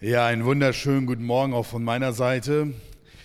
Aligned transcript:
Ja, 0.00 0.26
einen 0.26 0.44
wunderschönen 0.44 1.06
guten 1.06 1.24
Morgen 1.24 1.52
auch 1.52 1.66
von 1.66 1.82
meiner 1.82 2.12
Seite. 2.12 2.72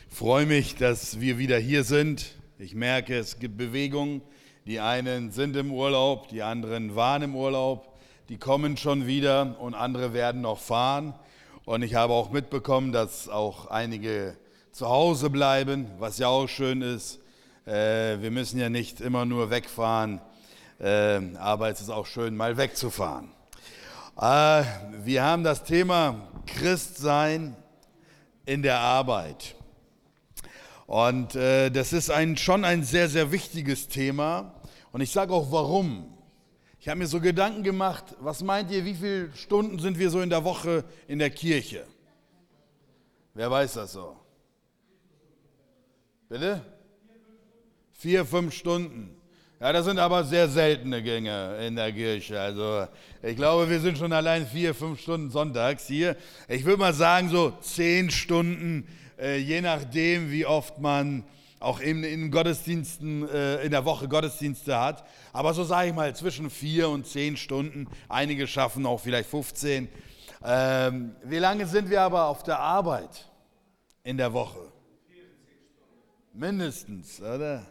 Ich 0.10 0.18
freue 0.18 0.48
mich, 0.48 0.76
dass 0.76 1.20
wir 1.20 1.38
wieder 1.38 1.60
hier 1.60 1.84
sind. 1.84 2.32
Ich 2.58 2.74
merke, 2.74 3.16
es 3.16 3.38
gibt 3.38 3.58
Bewegungen. 3.58 4.24
Die 4.66 4.80
einen 4.80 5.30
sind 5.30 5.56
im 5.56 5.72
Urlaub, 5.72 6.30
die 6.30 6.42
anderen 6.42 6.96
waren 6.96 7.22
im 7.22 7.36
Urlaub, 7.36 7.96
die 8.28 8.39
kommen 8.39 8.75
schon 8.75 9.05
wieder 9.05 9.55
und 9.59 9.75
andere 9.75 10.14
werden 10.14 10.41
noch 10.41 10.57
fahren. 10.57 11.14
Und 11.64 11.84
ich 11.84 11.94
habe 11.94 12.14
auch 12.14 12.32
mitbekommen, 12.32 12.91
dass 12.91 13.29
auch 13.29 13.67
einige 13.67 14.35
zu 14.71 14.89
Hause 14.89 15.29
bleiben, 15.29 15.85
was 15.99 16.17
ja 16.17 16.29
auch 16.29 16.47
schön 16.47 16.81
ist. 16.81 17.19
Äh, 17.67 18.19
wir 18.19 18.31
müssen 18.31 18.59
ja 18.59 18.69
nicht 18.69 18.99
immer 18.99 19.25
nur 19.25 19.51
wegfahren, 19.51 20.21
äh, 20.79 21.19
aber 21.37 21.69
es 21.69 21.81
ist 21.81 21.91
auch 21.91 22.07
schön, 22.07 22.35
mal 22.35 22.57
wegzufahren. 22.57 23.29
Äh, 24.19 24.63
wir 25.03 25.21
haben 25.21 25.43
das 25.43 25.63
Thema 25.63 26.32
Christsein 26.46 27.55
in 28.46 28.61
der 28.61 28.79
Arbeit. 28.79 29.56
Und 30.86 31.36
äh, 31.36 31.70
das 31.70 31.93
ist 31.93 32.10
ein, 32.10 32.38
schon 32.38 32.66
ein 32.66 32.84
sehr, 32.84 33.10
sehr 33.10 33.32
wichtiges 33.32 33.88
Thema. 33.88 34.54
Und 34.92 35.02
ich 35.02 35.12
sage 35.12 35.34
auch 35.34 35.52
warum. 35.52 36.18
Ich 36.80 36.90
habe 36.90 37.00
mir 37.00 37.08
so 37.08 37.22
Gedanken 37.22 37.64
gemacht, 37.64 38.04
was 38.20 38.44
meint 38.44 38.70
ihr, 38.70 38.84
wie 38.84 38.94
viele 38.94 39.34
Stunden 39.36 39.80
sind 39.80 39.98
wir 39.98 40.10
so 40.10 40.20
in 40.20 40.30
der 40.30 40.44
Woche 40.44 40.84
in 41.08 41.20
der 41.20 41.30
Kirche? 41.30 41.86
Wer 43.34 43.50
weiß 43.50 43.73
das 43.73 43.94
so? 43.94 44.18
Bitte? 46.28 46.62
Vier, 47.94 48.26
fünf 48.26 48.54
Stunden. 48.54 49.16
Ja, 49.60 49.72
das 49.72 49.86
sind 49.86 49.98
aber 49.98 50.26
sehr 50.26 50.50
seltene 50.50 51.02
Gänge 51.02 51.66
in 51.66 51.78
der 51.78 51.92
Kirche. 51.94 52.40
Also 52.40 52.88
ich 53.26 53.38
glaube, 53.38 53.70
wir 53.70 53.80
sind 53.80 53.98
schon 53.98 54.12
allein 54.12 54.45
vier, 54.45 54.76
fünf 54.76 55.00
Stunden 55.00 55.31
sonntags 55.31 55.88
hier. 55.88 56.18
Ich 56.50 56.66
würde 56.66 56.80
mal 56.80 56.94
sagen, 56.94 57.30
so 57.30 57.52
zehn 57.62 58.12
Stunden, 58.12 58.86
äh, 59.18 59.38
je 59.38 59.62
nachdem, 59.62 60.30
wie 60.30 60.45
oft 60.45 60.80
man 60.80 61.23
auch 61.61 61.80
in, 61.80 62.03
in 62.03 62.31
Gottesdiensten, 62.31 63.30
äh, 63.30 63.64
in 63.64 63.72
der 63.72 63.86
Woche 63.86 64.09
Gottesdienste 64.09 64.78
hat. 64.78 65.08
Aber 65.31 65.53
so 65.53 65.64
sage 65.64 65.88
ich 65.88 65.95
mal, 65.95 66.14
zwischen 66.14 66.50
vier 66.50 66.89
und 66.89 67.08
zehn 67.08 67.38
Stunden. 67.38 67.88
Einige 68.09 68.45
schaffen 68.45 68.86
auch 68.86 69.00
vielleicht 69.00 69.30
15. 69.30 69.88
Ähm, 70.44 71.16
wie 71.23 71.38
lange 71.38 71.66
sind 71.66 71.89
wir 71.89 72.02
aber 72.02 72.26
auf 72.26 72.44
der 72.44 72.59
Arbeit 72.59 73.30
in 74.03 74.17
der 74.17 74.33
Woche? 74.33 74.59
Mindestens, 76.33 77.22
oder? 77.22 77.66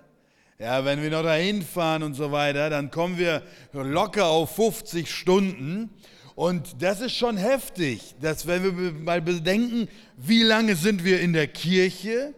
Ja, 0.62 0.84
wenn 0.84 1.02
wir 1.02 1.10
noch 1.10 1.24
dahin 1.24 1.60
fahren 1.60 2.04
und 2.04 2.14
so 2.14 2.30
weiter, 2.30 2.70
dann 2.70 2.92
kommen 2.92 3.18
wir 3.18 3.42
locker 3.72 4.26
auf 4.26 4.54
50 4.54 5.12
Stunden. 5.12 5.90
Und 6.36 6.80
das 6.80 7.00
ist 7.00 7.16
schon 7.16 7.36
heftig, 7.36 8.14
dass 8.20 8.46
wenn 8.46 8.62
wir 8.62 8.92
mal 8.92 9.20
bedenken, 9.20 9.88
wie 10.16 10.44
lange 10.44 10.76
sind 10.76 11.02
wir 11.02 11.20
in 11.20 11.32
der 11.32 11.48
Kirche 11.48 12.32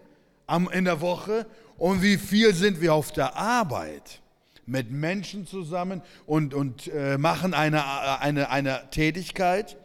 in 0.72 0.86
der 0.86 1.02
Woche 1.02 1.44
und 1.76 2.00
wie 2.00 2.16
viel 2.16 2.54
sind 2.54 2.80
wir 2.80 2.94
auf 2.94 3.12
der 3.12 3.36
Arbeit 3.36 4.22
mit 4.64 4.90
Menschen 4.90 5.46
zusammen 5.46 6.00
und, 6.24 6.54
und 6.54 6.88
äh, 6.88 7.18
machen 7.18 7.52
eine, 7.52 7.84
eine, 8.20 8.48
eine 8.48 8.88
Tätigkeit. 8.90 9.76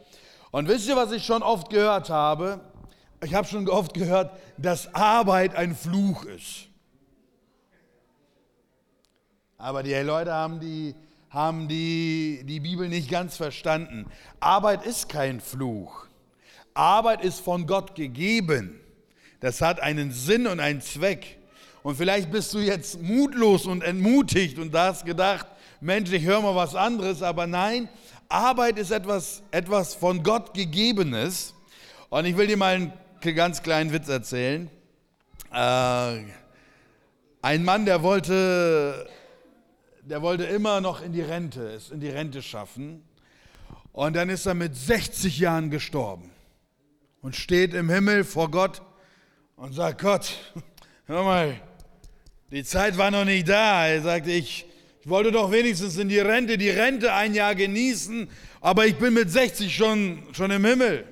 Und 0.50 0.66
wisst 0.66 0.88
ihr, 0.88 0.96
was 0.96 1.12
ich 1.12 1.26
schon 1.26 1.42
oft 1.42 1.68
gehört 1.68 2.08
habe? 2.08 2.62
Ich 3.22 3.34
habe 3.34 3.46
schon 3.46 3.68
oft 3.68 3.92
gehört, 3.92 4.34
dass 4.56 4.94
Arbeit 4.94 5.54
ein 5.56 5.76
Fluch 5.76 6.24
ist. 6.24 6.69
Aber 9.60 9.82
die 9.82 9.94
Leute 9.94 10.32
haben 10.32 10.58
die, 10.58 10.94
haben 11.28 11.68
die, 11.68 12.42
die 12.44 12.60
Bibel 12.60 12.88
nicht 12.88 13.10
ganz 13.10 13.36
verstanden. 13.36 14.06
Arbeit 14.40 14.86
ist 14.86 15.10
kein 15.10 15.38
Fluch. 15.38 16.06
Arbeit 16.72 17.22
ist 17.22 17.40
von 17.40 17.66
Gott 17.66 17.94
gegeben. 17.94 18.80
Das 19.40 19.60
hat 19.60 19.80
einen 19.80 20.12
Sinn 20.12 20.46
und 20.46 20.60
einen 20.60 20.80
Zweck. 20.80 21.36
Und 21.82 21.96
vielleicht 21.96 22.30
bist 22.30 22.54
du 22.54 22.58
jetzt 22.58 23.02
mutlos 23.02 23.66
und 23.66 23.82
entmutigt 23.82 24.58
und 24.58 24.74
hast 24.74 25.04
gedacht, 25.04 25.46
Mensch, 25.82 26.10
ich 26.10 26.24
höre 26.24 26.40
mal 26.40 26.56
was 26.56 26.74
anderes. 26.74 27.22
Aber 27.22 27.46
nein, 27.46 27.90
Arbeit 28.30 28.78
ist 28.78 28.90
etwas, 28.90 29.42
etwas 29.50 29.94
von 29.94 30.22
Gott 30.22 30.54
gegebenes. 30.54 31.52
Und 32.08 32.24
ich 32.24 32.34
will 32.34 32.46
dir 32.46 32.56
mal 32.56 32.76
einen 32.76 32.92
ganz 33.36 33.62
kleinen 33.62 33.92
Witz 33.92 34.08
erzählen. 34.08 34.70
Äh, 35.52 36.24
ein 37.42 37.64
Mann, 37.64 37.84
der 37.84 38.02
wollte 38.02 39.06
der 40.10 40.22
wollte 40.22 40.42
immer 40.42 40.80
noch 40.80 41.02
in 41.02 41.12
die 41.12 41.20
Rente, 41.20 41.68
es 41.68 41.90
in 41.90 42.00
die 42.00 42.08
Rente 42.08 42.42
schaffen. 42.42 43.04
Und 43.92 44.16
dann 44.16 44.28
ist 44.28 44.44
er 44.44 44.54
mit 44.54 44.74
60 44.74 45.38
Jahren 45.38 45.70
gestorben 45.70 46.30
und 47.22 47.36
steht 47.36 47.74
im 47.74 47.88
Himmel 47.88 48.24
vor 48.24 48.50
Gott 48.50 48.82
und 49.54 49.72
sagt, 49.72 50.00
Gott, 50.00 50.52
hör 51.06 51.22
mal, 51.22 51.60
die 52.50 52.64
Zeit 52.64 52.98
war 52.98 53.12
noch 53.12 53.24
nicht 53.24 53.48
da. 53.48 53.86
Er 53.86 54.02
sagte, 54.02 54.32
ich, 54.32 54.66
ich 55.00 55.08
wollte 55.08 55.30
doch 55.30 55.52
wenigstens 55.52 55.96
in 55.96 56.08
die 56.08 56.18
Rente, 56.18 56.58
die 56.58 56.70
Rente 56.70 57.12
ein 57.12 57.32
Jahr 57.32 57.54
genießen, 57.54 58.28
aber 58.60 58.86
ich 58.86 58.96
bin 58.96 59.14
mit 59.14 59.30
60 59.30 59.72
schon, 59.72 60.24
schon 60.32 60.50
im 60.50 60.64
Himmel. 60.64 61.04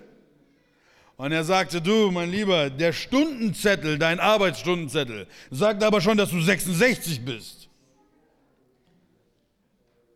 Und 1.16 1.30
er 1.30 1.44
sagte, 1.44 1.80
du, 1.80 2.10
mein 2.10 2.32
Lieber, 2.32 2.68
der 2.68 2.92
Stundenzettel, 2.92 3.96
dein 3.96 4.18
Arbeitsstundenzettel, 4.18 5.28
sagt 5.52 5.84
aber 5.84 6.00
schon, 6.00 6.16
dass 6.16 6.30
du 6.30 6.40
66 6.40 7.24
bist. 7.24 7.57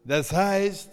Das 0.04 0.32
heißt, 0.32 0.90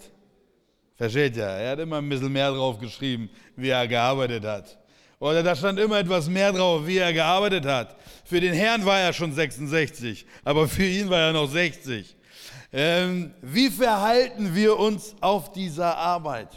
versteht 0.96 1.36
ja, 1.36 1.48
er 1.48 1.72
hat 1.72 1.78
immer 1.80 1.98
ein 1.98 2.08
bisschen 2.08 2.32
mehr 2.32 2.50
drauf 2.52 2.78
geschrieben, 2.78 3.30
wie 3.56 3.70
er 3.70 3.88
gearbeitet 3.88 4.44
hat. 4.44 4.78
Oder 5.18 5.42
da 5.42 5.54
stand 5.54 5.78
immer 5.78 5.98
etwas 5.98 6.28
mehr 6.28 6.52
drauf, 6.52 6.86
wie 6.86 6.96
er 6.96 7.12
gearbeitet 7.12 7.66
hat. 7.66 7.96
Für 8.24 8.40
den 8.40 8.54
Herrn 8.54 8.84
war 8.86 9.00
er 9.00 9.12
schon 9.12 9.34
66, 9.34 10.24
aber 10.44 10.66
für 10.66 10.84
ihn 10.84 11.10
war 11.10 11.20
er 11.20 11.32
noch 11.32 11.50
60. 11.50 12.16
Ähm, 12.72 13.34
wie 13.42 13.68
verhalten 13.68 14.54
wir 14.54 14.78
uns 14.78 15.14
auf 15.20 15.52
dieser 15.52 15.96
Arbeit? 15.96 16.48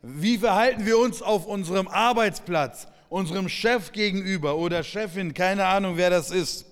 Wie 0.00 0.38
verhalten 0.38 0.86
wir 0.86 0.98
uns 0.98 1.20
auf 1.20 1.46
unserem 1.46 1.88
Arbeitsplatz, 1.88 2.88
unserem 3.08 3.48
Chef 3.48 3.92
gegenüber 3.92 4.56
oder 4.56 4.82
Chefin, 4.82 5.34
keine 5.34 5.66
Ahnung, 5.66 5.96
wer 5.96 6.10
das 6.10 6.30
ist. 6.30 6.66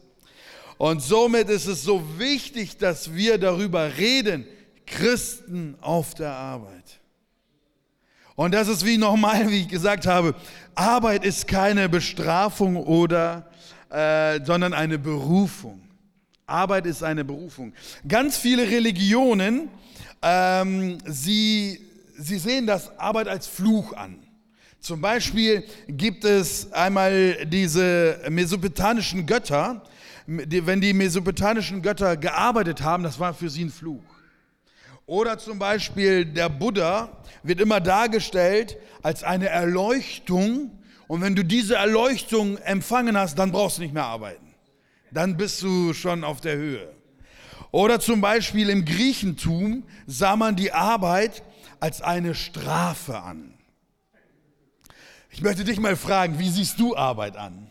Und 0.79 1.03
somit 1.03 1.51
ist 1.51 1.67
es 1.67 1.83
so 1.83 2.03
wichtig, 2.19 2.79
dass 2.79 3.15
wir 3.15 3.37
darüber 3.37 3.99
reden, 3.99 4.47
Christen 4.91 5.77
auf 5.81 6.15
der 6.15 6.33
Arbeit. 6.33 7.01
Und 8.35 8.53
das 8.55 8.69
ist 8.69 8.85
wie 8.85 8.99
nochmal, 8.99 9.51
wie 9.51 9.63
ich 9.63 9.69
gesagt 9.69 10.07
habe, 10.07 10.35
Arbeit 10.75 11.25
ist 11.25 11.47
keine 11.47 11.89
Bestrafung 11.89 12.77
oder, 12.77 13.51
äh, 13.91 14.41
sondern 14.45 14.73
eine 14.73 14.99
Berufung. 14.99 15.81
Arbeit 16.47 16.87
ist 16.87 17.03
eine 17.03 17.25
Berufung. 17.25 17.73
Ganz 18.09 18.37
viele 18.37 18.69
Religionen, 18.69 19.69
ähm, 20.23 20.99
sie, 21.07 21.81
sie 22.19 22.39
sehen 22.39 22.67
das 22.67 22.99
Arbeit 22.99 23.29
als 23.29 23.47
Fluch 23.47 23.93
an. 23.93 24.19
Zum 24.81 25.01
Beispiel 25.01 25.65
gibt 25.87 26.25
es 26.25 26.73
einmal 26.73 27.45
diese 27.47 28.21
mesopotamischen 28.31 29.27
Götter. 29.27 29.83
Wenn 30.27 30.81
die 30.81 30.95
mesopotamischen 30.95 31.83
Götter 31.83 32.17
gearbeitet 32.17 32.81
haben, 32.81 33.03
das 33.03 33.19
war 33.19 33.35
für 33.35 33.51
sie 33.51 33.65
ein 33.65 33.71
Fluch. 33.71 34.03
Oder 35.11 35.39
zum 35.39 35.59
Beispiel 35.59 36.25
der 36.25 36.49
Buddha 36.49 37.09
wird 37.43 37.61
immer 37.61 37.81
dargestellt 37.81 38.77
als 39.03 39.25
eine 39.25 39.49
Erleuchtung. 39.49 40.71
Und 41.09 41.21
wenn 41.21 41.35
du 41.35 41.45
diese 41.45 41.75
Erleuchtung 41.75 42.59
empfangen 42.59 43.17
hast, 43.17 43.37
dann 43.37 43.51
brauchst 43.51 43.79
du 43.79 43.83
nicht 43.83 43.93
mehr 43.93 44.05
arbeiten. 44.05 44.55
Dann 45.11 45.37
bist 45.37 45.63
du 45.63 45.95
schon 45.95 46.23
auf 46.23 46.41
der 46.41 46.55
Höhe. 46.55 46.95
Oder 47.73 47.99
zum 47.99 48.21
Beispiel 48.21 48.71
im 48.71 48.85
Griechentum 48.85 49.83
sah 50.07 50.37
man 50.37 50.55
die 50.55 50.71
Arbeit 50.71 51.43
als 51.81 52.03
eine 52.03 52.37
Strafe 52.37 53.19
an. 53.19 53.55
Ich 55.31 55.43
möchte 55.43 55.65
dich 55.65 55.81
mal 55.81 55.97
fragen, 55.97 56.39
wie 56.39 56.51
siehst 56.51 56.79
du 56.79 56.95
Arbeit 56.95 57.37
an? 57.37 57.69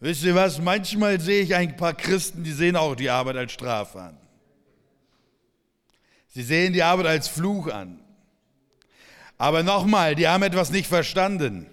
Wisst 0.00 0.22
ihr 0.22 0.34
was? 0.34 0.60
Manchmal 0.60 1.18
sehe 1.18 1.42
ich 1.42 1.54
ein 1.54 1.78
paar 1.78 1.94
Christen, 1.94 2.44
die 2.44 2.52
sehen 2.52 2.76
auch 2.76 2.94
die 2.94 3.08
Arbeit 3.08 3.38
als 3.38 3.52
Strafe 3.52 3.98
an. 3.98 4.21
Sie 6.34 6.42
sehen 6.42 6.72
die 6.72 6.82
Arbeit 6.82 7.06
als 7.06 7.28
Fluch 7.28 7.68
an. 7.68 8.00
Aber 9.36 9.62
nochmal, 9.62 10.14
die 10.14 10.28
haben 10.28 10.42
etwas 10.42 10.70
nicht 10.70 10.86
verstanden. 10.86 11.66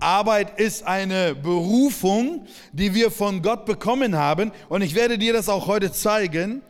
Arbeit 0.00 0.58
ist 0.58 0.84
eine 0.84 1.36
Berufung, 1.36 2.46
die 2.72 2.92
wir 2.94 3.12
von 3.12 3.42
Gott 3.42 3.66
bekommen 3.66 4.16
haben. 4.16 4.50
Und 4.68 4.82
ich 4.82 4.96
werde 4.96 5.16
dir 5.16 5.32
das 5.32 5.48
auch 5.48 5.68
heute 5.68 5.92
zeigen. 5.92 6.62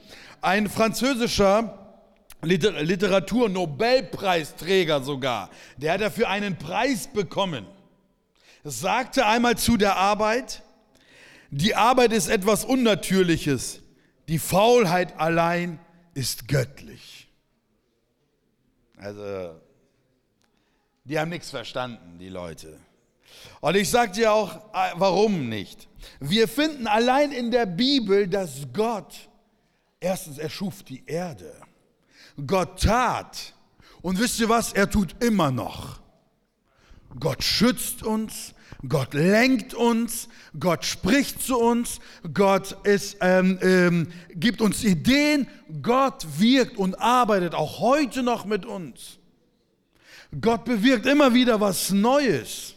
Ein 0.42 0.69
französischer 0.69 1.78
Literatur-Nobelpreisträger 2.42 5.02
sogar, 5.02 5.50
der 5.76 5.93
hat 5.94 6.00
dafür 6.00 6.31
einen 6.31 6.56
Preis 6.56 7.06
bekommen, 7.06 7.66
sagte 8.64 9.26
einmal 9.26 9.58
zu 9.58 9.76
der 9.76 9.96
Arbeit, 9.96 10.62
die 11.50 11.75
Arbeit 11.75 12.12
ist 12.12 12.28
etwas 12.28 12.64
Unnatürliches, 12.64 13.82
die 14.28 14.38
Faulheit 14.38 15.19
allein 15.19 15.78
ist 16.14 16.48
göttlich. 16.48 17.19
Also 19.00 19.61
Die 21.05 21.19
haben 21.19 21.31
nichts 21.31 21.50
verstanden, 21.50 22.19
die 22.19 22.29
Leute. 22.29 22.79
Und 23.61 23.76
ich 23.76 23.88
sage 23.88 24.12
dir 24.12 24.32
auch, 24.32 24.56
äh, 24.75 24.93
warum 24.97 25.49
nicht. 25.49 25.88
Wir 26.19 26.47
finden 26.47 26.87
allein 26.87 27.32
in 27.32 27.50
der 27.50 27.67
Bibel, 27.67 28.29
dass 28.29 28.67
Gott, 28.73 29.29
erstens, 29.99 30.38
er 30.38 30.50
schuf 30.50 30.82
die 30.82 31.05
Erde. 31.06 31.55
Gott 32.47 32.82
tat. 32.82 33.55
Und 34.02 34.19
wisst 34.19 34.41
ihr 34.41 34.49
was? 34.49 34.73
Er 34.73 34.88
tut 34.88 35.23
immer 35.23 35.50
noch. 35.50 36.00
Gott 37.19 37.43
schützt 37.43 38.03
uns, 38.03 38.55
Gott 38.88 39.12
lenkt 39.12 39.75
uns, 39.75 40.29
Gott 40.59 40.85
spricht 40.85 41.43
zu 41.43 41.59
uns, 41.59 42.00
Gott 42.32 42.77
ist, 42.85 43.19
ähm, 43.21 43.59
ähm, 43.61 44.12
gibt 44.35 44.62
uns 44.62 44.85
Ideen, 44.85 45.47
Gott 45.82 46.27
wirkt 46.38 46.79
und 46.79 46.94
arbeitet 46.94 47.55
auch 47.55 47.81
heute 47.81 48.23
noch 48.23 48.47
mit 48.47 48.65
uns. 48.65 49.19
Gott 50.41 50.65
bewirkt 50.65 51.06
immer 51.06 51.35
wieder 51.35 51.61
was 51.61 51.91
Neues. 51.91 52.75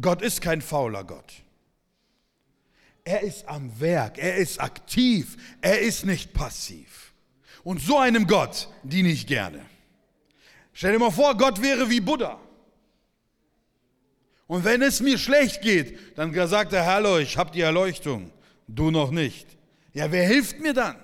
Gott 0.00 0.22
ist 0.22 0.40
kein 0.40 0.60
fauler 0.60 1.04
Gott. 1.04 1.32
Er 3.04 3.22
ist 3.22 3.46
am 3.46 3.78
Werk, 3.78 4.18
er 4.18 4.36
ist 4.36 4.60
aktiv, 4.60 5.36
er 5.60 5.80
ist 5.80 6.04
nicht 6.04 6.32
passiv. 6.32 7.12
Und 7.62 7.80
so 7.80 7.98
einem 7.98 8.26
Gott 8.26 8.68
diene 8.82 9.10
ich 9.10 9.26
gerne. 9.26 9.64
Stell 10.72 10.92
dir 10.92 10.98
mal 10.98 11.12
vor, 11.12 11.36
Gott 11.36 11.62
wäre 11.62 11.88
wie 11.88 12.00
Buddha. 12.00 12.40
Und 14.46 14.64
wenn 14.64 14.82
es 14.82 15.00
mir 15.00 15.18
schlecht 15.18 15.62
geht, 15.62 15.98
dann 16.16 16.32
sagt 16.48 16.72
er, 16.72 16.86
hallo, 16.86 17.18
ich 17.18 17.36
habe 17.36 17.50
die 17.50 17.62
Erleuchtung, 17.62 18.30
du 18.68 18.90
noch 18.90 19.10
nicht. 19.10 19.46
Ja, 19.92 20.12
wer 20.12 20.26
hilft 20.26 20.60
mir 20.60 20.72
dann? 20.72 20.96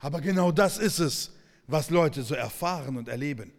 Aber 0.00 0.20
genau 0.20 0.50
das 0.50 0.78
ist 0.78 0.98
es, 0.98 1.32
was 1.66 1.90
Leute 1.90 2.22
so 2.22 2.34
erfahren 2.34 2.96
und 2.96 3.08
erleben. 3.08 3.52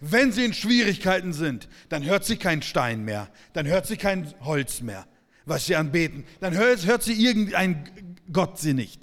Wenn 0.00 0.32
sie 0.32 0.44
in 0.44 0.54
Schwierigkeiten 0.54 1.32
sind, 1.32 1.68
dann 1.88 2.04
hört 2.04 2.24
sie 2.24 2.36
kein 2.36 2.62
Stein 2.62 3.04
mehr, 3.04 3.28
dann 3.52 3.66
hört 3.66 3.86
sie 3.86 3.96
kein 3.96 4.32
Holz 4.40 4.80
mehr, 4.80 5.06
was 5.44 5.66
sie 5.66 5.76
anbeten, 5.76 6.24
dann 6.40 6.56
hört, 6.56 6.86
hört 6.86 7.02
sie 7.02 7.12
irgendein 7.12 8.16
Gott 8.32 8.58
sie 8.58 8.74
nicht, 8.74 9.02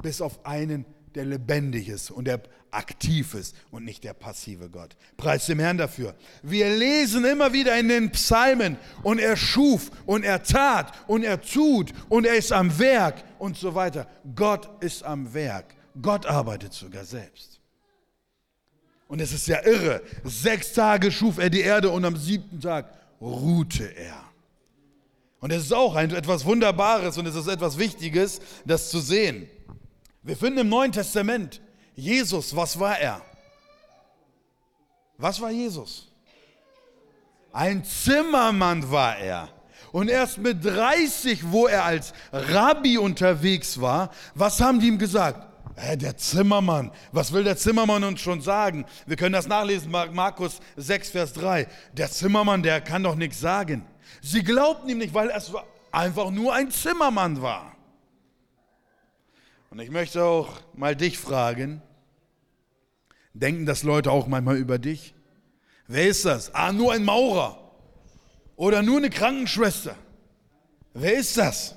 bis 0.00 0.20
auf 0.20 0.46
einen, 0.46 0.84
der 1.14 1.24
lebendig 1.24 1.88
ist 1.88 2.10
und 2.10 2.26
der 2.26 2.40
aktiv 2.70 3.34
ist 3.34 3.56
und 3.70 3.84
nicht 3.84 4.04
der 4.04 4.14
passive 4.14 4.68
Gott. 4.68 4.96
Preis 5.16 5.46
dem 5.46 5.58
Herrn 5.58 5.78
dafür. 5.78 6.14
Wir 6.42 6.74
lesen 6.76 7.24
immer 7.24 7.52
wieder 7.52 7.78
in 7.78 7.88
den 7.88 8.10
Psalmen 8.12 8.76
und 9.02 9.18
er 9.18 9.36
schuf 9.36 9.90
und 10.06 10.24
er 10.24 10.42
tat 10.42 10.92
und 11.06 11.24
er 11.24 11.40
tut 11.40 11.92
und 12.08 12.26
er 12.26 12.36
ist 12.36 12.52
am 12.52 12.78
Werk 12.78 13.22
und 13.38 13.56
so 13.56 13.74
weiter. 13.74 14.06
Gott 14.34 14.82
ist 14.82 15.02
am 15.02 15.32
Werk. 15.34 15.74
Gott 16.00 16.26
arbeitet 16.26 16.72
sogar 16.72 17.04
selbst. 17.04 17.60
Und 19.08 19.20
es 19.20 19.32
ist 19.32 19.48
ja 19.48 19.64
irre. 19.64 20.02
Sechs 20.24 20.72
Tage 20.72 21.10
schuf 21.10 21.38
er 21.38 21.50
die 21.50 21.60
Erde 21.60 21.90
und 21.90 22.04
am 22.04 22.16
siebten 22.16 22.60
Tag 22.60 22.92
ruhte 23.20 23.84
er. 23.84 24.22
Und 25.40 25.52
es 25.52 25.64
ist 25.64 25.72
auch 25.72 25.94
ein, 25.94 26.10
etwas 26.10 26.44
Wunderbares 26.44 27.16
und 27.16 27.26
es 27.26 27.34
ist 27.34 27.46
etwas 27.46 27.78
Wichtiges, 27.78 28.40
das 28.66 28.90
zu 28.90 28.98
sehen. 28.98 29.48
Wir 30.22 30.36
finden 30.36 30.58
im 30.58 30.68
Neuen 30.68 30.92
Testament 30.92 31.60
Jesus, 31.98 32.54
was 32.54 32.78
war 32.78 32.96
er? 32.96 33.20
Was 35.16 35.40
war 35.40 35.50
Jesus? 35.50 36.06
Ein 37.52 37.84
Zimmermann 37.84 38.88
war 38.88 39.18
er. 39.18 39.48
Und 39.90 40.08
erst 40.08 40.38
mit 40.38 40.64
30, 40.64 41.50
wo 41.50 41.66
er 41.66 41.84
als 41.84 42.12
Rabbi 42.30 42.98
unterwegs 42.98 43.80
war, 43.80 44.10
was 44.36 44.60
haben 44.60 44.78
die 44.78 44.86
ihm 44.86 44.98
gesagt? 44.98 45.44
Äh, 45.74 45.96
der 45.96 46.16
Zimmermann, 46.16 46.92
was 47.10 47.32
will 47.32 47.42
der 47.42 47.56
Zimmermann 47.56 48.04
uns 48.04 48.20
schon 48.20 48.40
sagen? 48.42 48.86
Wir 49.06 49.16
können 49.16 49.32
das 49.32 49.48
nachlesen, 49.48 49.90
Markus 49.90 50.60
6, 50.76 51.10
Vers 51.10 51.32
3. 51.32 51.66
Der 51.94 52.08
Zimmermann, 52.12 52.62
der 52.62 52.80
kann 52.80 53.02
doch 53.02 53.16
nichts 53.16 53.40
sagen. 53.40 53.84
Sie 54.22 54.44
glaubten 54.44 54.88
ihm 54.88 54.98
nicht, 54.98 55.14
weil 55.14 55.30
es 55.30 55.50
einfach 55.90 56.30
nur 56.30 56.54
ein 56.54 56.70
Zimmermann 56.70 57.42
war. 57.42 57.72
Und 59.70 59.80
ich 59.80 59.90
möchte 59.90 60.22
auch 60.22 60.60
mal 60.74 60.94
dich 60.94 61.18
fragen, 61.18 61.82
denken 63.40 63.66
das 63.66 63.82
Leute 63.82 64.10
auch 64.10 64.26
manchmal 64.26 64.56
über 64.56 64.78
dich? 64.78 65.14
Wer 65.86 66.08
ist 66.08 66.24
das? 66.24 66.54
Ah, 66.54 66.72
nur 66.72 66.92
ein 66.92 67.04
Maurer 67.04 67.58
oder 68.56 68.82
nur 68.82 68.98
eine 68.98 69.10
Krankenschwester. 69.10 69.96
Wer 70.94 71.14
ist 71.14 71.36
das? 71.36 71.76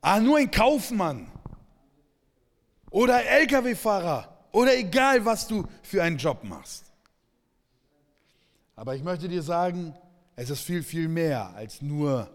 Ah, 0.00 0.20
nur 0.20 0.38
ein 0.38 0.50
Kaufmann 0.50 1.30
oder 2.90 3.24
Lkw-Fahrer 3.24 4.36
oder 4.52 4.76
egal, 4.76 5.24
was 5.24 5.48
du 5.48 5.66
für 5.82 6.02
einen 6.02 6.18
Job 6.18 6.44
machst. 6.44 6.84
Aber 8.76 8.94
ich 8.94 9.02
möchte 9.02 9.26
dir 9.28 9.42
sagen, 9.42 9.94
es 10.36 10.50
ist 10.50 10.60
viel, 10.60 10.82
viel 10.82 11.08
mehr 11.08 11.54
als 11.56 11.80
nur 11.80 12.30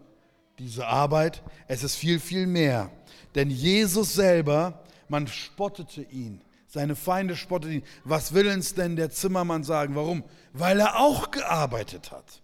diese 0.58 0.88
Arbeit. 0.88 1.42
Es 1.68 1.84
ist 1.84 1.96
viel, 1.96 2.20
viel 2.20 2.48
mehr. 2.48 2.92
Denn 3.36 3.50
Jesus 3.50 4.16
selber, 4.16 4.84
man 5.08 5.28
spottete 5.28 6.02
ihn. 6.02 6.42
Seine 6.73 6.95
Feinde 6.95 7.35
spotteten 7.35 7.79
ihn. 7.79 7.83
Was 8.06 8.33
will 8.33 8.47
uns 8.47 8.73
denn 8.73 8.95
der 8.95 9.09
Zimmermann 9.09 9.65
sagen? 9.65 9.94
Warum? 9.94 10.23
Weil 10.53 10.79
er 10.79 11.01
auch 11.01 11.29
gearbeitet 11.29 12.13
hat. 12.13 12.41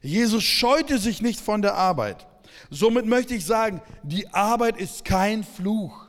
Jesus 0.00 0.42
scheute 0.42 0.98
sich 0.98 1.20
nicht 1.20 1.38
von 1.38 1.60
der 1.60 1.74
Arbeit. 1.74 2.26
Somit 2.70 3.04
möchte 3.04 3.34
ich 3.34 3.44
sagen, 3.44 3.82
die 4.02 4.26
Arbeit 4.32 4.78
ist 4.78 5.04
kein 5.04 5.44
Fluch. 5.44 6.06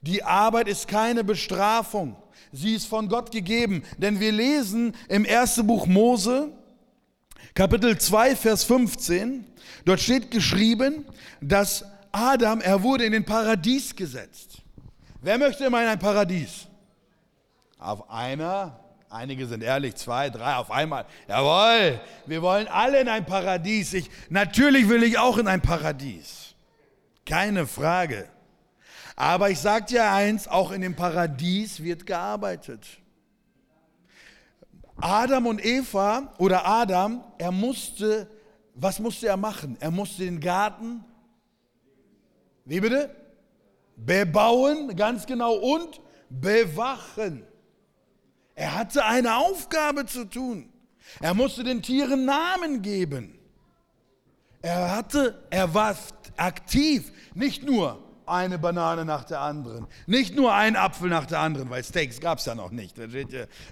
Die 0.00 0.22
Arbeit 0.22 0.68
ist 0.68 0.88
keine 0.88 1.22
Bestrafung. 1.22 2.16
Sie 2.50 2.74
ist 2.74 2.86
von 2.86 3.10
Gott 3.10 3.30
gegeben. 3.30 3.82
Denn 3.98 4.18
wir 4.18 4.32
lesen 4.32 4.94
im 5.10 5.26
ersten 5.26 5.66
Buch 5.66 5.86
Mose, 5.86 6.50
Kapitel 7.52 7.98
2, 7.98 8.36
Vers 8.36 8.64
15, 8.64 9.44
dort 9.84 10.00
steht 10.00 10.30
geschrieben, 10.30 11.04
dass 11.42 11.84
Adam, 12.10 12.62
er 12.62 12.82
wurde 12.82 13.04
in 13.04 13.12
den 13.12 13.26
Paradies 13.26 13.94
gesetzt. 13.94 14.62
Wer 15.20 15.36
möchte 15.36 15.66
immer 15.66 15.82
in 15.82 15.88
ein 15.88 15.98
Paradies? 15.98 16.69
Auf 17.80 18.10
einer, 18.10 18.78
einige 19.08 19.46
sind 19.46 19.62
ehrlich, 19.62 19.96
zwei, 19.96 20.28
drei 20.28 20.56
auf 20.56 20.70
einmal. 20.70 21.06
Jawohl, 21.26 21.98
wir 22.26 22.42
wollen 22.42 22.68
alle 22.68 23.00
in 23.00 23.08
ein 23.08 23.24
Paradies. 23.24 23.94
Ich, 23.94 24.10
natürlich 24.28 24.86
will 24.90 25.02
ich 25.02 25.18
auch 25.18 25.38
in 25.38 25.48
ein 25.48 25.62
Paradies. 25.62 26.54
Keine 27.24 27.66
Frage. 27.66 28.28
Aber 29.16 29.48
ich 29.48 29.58
sage 29.58 29.86
dir 29.86 30.10
eins, 30.10 30.46
auch 30.46 30.72
in 30.72 30.82
dem 30.82 30.94
Paradies 30.94 31.82
wird 31.82 32.04
gearbeitet. 32.04 32.86
Adam 34.96 35.46
und 35.46 35.64
Eva 35.64 36.34
oder 36.36 36.66
Adam, 36.66 37.24
er 37.38 37.50
musste, 37.50 38.28
was 38.74 38.98
musste 38.98 39.28
er 39.28 39.38
machen? 39.38 39.78
Er 39.80 39.90
musste 39.90 40.24
den 40.24 40.38
Garten, 40.38 41.02
wie 42.66 42.80
bitte? 42.80 43.16
Bebauen, 43.96 44.94
ganz 44.94 45.24
genau, 45.24 45.54
und 45.54 46.00
bewachen. 46.28 47.46
Er 48.54 48.74
hatte 48.74 49.04
eine 49.04 49.36
Aufgabe 49.36 50.06
zu 50.06 50.24
tun. 50.24 50.70
Er 51.20 51.34
musste 51.34 51.64
den 51.64 51.82
Tieren 51.82 52.24
Namen 52.24 52.82
geben. 52.82 53.38
Er 54.62 54.94
hatte, 54.94 55.42
er 55.50 55.72
war 55.72 55.96
aktiv, 56.36 57.10
nicht 57.34 57.62
nur 57.62 58.02
eine 58.26 58.58
Banane 58.58 59.04
nach 59.04 59.24
der 59.24 59.40
anderen. 59.40 59.86
Nicht 60.06 60.36
nur 60.36 60.54
ein 60.54 60.76
Apfel 60.76 61.08
nach 61.08 61.26
der 61.26 61.40
anderen, 61.40 61.70
weil 61.70 61.82
Steaks 61.82 62.20
gab 62.20 62.38
es 62.38 62.46
ja 62.46 62.54
noch 62.54 62.70
nicht. 62.70 62.96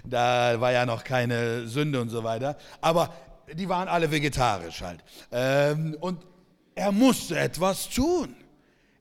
Da 0.03 0.59
war 0.59 0.71
ja 0.71 0.85
noch 0.85 1.03
keine 1.03 1.67
Sünde 1.67 2.01
und 2.01 2.09
so 2.09 2.23
weiter. 2.23 2.57
Aber 2.81 3.13
die 3.53 3.69
waren 3.69 3.87
alle 3.87 4.11
vegetarisch 4.11 4.81
halt. 4.81 5.03
Ähm, 5.31 5.95
und 5.99 6.25
er 6.75 6.91
musste 6.91 7.37
etwas 7.39 7.89
tun. 7.89 8.35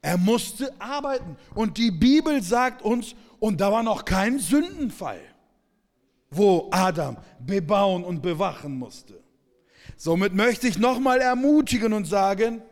Er 0.01 0.17
musste 0.17 0.73
arbeiten. 0.79 1.37
Und 1.55 1.77
die 1.77 1.91
Bibel 1.91 2.43
sagt 2.43 2.83
uns, 2.83 3.15
und 3.41 3.61
da 3.61 3.71
war 3.73 3.83
noch 3.83 4.05
kein 4.05 4.39
Sündenfall, 4.39 5.21
wo 6.31 6.69
Adam 6.71 7.17
bebauen 7.39 8.05
und 8.05 8.23
bewachen 8.23 8.79
musste. 8.79 9.23
Somit 9.97 10.35
möchte 10.35 10.69
ich 10.69 10.79
nochmal 10.79 11.21
ermutigen 11.21 11.93
und 11.93 12.07
sagen, 12.07 12.63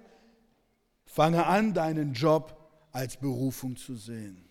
fange 1.07 1.47
an, 1.47 1.75
deinen 1.75 2.13
Job 2.13 2.57
als 2.93 3.17
Berufung 3.17 3.77
zu 3.77 3.97
sehen. 3.97 4.45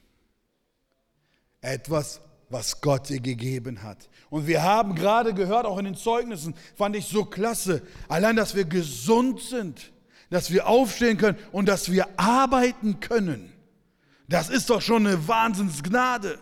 Etwas, 1.62 2.22
was 2.50 2.82
Gott 2.82 3.10
dir 3.10 3.20
gegeben 3.20 3.82
hat. 3.82 4.10
Und 4.30 4.48
wir 4.48 4.62
haben 4.64 4.96
gerade 4.96 5.34
gehört, 5.34 5.66
auch 5.66 5.78
in 5.78 5.86
den 5.86 5.96
Zeugnissen, 5.96 6.54
fand 6.76 6.96
ich 6.96 7.08
so 7.08 7.26
klasse, 7.26 7.82
allein, 8.08 8.36
dass 8.36 8.56
wir 8.56 8.66
gesund 8.66 9.42
sind, 9.42 9.92
dass 10.30 10.52
wir 10.52 10.68
aufstehen 10.68 11.18
können 11.18 11.38
und 11.52 11.68
dass 11.68 11.92
wir 11.92 12.08
arbeiten 12.18 13.00
können. 13.00 13.52
Das 14.28 14.50
ist 14.50 14.70
doch 14.70 14.82
schon 14.82 15.06
eine 15.06 15.28
Wahnsinnsgnade. 15.28 16.40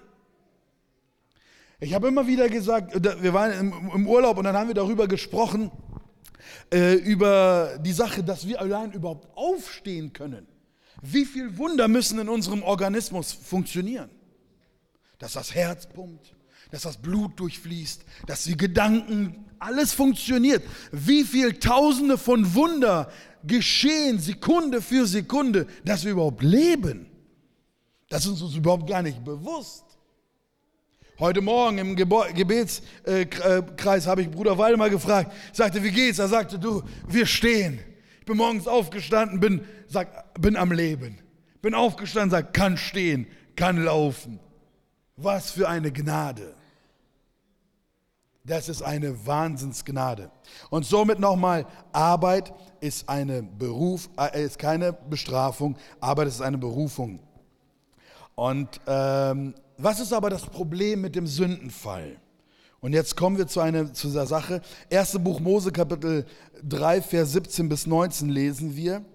Ich 1.83 1.93
habe 1.93 2.07
immer 2.07 2.25
wieder 2.25 2.47
gesagt, 2.47 2.93
wir 3.21 3.33
waren 3.33 3.73
im 3.93 4.07
Urlaub 4.07 4.37
und 4.37 4.45
dann 4.45 4.55
haben 4.55 4.69
wir 4.69 4.73
darüber 4.73 5.05
gesprochen, 5.05 5.69
äh, 6.73 6.93
über 6.93 7.77
die 7.83 7.91
Sache, 7.91 8.23
dass 8.23 8.47
wir 8.47 8.61
allein 8.61 8.93
überhaupt 8.93 9.27
aufstehen 9.35 10.13
können. 10.13 10.47
Wie 11.01 11.25
viel 11.25 11.57
Wunder 11.57 11.89
müssen 11.89 12.19
in 12.19 12.29
unserem 12.29 12.63
Organismus 12.63 13.33
funktionieren? 13.33 14.09
Dass 15.19 15.33
das 15.33 15.53
Herz 15.53 15.85
pumpt, 15.85 16.33
dass 16.71 16.83
das 16.83 17.01
Blut 17.01 17.37
durchfließt, 17.37 18.05
dass 18.27 18.45
die 18.45 18.55
Gedanken, 18.55 19.45
alles 19.59 19.93
funktioniert. 19.93 20.63
Wie 20.93 21.25
viel 21.25 21.59
Tausende 21.59 22.17
von 22.17 22.55
Wunder 22.55 23.11
geschehen 23.43 24.19
Sekunde 24.19 24.81
für 24.81 25.05
Sekunde, 25.05 25.67
dass 25.83 26.05
wir 26.05 26.13
überhaupt 26.13 26.43
leben. 26.43 27.07
Das 28.07 28.25
ist 28.25 28.41
uns 28.41 28.55
überhaupt 28.55 28.87
gar 28.87 29.01
nicht 29.01 29.21
bewusst. 29.25 29.83
Heute 31.19 31.41
Morgen 31.41 31.77
im 31.77 31.95
Gebetskreis 31.95 32.81
habe 34.07 34.23
ich 34.23 34.31
Bruder 34.31 34.57
Waldemar 34.57 34.89
gefragt, 34.89 35.31
sagte, 35.51 35.83
wie 35.83 35.91
geht's? 35.91 36.17
Er 36.17 36.27
sagte, 36.27 36.57
du, 36.57 36.81
wir 37.07 37.27
stehen. 37.27 37.79
Ich 38.19 38.25
bin 38.25 38.35
morgens 38.35 38.67
aufgestanden, 38.67 39.39
bin, 39.39 39.61
sag, 39.87 40.33
bin 40.41 40.57
am 40.57 40.71
Leben. 40.71 41.19
Bin 41.61 41.75
aufgestanden, 41.75 42.31
sag, 42.31 42.51
kann 42.51 42.77
stehen, 42.77 43.27
kann 43.55 43.83
laufen. 43.83 44.39
Was 45.15 45.51
für 45.51 45.69
eine 45.69 45.91
Gnade. 45.91 46.55
Das 48.43 48.67
ist 48.67 48.81
eine 48.81 49.27
Wahnsinnsgnade. 49.27 50.31
Und 50.71 50.83
somit 50.87 51.19
nochmal, 51.19 51.67
Arbeit 51.91 52.51
ist 52.79 53.07
eine 53.07 53.43
Beruf, 53.43 54.09
äh, 54.17 54.43
ist 54.43 54.57
keine 54.57 54.93
Bestrafung, 54.93 55.77
Arbeit 55.99 56.29
ist 56.29 56.41
eine 56.41 56.57
Berufung. 56.57 57.19
Und 58.33 58.81
ähm, 58.87 59.53
was 59.77 59.99
ist 59.99 60.13
aber 60.13 60.29
das 60.29 60.45
Problem 60.45 61.01
mit 61.01 61.15
dem 61.15 61.27
Sündenfall? 61.27 62.17
Und 62.79 62.93
jetzt 62.93 63.15
kommen 63.15 63.37
wir 63.37 63.47
zu 63.47 63.61
einer 63.61 63.93
zu 63.93 64.07
dieser 64.07 64.25
Sache. 64.25 64.61
Erste 64.89 65.17
Buch 65.17 65.39
Mose 65.39 65.71
Kapitel 65.71 66.25
3 66.63 67.01
Vers 67.01 67.31
17 67.31 67.69
bis 67.69 67.87
19 67.87 68.29
lesen 68.29 68.75
wir: 68.75 69.05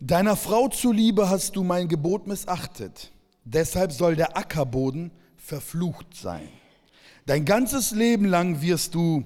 Deiner 0.00 0.36
Frau 0.36 0.68
zuliebe 0.68 1.28
hast 1.28 1.54
du 1.56 1.64
mein 1.64 1.88
Gebot 1.88 2.26
missachtet. 2.26 3.12
Deshalb 3.44 3.92
soll 3.92 4.16
der 4.16 4.36
Ackerboden 4.38 5.10
verflucht 5.36 6.16
sein. 6.16 6.48
Dein 7.26 7.44
ganzes 7.44 7.90
Leben 7.90 8.24
lang 8.24 8.62
wirst 8.62 8.94
du 8.94 9.24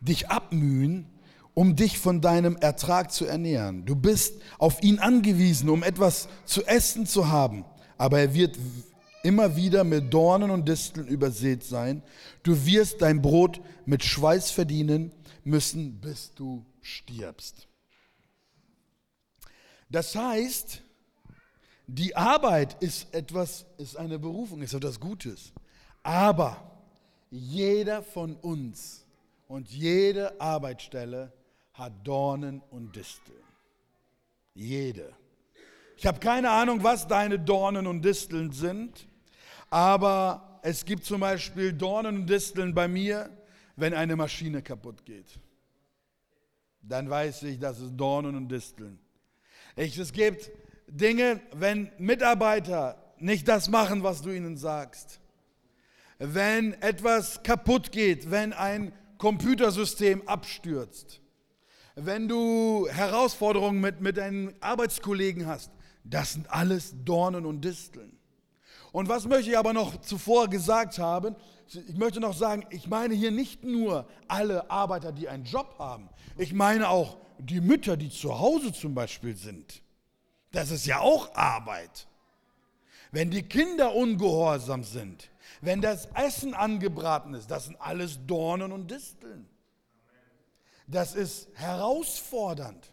dich 0.00 0.28
abmühen, 0.28 1.06
um 1.54 1.74
dich 1.74 1.98
von 1.98 2.20
deinem 2.20 2.56
Ertrag 2.56 3.12
zu 3.12 3.24
ernähren. 3.24 3.84
Du 3.84 3.96
bist 3.96 4.34
auf 4.58 4.82
ihn 4.82 4.98
angewiesen, 4.98 5.68
um 5.68 5.82
etwas 5.82 6.28
zu 6.44 6.64
essen 6.66 7.06
zu 7.06 7.28
haben, 7.28 7.64
aber 7.98 8.20
er 8.20 8.34
wird 8.34 8.58
immer 9.26 9.56
wieder 9.56 9.82
mit 9.82 10.14
Dornen 10.14 10.52
und 10.52 10.68
Disteln 10.68 11.08
übersät 11.08 11.64
sein. 11.64 12.02
Du 12.44 12.64
wirst 12.64 13.02
dein 13.02 13.20
Brot 13.20 13.60
mit 13.84 14.04
Schweiß 14.04 14.52
verdienen 14.52 15.10
müssen, 15.42 16.00
bis 16.00 16.32
du 16.34 16.64
stirbst. 16.80 17.66
Das 19.90 20.14
heißt, 20.14 20.80
die 21.88 22.14
Arbeit 22.14 22.80
ist 22.80 23.12
etwas, 23.12 23.66
ist 23.78 23.96
eine 23.96 24.20
Berufung, 24.20 24.62
ist 24.62 24.74
etwas 24.74 25.00
Gutes. 25.00 25.52
Aber 26.04 26.80
jeder 27.30 28.04
von 28.04 28.36
uns 28.36 29.04
und 29.48 29.68
jede 29.70 30.40
Arbeitsstelle 30.40 31.32
hat 31.72 31.92
Dornen 32.06 32.62
und 32.70 32.94
Disteln. 32.94 33.42
Jede. 34.54 35.12
Ich 35.96 36.06
habe 36.06 36.20
keine 36.20 36.50
Ahnung, 36.50 36.84
was 36.84 37.08
deine 37.08 37.40
Dornen 37.40 37.88
und 37.88 38.02
Disteln 38.02 38.52
sind, 38.52 39.08
aber 39.70 40.60
es 40.62 40.84
gibt 40.84 41.04
zum 41.04 41.20
Beispiel 41.20 41.72
Dornen 41.72 42.16
und 42.16 42.26
Disteln 42.26 42.74
bei 42.74 42.88
mir, 42.88 43.30
wenn 43.76 43.94
eine 43.94 44.16
Maschine 44.16 44.62
kaputt 44.62 45.04
geht. 45.04 45.38
Dann 46.82 47.10
weiß 47.10 47.44
ich, 47.44 47.58
das 47.58 47.80
ist 47.80 47.96
Dornen 47.96 48.36
und 48.36 48.48
Disteln. 48.48 48.98
Ich, 49.76 49.98
es 49.98 50.12
gibt 50.12 50.50
Dinge, 50.86 51.40
wenn 51.52 51.90
Mitarbeiter 51.98 53.02
nicht 53.18 53.48
das 53.48 53.68
machen, 53.68 54.02
was 54.02 54.22
du 54.22 54.30
ihnen 54.30 54.56
sagst 54.56 55.20
wenn 56.18 56.80
etwas 56.82 57.42
kaputt 57.42 57.92
geht, 57.92 58.30
wenn 58.30 58.52
ein 58.52 58.92
Computersystem 59.18 60.26
abstürzt, 60.26 61.20
wenn 61.94 62.28
du 62.28 62.86
Herausforderungen 62.90 63.80
mit, 63.80 64.00
mit 64.00 64.16
deinen 64.16 64.54
Arbeitskollegen 64.60 65.46
hast, 65.46 65.70
das 66.04 66.34
sind 66.34 66.50
alles 66.50 66.94
Dornen 67.04 67.46
und 67.46 67.64
Disteln. 67.64 68.15
Und 68.96 69.10
was 69.10 69.26
möchte 69.26 69.50
ich 69.50 69.58
aber 69.58 69.74
noch 69.74 70.00
zuvor 70.00 70.48
gesagt 70.48 70.98
haben? 70.98 71.36
Ich 71.66 71.98
möchte 71.98 72.18
noch 72.18 72.32
sagen, 72.32 72.64
ich 72.70 72.88
meine 72.88 73.12
hier 73.12 73.30
nicht 73.30 73.62
nur 73.62 74.08
alle 74.26 74.70
Arbeiter, 74.70 75.12
die 75.12 75.28
einen 75.28 75.44
Job 75.44 75.74
haben. 75.78 76.08
Ich 76.38 76.54
meine 76.54 76.88
auch 76.88 77.18
die 77.38 77.60
Mütter, 77.60 77.98
die 77.98 78.08
zu 78.08 78.38
Hause 78.38 78.72
zum 78.72 78.94
Beispiel 78.94 79.36
sind. 79.36 79.82
Das 80.50 80.70
ist 80.70 80.86
ja 80.86 81.00
auch 81.00 81.34
Arbeit. 81.34 82.08
Wenn 83.12 83.30
die 83.30 83.42
Kinder 83.42 83.94
ungehorsam 83.94 84.82
sind, 84.82 85.28
wenn 85.60 85.82
das 85.82 86.06
Essen 86.14 86.54
angebraten 86.54 87.34
ist, 87.34 87.50
das 87.50 87.66
sind 87.66 87.78
alles 87.78 88.20
Dornen 88.26 88.72
und 88.72 88.90
Disteln. 88.90 89.46
Das 90.86 91.14
ist 91.14 91.48
herausfordernd. 91.52 92.90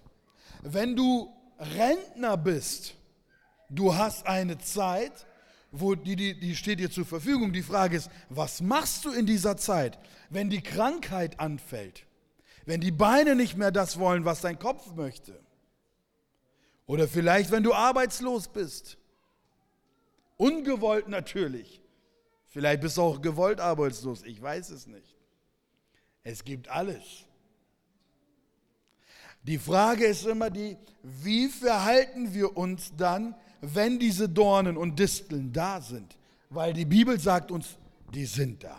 Wenn 0.63 0.97
du 0.97 1.33
Rentner 1.59 2.35
bist, 2.35 2.95
du 3.69 3.95
hast 3.95 4.27
eine 4.27 4.57
Zeit, 4.57 5.27
wo 5.73 5.95
die, 5.95 6.15
die, 6.15 6.39
die 6.39 6.55
steht 6.55 6.79
dir 6.79 6.91
zur 6.91 7.05
Verfügung. 7.05 7.51
Die 7.51 7.63
Frage 7.63 7.97
ist, 7.97 8.09
was 8.29 8.61
machst 8.61 9.05
du 9.05 9.11
in 9.11 9.25
dieser 9.25 9.57
Zeit, 9.57 9.97
wenn 10.29 10.51
die 10.51 10.61
Krankheit 10.61 11.39
anfällt? 11.39 12.05
Wenn 12.65 12.79
die 12.79 12.91
Beine 12.91 13.35
nicht 13.35 13.57
mehr 13.57 13.71
das 13.71 13.97
wollen, 13.97 14.23
was 14.23 14.41
dein 14.41 14.59
Kopf 14.59 14.93
möchte? 14.93 15.37
Oder 16.85 17.07
vielleicht, 17.07 17.49
wenn 17.49 17.63
du 17.63 17.73
arbeitslos 17.73 18.49
bist? 18.49 18.97
Ungewollt 20.37 21.07
natürlich. 21.07 21.81
Vielleicht 22.47 22.81
bist 22.81 22.97
du 22.97 23.01
auch 23.01 23.21
gewollt 23.21 23.59
arbeitslos, 23.59 24.21
ich 24.23 24.39
weiß 24.39 24.69
es 24.69 24.85
nicht. 24.85 25.15
Es 26.23 26.43
gibt 26.43 26.69
alles. 26.69 27.25
Die 29.41 29.57
Frage 29.57 30.05
ist 30.05 30.25
immer 30.27 30.51
die, 30.51 30.77
wie 31.01 31.47
verhalten 31.47 32.33
wir 32.33 32.55
uns 32.55 32.93
dann, 32.95 33.35
wenn 33.63 33.97
diese 33.97 34.27
Dornen 34.27 34.75
und 34.75 34.99
Disteln 34.99 35.53
da 35.53 35.79
sind? 35.79 36.17
Weil 36.49 36.73
die 36.73 36.85
Bibel 36.85 37.19
sagt 37.19 37.49
uns, 37.49 37.77
die 38.13 38.25
sind 38.25 38.63
da. 38.63 38.77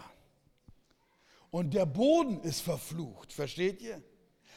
Und 1.50 1.73
der 1.73 1.87
Boden 1.87 2.41
ist 2.41 2.61
verflucht, 2.61 3.33
versteht 3.33 3.81
ihr? 3.81 4.03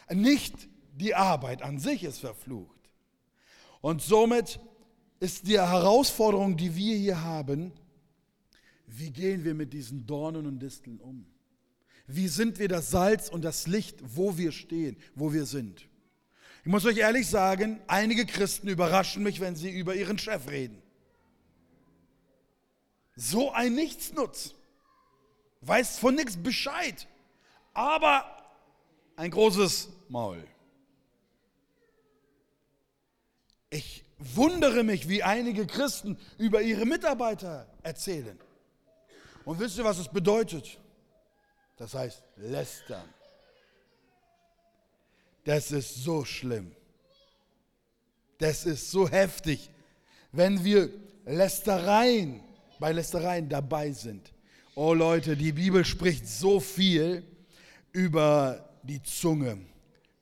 Nicht 0.10 0.67
die 0.96 1.15
Arbeit 1.15 1.62
an 1.62 1.79
sich 1.79 2.03
ist 2.03 2.19
verflucht. 2.19 2.75
Und 3.81 4.01
somit 4.01 4.60
ist 5.19 5.48
die 5.48 5.60
Herausforderung, 5.60 6.57
die 6.57 6.75
wir 6.75 6.98
hier 6.98 7.24
haben, 7.24 7.72
wie 8.88 9.12
gehen 9.12 9.43
wir 9.43 9.53
mit 9.53 9.74
diesen 9.74 10.05
Dornen 10.05 10.46
und 10.46 10.60
Disteln 10.60 11.00
um? 11.00 11.25
Wie 12.07 12.27
sind 12.27 12.60
wir 12.60 12.67
das 12.67 12.89
Salz 12.89 13.29
und 13.29 13.43
das 13.43 13.67
Licht, 13.67 14.00
wo 14.15 14.38
wir 14.38 14.51
stehen, 14.51 14.98
wo 15.15 15.34
wir 15.34 15.46
sind? 15.46 15.88
Ich 16.67 16.69
muss 16.69 16.83
euch 16.83 16.97
ehrlich 16.97 17.29
sagen, 17.29 17.79
einige 17.88 18.25
Christen 18.25 18.67
überraschen 18.67 19.24
mich, 19.24 19.39
wenn 19.39 19.55
sie 19.55 19.71
über 19.71 19.95
ihren 19.95 20.17
Chef 20.17 20.50
reden. 20.50 20.83
So 23.15 23.53
ein 23.53 23.74
Nichtsnutz. 23.74 24.53
Weiß 25.62 25.97
von 25.97 26.15
nichts 26.15 26.36
Bescheid. 26.36 27.07
Aber 27.74 28.25
ein 29.15 29.31
großes 29.31 29.88
Maul. 30.09 30.45
Ich 33.69 34.03
wundere 34.17 34.83
mich, 34.83 35.07
wie 35.07 35.24
einige 35.24 35.67
Christen 35.67 36.19
über 36.38 36.62
ihre 36.62 36.86
Mitarbeiter 36.86 37.65
erzählen. 37.81 38.38
Und 39.45 39.62
wisst 39.62 39.77
ihr, 39.77 39.86
was 39.86 40.00
es 40.00 40.09
bedeutet? 40.09 40.77
Das 41.77 41.93
heißt 41.93 42.21
lästern. 42.36 43.07
Das 45.47 45.71
ist 45.71 46.03
so 46.03 46.25
schlimm. 46.25 46.75
Das 48.37 48.65
ist 48.65 48.91
so 48.91 49.07
heftig, 49.07 49.69
wenn 50.33 50.61
wir 50.65 50.89
Lästereien, 51.25 52.43
bei 52.79 52.91
Lästereien 52.91 53.47
dabei 53.47 53.93
sind. 53.93 54.33
Oh 54.75 54.93
Leute, 54.93 55.37
die 55.37 55.53
Bibel 55.53 55.85
spricht 55.85 56.27
so 56.27 56.59
viel 56.59 57.23
über 57.93 58.77
die 58.83 59.01
Zunge, 59.01 59.59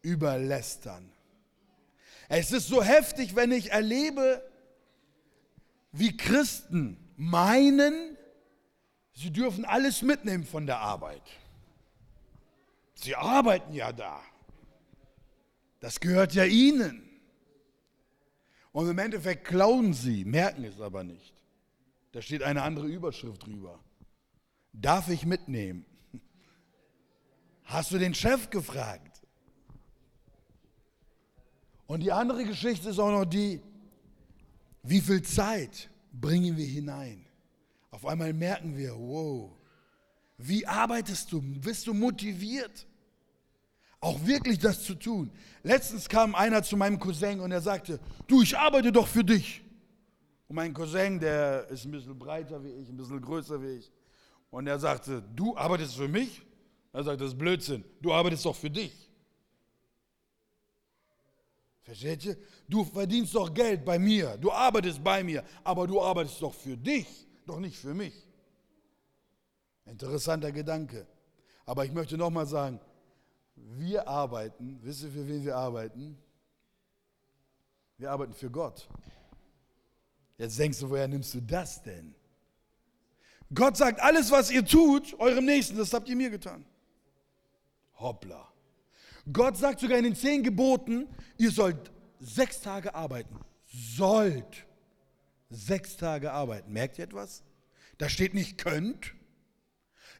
über 0.04 0.38
Lästern. 0.38 1.10
Es 2.30 2.52
ist 2.52 2.68
so 2.68 2.84
heftig, 2.84 3.36
wenn 3.36 3.52
ich 3.52 3.72
erlebe, 3.72 4.44
wie 5.92 6.16
Christen 6.16 6.98
meinen, 7.18 8.16
Sie 9.14 9.32
dürfen 9.32 9.66
alles 9.66 10.04
mitnehmen 10.04 10.46
von 10.46 10.68
der 10.68 10.78
Arbeit. 10.82 11.24
Sie 12.94 13.16
arbeiten 13.16 13.74
ja 13.74 13.92
da. 13.92 14.22
Das 15.86 16.00
gehört 16.00 16.34
ja 16.34 16.46
ihnen. 16.46 17.04
Und 18.72 18.90
im 18.90 18.98
Endeffekt 18.98 19.46
klauen 19.46 19.94
sie, 19.94 20.26
merken 20.26 20.64
es 20.64 20.82
aber 20.82 21.04
nicht. 21.04 21.36
Da 22.12 22.24
steht 22.24 22.42
eine 22.42 22.64
andere 22.64 22.88
Überschrift 22.88 23.46
drüber. 23.46 23.80
Darf 24.74 25.10
ich 25.10 25.28
mitnehmen? 25.28 25.86
Hast 27.66 27.92
du 27.92 28.00
den 28.00 28.16
Chef 28.16 28.50
gefragt? 28.50 29.22
Und 31.86 32.00
die 32.00 32.12
andere 32.12 32.46
Geschichte 32.46 32.90
ist 32.90 32.98
auch 32.98 33.12
noch 33.12 33.26
die, 33.26 33.62
wie 34.82 35.02
viel 35.02 35.22
Zeit 35.22 35.92
bringen 36.12 36.58
wir 36.58 36.66
hinein? 36.66 37.28
Auf 37.92 38.08
einmal 38.08 38.34
merken 38.34 38.76
wir, 38.76 38.96
wow, 38.96 39.52
wie 40.40 40.66
arbeitest 40.66 41.32
du? 41.32 41.44
Bist 41.44 41.86
du 41.86 41.94
motiviert? 41.94 42.88
Auch 44.06 44.24
wirklich 44.24 44.60
das 44.60 44.84
zu 44.84 44.94
tun. 44.94 45.32
Letztens 45.64 46.08
kam 46.08 46.36
einer 46.36 46.62
zu 46.62 46.78
meinem 46.78 47.00
Cousin 47.00 47.40
und 47.40 47.52
er 47.52 47.60
sagte, 47.60 48.00
du, 48.28 48.44
ich 48.44 48.56
arbeite 48.56 48.92
doch 48.92 49.08
für 49.08 49.24
dich. 49.24 49.64
Und 50.48 50.58
mein 50.58 50.76
Cousin, 50.76 51.20
der 51.20 51.68
ist 51.70 51.86
ein 51.86 51.92
bisschen 51.92 52.20
breiter 52.20 52.64
wie 52.64 52.70
ich, 52.70 52.88
ein 52.88 52.98
bisschen 52.98 53.20
größer 53.20 53.60
wie 53.64 53.80
ich. 53.80 53.92
Und 54.52 54.68
er 54.68 54.78
sagte, 54.78 55.24
du 55.36 55.58
arbeitest 55.58 55.96
für 55.96 56.08
mich? 56.08 56.44
Er 56.94 57.04
sagt, 57.04 57.20
das 57.20 57.30
ist 57.30 57.38
Blödsinn. 57.40 57.84
Du 58.00 58.14
arbeitest 58.14 58.46
doch 58.46 58.56
für 58.56 58.70
dich. 58.70 58.94
Versteht 61.82 62.26
ihr? 62.26 62.38
Du 62.70 62.84
verdienst 62.84 63.34
doch 63.34 63.52
Geld 63.52 63.84
bei 63.84 63.98
mir. 63.98 64.38
Du 64.38 64.52
arbeitest 64.52 65.04
bei 65.04 65.24
mir. 65.24 65.44
Aber 65.64 65.88
du 65.88 66.00
arbeitest 66.00 66.40
doch 66.44 66.54
für 66.54 66.78
dich, 66.78 67.08
doch 67.48 67.60
nicht 67.60 67.80
für 67.80 67.96
mich. 67.96 68.14
Interessanter 69.84 70.52
Gedanke. 70.52 71.08
Aber 71.66 71.86
ich 71.86 71.92
möchte 71.92 72.18
nochmal 72.20 72.46
sagen, 72.46 72.80
wir 73.68 74.08
arbeiten, 74.08 74.80
wisst 74.82 75.04
ihr, 75.04 75.10
für 75.10 75.28
wen 75.28 75.44
wir 75.44 75.56
arbeiten? 75.56 76.18
Wir 77.98 78.12
arbeiten 78.12 78.34
für 78.34 78.50
Gott. 78.50 78.88
Jetzt 80.38 80.60
denkst 80.60 80.80
du, 80.80 80.90
woher 80.90 81.08
nimmst 81.08 81.34
du 81.34 81.42
das 81.42 81.82
denn? 81.82 82.14
Gott 83.54 83.78
sagt, 83.78 84.02
alles, 84.02 84.32
was 84.32 84.52
ihr 84.52 84.66
tut, 84.66 85.18
eurem 85.20 85.46
Nächsten, 85.46 85.78
das 85.78 85.94
habt 85.94 86.10
ihr 86.10 86.16
mir 86.16 86.30
getan. 86.30 86.66
Hoppla. 88.00 88.52
Gott 89.32 89.58
sagt 89.58 89.80
sogar 89.80 89.98
in 89.98 90.04
den 90.04 90.16
zehn 90.16 90.44
Geboten, 90.44 91.08
ihr 91.38 91.52
sollt 91.52 91.92
sechs 92.20 92.62
Tage 92.62 92.94
arbeiten. 92.94 93.40
Sollt 93.66 94.68
sechs 95.50 95.98
Tage 95.98 96.32
arbeiten. 96.32 96.72
Merkt 96.72 96.98
ihr 96.98 97.06
etwas? 97.06 97.44
Da 97.98 98.10
steht 98.10 98.34
nicht 98.34 98.58
könnt. 98.58 99.14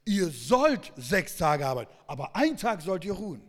Ihr 0.06 0.30
sollt 0.30 0.94
sechs 0.96 1.36
Tage 1.36 1.66
arbeiten, 1.66 1.92
aber 2.06 2.36
einen 2.36 2.58
Tag 2.58 2.82
sollt 2.82 3.04
ihr 3.04 3.14
ruhen. 3.14 3.42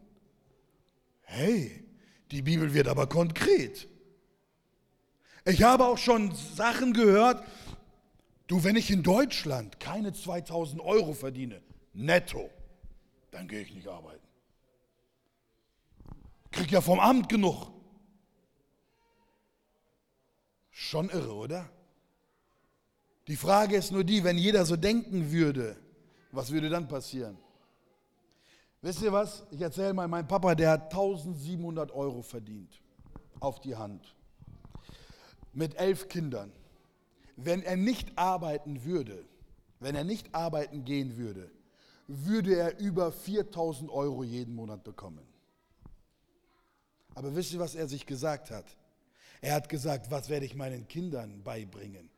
Hey, 1.22 1.84
die 2.30 2.40
Bibel 2.40 2.72
wird 2.72 2.88
aber 2.88 3.06
konkret. 3.06 3.86
Ich 5.44 5.62
habe 5.62 5.84
auch 5.84 5.98
schon 5.98 6.34
Sachen 6.34 6.92
gehört, 6.94 7.44
du, 8.46 8.64
wenn 8.64 8.74
ich 8.74 8.90
in 8.90 9.02
Deutschland 9.02 9.78
keine 9.78 10.12
2000 10.12 10.80
Euro 10.80 11.12
verdiene, 11.12 11.62
netto, 11.92 12.50
dann 13.30 13.46
gehe 13.46 13.60
ich 13.60 13.74
nicht 13.74 13.86
arbeiten. 13.86 14.26
Krieg 16.50 16.70
ja 16.70 16.80
vom 16.80 17.00
Amt 17.00 17.28
genug. 17.28 17.70
Schon 20.70 21.10
irre, 21.10 21.34
oder? 21.34 21.70
Die 23.28 23.36
Frage 23.36 23.76
ist 23.76 23.92
nur 23.92 24.04
die, 24.04 24.24
wenn 24.24 24.38
jeder 24.38 24.64
so 24.64 24.76
denken 24.76 25.30
würde, 25.32 25.76
was 26.36 26.52
würde 26.52 26.68
dann 26.68 26.86
passieren? 26.86 27.36
Wisst 28.82 29.02
ihr 29.02 29.12
was? 29.12 29.44
Ich 29.50 29.60
erzähle 29.60 29.94
mal, 29.94 30.06
mein 30.06 30.28
Papa, 30.28 30.54
der 30.54 30.70
hat 30.70 30.84
1700 30.92 31.90
Euro 31.92 32.22
verdient 32.22 32.80
auf 33.40 33.60
die 33.60 33.74
Hand 33.74 34.14
mit 35.56 35.74
elf 35.76 36.08
Kindern, 36.08 36.52
wenn 37.36 37.62
er 37.62 37.76
nicht 37.76 38.16
arbeiten 38.16 38.84
würde, 38.84 39.24
wenn 39.80 39.94
er 39.94 40.04
nicht 40.04 40.34
arbeiten 40.34 40.84
gehen 40.84 41.16
würde, 41.16 41.50
würde 42.06 42.54
er 42.54 42.78
über 42.78 43.10
4000 43.10 43.90
Euro 43.90 44.22
jeden 44.22 44.54
Monat 44.54 44.84
bekommen. 44.84 45.26
Aber 47.14 47.34
wisst 47.34 47.54
ihr, 47.54 47.58
was 47.58 47.74
er 47.74 47.88
sich 47.88 48.04
gesagt 48.04 48.50
hat? 48.50 48.66
Er 49.40 49.54
hat 49.54 49.70
gesagt, 49.70 50.10
was 50.10 50.28
werde 50.28 50.44
ich 50.44 50.54
meinen 50.54 50.86
Kindern 50.88 51.42
beibringen, 51.42 52.10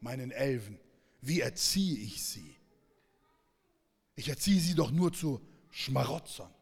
meinen 0.00 0.30
Elfen? 0.30 0.78
Wie 1.20 1.40
erziehe 1.40 1.98
ich 1.98 2.22
sie? 2.22 2.56
Ich 4.16 4.28
erziehe 4.28 4.60
sie 4.60 4.74
doch 4.74 4.90
nur 4.90 5.12
zu 5.12 5.40
Schmarotzern. 5.70 6.52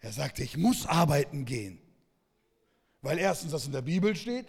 Er 0.00 0.12
sagte, 0.12 0.42
ich 0.42 0.56
muss 0.56 0.86
arbeiten 0.86 1.44
gehen. 1.44 1.80
Weil 3.02 3.18
erstens 3.18 3.52
das 3.52 3.66
in 3.66 3.72
der 3.72 3.82
Bibel 3.82 4.14
steht, 4.14 4.46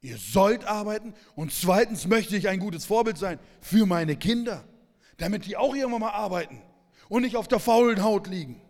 ihr 0.00 0.18
sollt 0.18 0.64
arbeiten 0.64 1.14
und 1.34 1.52
zweitens 1.52 2.06
möchte 2.06 2.36
ich 2.36 2.48
ein 2.48 2.58
gutes 2.58 2.84
Vorbild 2.84 3.16
sein 3.16 3.38
für 3.60 3.86
meine 3.86 4.16
Kinder, 4.16 4.64
damit 5.16 5.46
die 5.46 5.56
auch 5.56 5.74
irgendwann 5.74 6.02
mal 6.02 6.10
arbeiten 6.10 6.60
und 7.08 7.22
nicht 7.22 7.36
auf 7.36 7.48
der 7.48 7.60
faulen 7.60 8.02
Haut 8.02 8.26
liegen. 8.26 8.60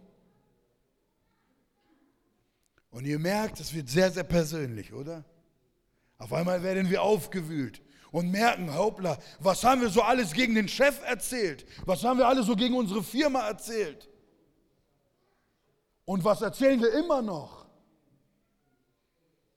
Und 2.90 3.06
ihr 3.06 3.18
merkt, 3.18 3.58
es 3.58 3.74
wird 3.74 3.88
sehr, 3.88 4.12
sehr 4.12 4.22
persönlich, 4.22 4.92
oder? 4.92 5.24
Auf 6.18 6.32
einmal 6.32 6.62
werden 6.62 6.90
wir 6.90 7.02
aufgewühlt 7.02 7.82
und 8.14 8.30
merken, 8.30 8.72
hoppla, 8.72 9.18
was 9.40 9.64
haben 9.64 9.80
wir 9.80 9.90
so 9.90 10.00
alles 10.00 10.32
gegen 10.32 10.54
den 10.54 10.68
Chef 10.68 11.02
erzählt? 11.04 11.66
Was 11.84 12.04
haben 12.04 12.18
wir 12.18 12.28
alles 12.28 12.46
so 12.46 12.54
gegen 12.54 12.76
unsere 12.76 13.02
Firma 13.02 13.48
erzählt? 13.48 14.08
Und 16.04 16.22
was 16.22 16.40
erzählen 16.40 16.80
wir 16.80 16.92
immer 16.92 17.22
noch? 17.22 17.66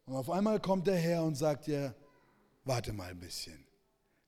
Und 0.05 0.15
auf 0.15 0.31
einmal 0.31 0.59
kommt 0.59 0.87
der 0.87 0.97
Herr 0.97 1.23
und 1.23 1.35
sagt 1.35 1.67
dir, 1.67 1.93
warte 2.63 2.93
mal 2.93 3.11
ein 3.11 3.19
bisschen. 3.19 3.63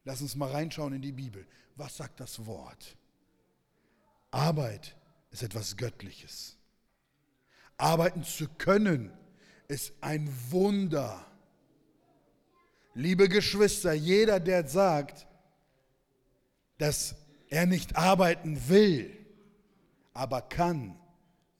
Lass 0.03 0.21
uns 0.21 0.35
mal 0.35 0.51
reinschauen 0.51 0.93
in 0.93 1.01
die 1.01 1.11
Bibel. 1.11 1.47
Was 1.75 1.97
sagt 1.97 2.19
das 2.19 2.45
Wort? 2.45 2.95
Arbeit 4.29 4.95
ist 5.31 5.41
etwas 5.41 5.75
Göttliches. 5.75 6.55
Arbeiten 7.77 8.23
zu 8.23 8.47
können 8.47 9.11
ist 9.67 9.91
ein 10.01 10.31
Wunder. 10.51 11.25
Liebe 12.99 13.29
Geschwister, 13.29 13.93
jeder, 13.93 14.41
der 14.41 14.67
sagt, 14.67 15.25
dass 16.77 17.15
er 17.47 17.65
nicht 17.65 17.95
arbeiten 17.95 18.61
will, 18.67 19.15
aber 20.13 20.41
kann, 20.41 20.99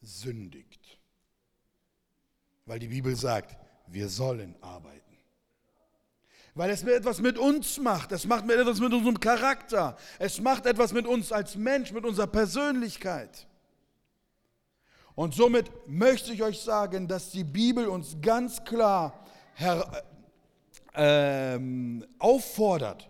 sündigt. 0.01 0.99
Weil 2.65 2.79
die 2.79 2.89
Bibel 2.89 3.15
sagt, 3.15 3.55
wir 3.87 4.09
sollen 4.09 4.53
arbeiten. 4.59 5.17
Weil 6.55 6.71
es 6.71 6.83
etwas 6.83 7.21
mit 7.21 7.37
uns 7.37 7.77
macht. 7.77 8.11
Es 8.11 8.25
macht 8.25 8.43
etwas 8.51 8.81
mit 8.81 8.91
unserem 8.91 9.21
Charakter. 9.21 9.95
Es 10.19 10.41
macht 10.41 10.65
etwas 10.65 10.91
mit 10.91 11.07
uns 11.07 11.31
als 11.31 11.55
Mensch, 11.55 11.93
mit 11.93 12.03
unserer 12.03 12.27
Persönlichkeit. 12.27 13.47
Und 15.15 15.33
somit 15.33 15.71
möchte 15.87 16.33
ich 16.33 16.43
euch 16.43 16.59
sagen, 16.59 17.07
dass 17.07 17.31
die 17.31 17.45
Bibel 17.45 17.87
uns 17.87 18.17
ganz 18.21 18.61
klar 18.65 19.25
her, 20.99 21.55
äh, 21.55 22.05
auffordert 22.19 23.09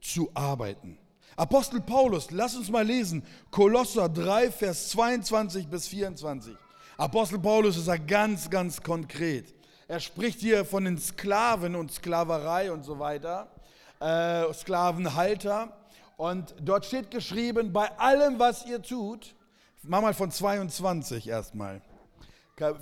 zu 0.00 0.30
arbeiten. 0.34 0.98
Apostel 1.36 1.80
Paulus, 1.80 2.30
lass 2.30 2.54
uns 2.54 2.70
mal 2.70 2.84
lesen, 2.86 3.24
Kolosser 3.50 4.08
3, 4.08 4.50
Vers 4.50 4.90
22 4.90 5.66
bis 5.66 5.88
24. 5.88 6.54
Apostel 6.98 7.38
Paulus 7.38 7.76
ist 7.76 7.88
da 7.88 7.96
ganz, 7.96 8.50
ganz 8.50 8.82
konkret. 8.82 9.54
Er 9.88 9.98
spricht 10.00 10.40
hier 10.40 10.64
von 10.64 10.84
den 10.84 10.98
Sklaven 10.98 11.74
und 11.74 11.90
Sklaverei 11.90 12.70
und 12.70 12.84
so 12.84 12.98
weiter, 12.98 13.48
äh, 14.00 14.52
Sklavenhalter. 14.52 15.76
Und 16.16 16.54
dort 16.60 16.84
steht 16.84 17.10
geschrieben, 17.10 17.72
bei 17.72 17.90
allem, 17.98 18.38
was 18.38 18.66
ihr 18.66 18.82
tut, 18.82 19.34
mach 19.82 20.02
mal 20.02 20.14
von 20.14 20.30
22 20.30 21.28
erstmal, 21.28 21.80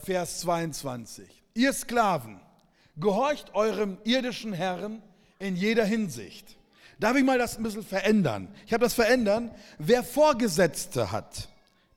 Vers 0.03 0.41
22. 0.41 1.43
Ihr 1.55 1.73
Sklaven, 1.73 2.41
gehorcht 2.97 3.55
eurem 3.55 3.99
irdischen 4.05 4.53
Herrn 4.53 5.03
in 5.39 5.57
jeder 5.57 5.85
Hinsicht. 5.85 6.57
Darf 6.99 7.17
ich 7.17 7.25
mal 7.25 7.39
das 7.39 7.57
ein 7.57 7.63
bisschen 7.63 7.83
verändern? 7.83 8.55
Ich 8.67 8.73
habe 8.73 8.85
das 8.85 8.95
verändern. 8.95 9.51
Wer 9.79 10.05
Vorgesetzte 10.05 11.11
hat, 11.13 11.49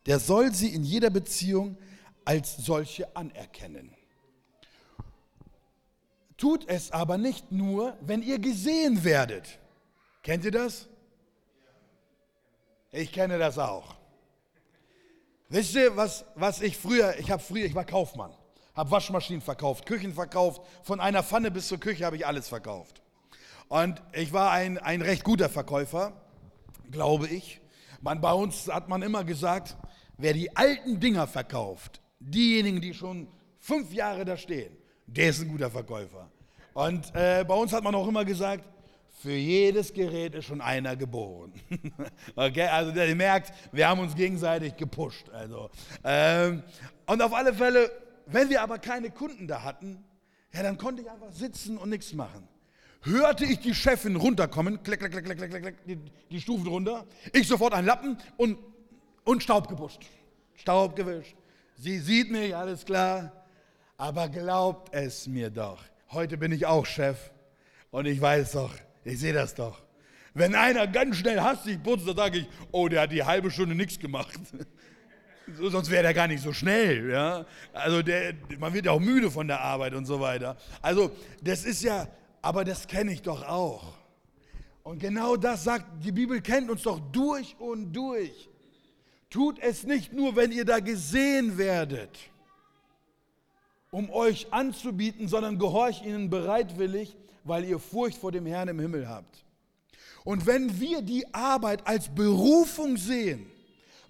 der 0.06 0.20
soll 0.20 0.54
sie 0.54 0.70
in 0.70 0.84
jeder 0.84 1.10
Beziehung 1.10 1.78
als 2.26 2.56
solche 2.58 3.16
anerkennen. 3.16 3.94
Tut 6.38 6.68
es 6.68 6.92
aber 6.92 7.18
nicht 7.18 7.52
nur, 7.52 7.98
wenn 8.02 8.22
ihr 8.22 8.40
gesehen 8.40 9.04
werdet. 9.04 9.60
Kennt 10.24 10.46
ihr 10.46 10.52
das? 10.52 10.88
Ich 12.92 13.12
kenne 13.12 13.38
das 13.38 13.58
auch. 13.58 13.96
Wisst 15.50 15.76
ihr, 15.76 15.96
was, 15.96 16.26
was 16.36 16.62
ich 16.62 16.78
früher, 16.78 17.18
ich 17.20 17.30
habe 17.30 17.42
früher, 17.42 17.66
ich 17.66 17.76
war 17.76 17.86
Kaufmann, 17.86 18.34
habe 18.76 18.92
Waschmaschinen 18.92 19.42
verkauft, 19.42 19.86
Küchen 19.86 20.14
verkauft, 20.14 20.62
von 20.84 21.00
einer 21.00 21.24
Pfanne 21.24 21.52
bis 21.52 21.68
zur 21.68 21.80
Küche 21.80 22.06
habe 22.06 22.16
ich 22.16 22.26
alles 22.26 22.48
verkauft. 22.48 23.02
Und 23.68 24.02
ich 24.14 24.34
war 24.34 24.52
ein, 24.52 24.78
ein 24.78 25.02
recht 25.02 25.24
guter 25.24 25.50
Verkäufer, 25.50 26.14
glaube 26.92 27.28
ich. 27.28 27.62
Man, 28.02 28.22
bei 28.22 28.34
uns 28.34 28.68
hat 28.68 28.90
man 28.90 29.02
immer 29.02 29.24
gesagt, 29.24 29.78
wer 30.18 30.34
die 30.34 30.56
alten 30.56 31.00
Dinger 31.00 31.28
verkauft, 31.28 32.02
diejenigen, 32.20 32.82
die 32.82 32.94
schon 32.94 33.28
fünf 33.60 33.94
Jahre 33.94 34.26
da 34.26 34.38
stehen, 34.38 34.76
der 35.08 35.30
ist 35.30 35.42
ein 35.42 35.48
guter 35.48 35.72
Verkäufer. 35.72 36.30
Und 36.74 37.14
äh, 37.16 37.46
bei 37.48 37.54
uns 37.54 37.72
hat 37.72 37.84
man 37.84 37.96
auch 37.96 38.08
immer 38.08 38.26
gesagt, 38.26 38.66
für 39.22 39.32
jedes 39.32 39.94
Gerät 39.94 40.36
ist 40.36 40.46
schon 40.46 40.60
einer 40.60 40.96
geboren. 40.96 41.54
okay, 42.36 42.68
also 42.68 42.92
ihr 42.92 43.16
merkt, 43.16 43.54
wir 43.72 43.88
haben 43.88 44.02
uns 44.02 44.16
gegenseitig 44.16 44.76
gepusht. 44.76 45.30
Also, 45.30 45.70
ähm, 46.04 46.64
und 47.06 47.22
auf 47.22 47.34
alle 47.34 47.54
Fälle, 47.54 47.90
wenn 48.26 48.50
wir 48.50 48.62
aber 48.62 48.80
keine 48.80 49.12
Kunden 49.12 49.48
da 49.48 49.64
hatten, 49.64 50.04
ja, 50.54 50.64
dann 50.64 50.78
konnte 50.78 51.02
ich 51.02 51.10
einfach 51.10 51.32
sitzen 51.32 51.78
und 51.78 51.90
nichts 51.90 52.14
machen. 52.14 52.48
hörte 53.02 53.44
ich 53.46 53.60
die 53.60 53.74
Chefin 53.74 54.16
runterkommen, 54.16 54.82
klick, 54.84 55.00
klick, 55.00 55.12
klick, 55.12 55.26
klick, 55.26 55.38
klick, 55.38 55.62
klick, 55.62 55.86
die, 55.86 56.00
die 56.30 56.42
Stufen 56.42 56.68
runter. 56.68 57.06
Ich 57.34 57.48
sofort 57.48 57.74
einen 57.74 57.88
Lappen 57.88 58.18
und, 58.38 58.58
und 59.26 59.44
Staub 59.44 59.68
gepusht. 59.68 60.02
Staub 60.56 60.96
gewischt. 60.96 61.36
Sie 61.76 62.00
sieht 62.00 62.32
mich, 62.32 62.56
alles 62.56 62.86
klar. 62.86 63.46
Aber 63.98 64.30
glaubt 64.30 64.94
es 64.94 65.28
mir 65.28 65.50
doch. 65.50 65.84
Heute 66.12 66.38
bin 66.38 66.52
ich 66.52 66.66
auch 66.66 66.86
Chef 66.86 67.32
und 67.92 68.06
ich 68.06 68.22
weiß 68.22 68.54
doch, 68.54 68.74
ich 69.04 69.20
sehe 69.20 69.34
das 69.34 69.56
doch. 69.56 69.82
Wenn 70.34 70.56
einer 70.56 70.88
ganz 70.88 71.18
schnell 71.18 71.40
hastig 71.42 71.82
putzt, 71.84 72.08
dann 72.08 72.16
sage 72.16 72.40
ich, 72.40 72.48
oh, 72.72 72.88
der 72.88 73.02
hat 73.02 73.12
die 73.12 73.24
halbe 73.24 73.52
Stunde 73.52 73.76
nichts 73.76 74.00
gemacht. 74.00 74.40
Sonst 75.60 75.90
wäre 75.90 76.04
der 76.04 76.14
gar 76.14 76.28
nicht 76.28 76.42
so 76.42 76.54
schnell. 76.54 77.10
Ja? 77.10 77.46
Also 77.74 78.02
der, 78.02 78.34
man 78.60 78.74
wird 78.74 78.86
ja 78.86 78.92
auch 78.92 79.00
müde 79.00 79.30
von 79.30 79.48
der 79.48 79.60
Arbeit 79.60 79.94
und 79.94 80.06
so 80.06 80.20
weiter. 80.20 80.58
Also 80.82 81.12
das 81.42 81.66
ist 81.66 81.84
ja, 81.84 82.08
aber 82.42 82.64
das 82.64 82.88
kenne 82.88 83.12
ich 83.12 83.22
doch 83.22 83.44
auch. 83.48 83.94
Und 84.84 85.00
genau 85.00 85.36
das 85.36 85.64
sagt, 85.64 85.86
die 86.04 86.12
Bibel 86.12 86.42
kennt 86.42 86.70
uns 86.70 86.84
doch 86.84 87.00
durch 87.12 87.56
und 87.60 87.94
durch. 87.94 88.50
Tut 89.30 89.60
es 89.60 89.84
nicht 89.84 90.14
nur, 90.14 90.36
wenn 90.36 90.52
ihr 90.52 90.66
da 90.66 90.80
gesehen 90.80 91.58
werdet, 91.58 92.18
um 93.92 94.10
euch 94.10 94.52
anzubieten, 94.52 95.28
sondern 95.28 95.58
gehorcht 95.58 96.06
ihnen 96.06 96.30
bereitwillig, 96.30 97.18
weil 97.44 97.66
ihr 97.66 97.80
Furcht 97.80 98.18
vor 98.18 98.32
dem 98.32 98.46
Herrn 98.46 98.68
im 98.68 98.80
Himmel 98.80 99.08
habt. 99.10 99.44
Und 100.24 100.46
wenn 100.46 100.80
wir 100.80 101.02
die 101.02 101.34
Arbeit 101.34 101.86
als 101.86 102.14
Berufung 102.14 102.96
sehen 102.96 103.53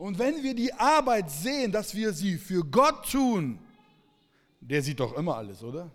und 0.04 0.20
wenn 0.20 0.44
wir 0.44 0.54
die 0.54 0.74
Arbeit 0.74 1.32
sehen, 1.32 1.72
dass 1.72 1.96
wir 1.96 2.12
sie 2.12 2.38
für 2.38 2.62
Gott 2.62 3.10
tun, 3.10 3.58
der 4.60 4.82
sieht 4.82 5.00
doch 5.00 5.16
immer 5.16 5.38
alles, 5.38 5.64
oder? 5.64 5.90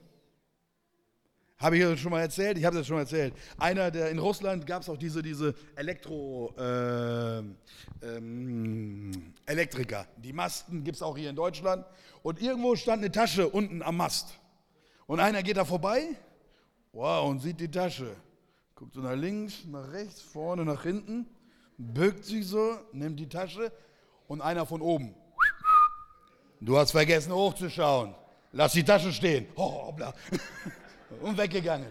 Habe 1.59 1.77
ich 1.77 1.83
das 1.83 2.01
schon 2.01 2.12
mal 2.12 2.23
erzählt? 2.23 2.57
Ich 2.57 2.64
habe 2.64 2.79
das 2.79 2.87
schon 2.87 2.97
mal 2.97 3.03
erzählt. 3.03 3.35
Einer, 3.59 3.90
der 3.90 4.09
in 4.09 4.18
Russland 4.18 4.66
gab 4.66 4.81
es 4.81 4.88
auch 4.88 4.97
diese, 4.97 5.21
diese 5.21 5.55
Elektro, 5.77 6.55
äh, 6.57 7.42
ähm, 8.01 9.35
Elektriker. 9.44 10.07
Die 10.16 10.33
Masten 10.33 10.83
gibt 10.85 10.97
es 10.97 11.03
auch 11.03 11.18
hier 11.18 11.29
in 11.29 11.37
Deutschland. 11.37 11.85
Und 12.23 12.40
irgendwo 12.40 12.77
stand 12.77 13.03
eine 13.03 13.12
Tasche 13.12 13.47
unten 13.47 13.83
am 13.83 13.99
Mast. 13.99 14.38
Und 15.07 15.21
einer 15.21 15.42
geht 15.42 15.59
da 15.59 15.66
vorbei, 15.66 16.16
wow, 16.92 17.29
und 17.29 17.40
sieht 17.40 17.61
die 17.61 17.71
Tasche. 17.71 18.16
Guckt 18.75 18.94
so 18.94 19.03
nach 19.03 19.16
links, 19.16 19.66
nach 19.66 19.92
rechts, 19.92 20.23
vorne, 20.23 20.64
nach 20.64 20.83
hinten, 20.83 21.27
bückt 21.77 22.25
sich 22.25 22.47
so, 22.47 22.79
nimmt 22.92 23.21
die 23.21 23.29
Tasche 23.29 23.71
und 24.29 24.41
einer 24.41 24.64
von 24.67 24.81
oben. 24.81 25.14
Du 26.61 26.79
hast 26.79 26.93
vergessen 26.93 27.33
hochzuschauen. 27.33 28.14
Lass 28.53 28.73
die 28.73 28.85
Tasche 28.85 29.12
stehen. 29.12 29.47
Oh. 29.57 29.93
Und 31.23 31.37
weggegangen. 31.37 31.88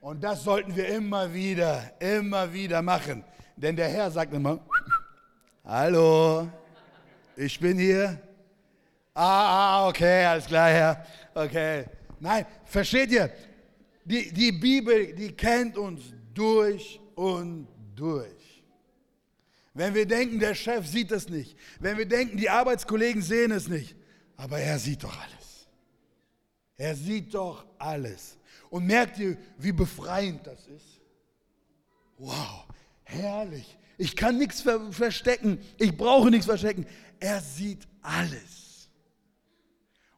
Und 0.00 0.22
das 0.22 0.44
sollten 0.44 0.74
wir 0.76 0.88
immer 0.88 1.32
wieder, 1.32 1.92
immer 1.98 2.52
wieder 2.52 2.82
machen. 2.82 3.24
Denn 3.56 3.74
der 3.76 3.88
Herr 3.88 4.10
sagt 4.10 4.34
immer, 4.34 4.60
hallo, 5.64 6.48
ich 7.36 7.58
bin 7.58 7.78
hier. 7.78 8.20
Ah, 9.14 9.84
ah, 9.84 9.88
okay, 9.88 10.24
alles 10.24 10.46
klar, 10.46 10.68
Herr. 10.68 11.06
Okay. 11.34 11.84
Nein, 12.20 12.46
versteht 12.64 13.10
ihr? 13.12 13.30
Die, 14.04 14.32
die 14.32 14.52
Bibel, 14.52 15.14
die 15.14 15.32
kennt 15.32 15.78
uns 15.78 16.02
durch 16.34 17.00
und 17.14 17.66
durch. 17.94 18.53
Wenn 19.74 19.94
wir 19.94 20.06
denken, 20.06 20.38
der 20.38 20.54
Chef 20.54 20.86
sieht 20.86 21.10
es 21.10 21.28
nicht. 21.28 21.56
Wenn 21.80 21.98
wir 21.98 22.06
denken, 22.06 22.36
die 22.36 22.48
Arbeitskollegen 22.48 23.22
sehen 23.22 23.50
es 23.50 23.68
nicht. 23.68 23.96
Aber 24.36 24.58
er 24.58 24.78
sieht 24.78 25.02
doch 25.02 25.20
alles. 25.20 25.68
Er 26.76 26.94
sieht 26.94 27.34
doch 27.34 27.66
alles. 27.78 28.38
Und 28.70 28.86
merkt 28.86 29.18
ihr, 29.18 29.36
wie 29.58 29.72
befreiend 29.72 30.46
das 30.46 30.66
ist? 30.68 31.00
Wow, 32.18 32.66
herrlich. 33.02 33.78
Ich 33.98 34.16
kann 34.16 34.38
nichts 34.38 34.62
verstecken. 34.90 35.58
Ich 35.78 35.96
brauche 35.96 36.30
nichts 36.30 36.46
verstecken. 36.46 36.86
Er 37.20 37.40
sieht 37.40 37.86
alles. 38.02 38.88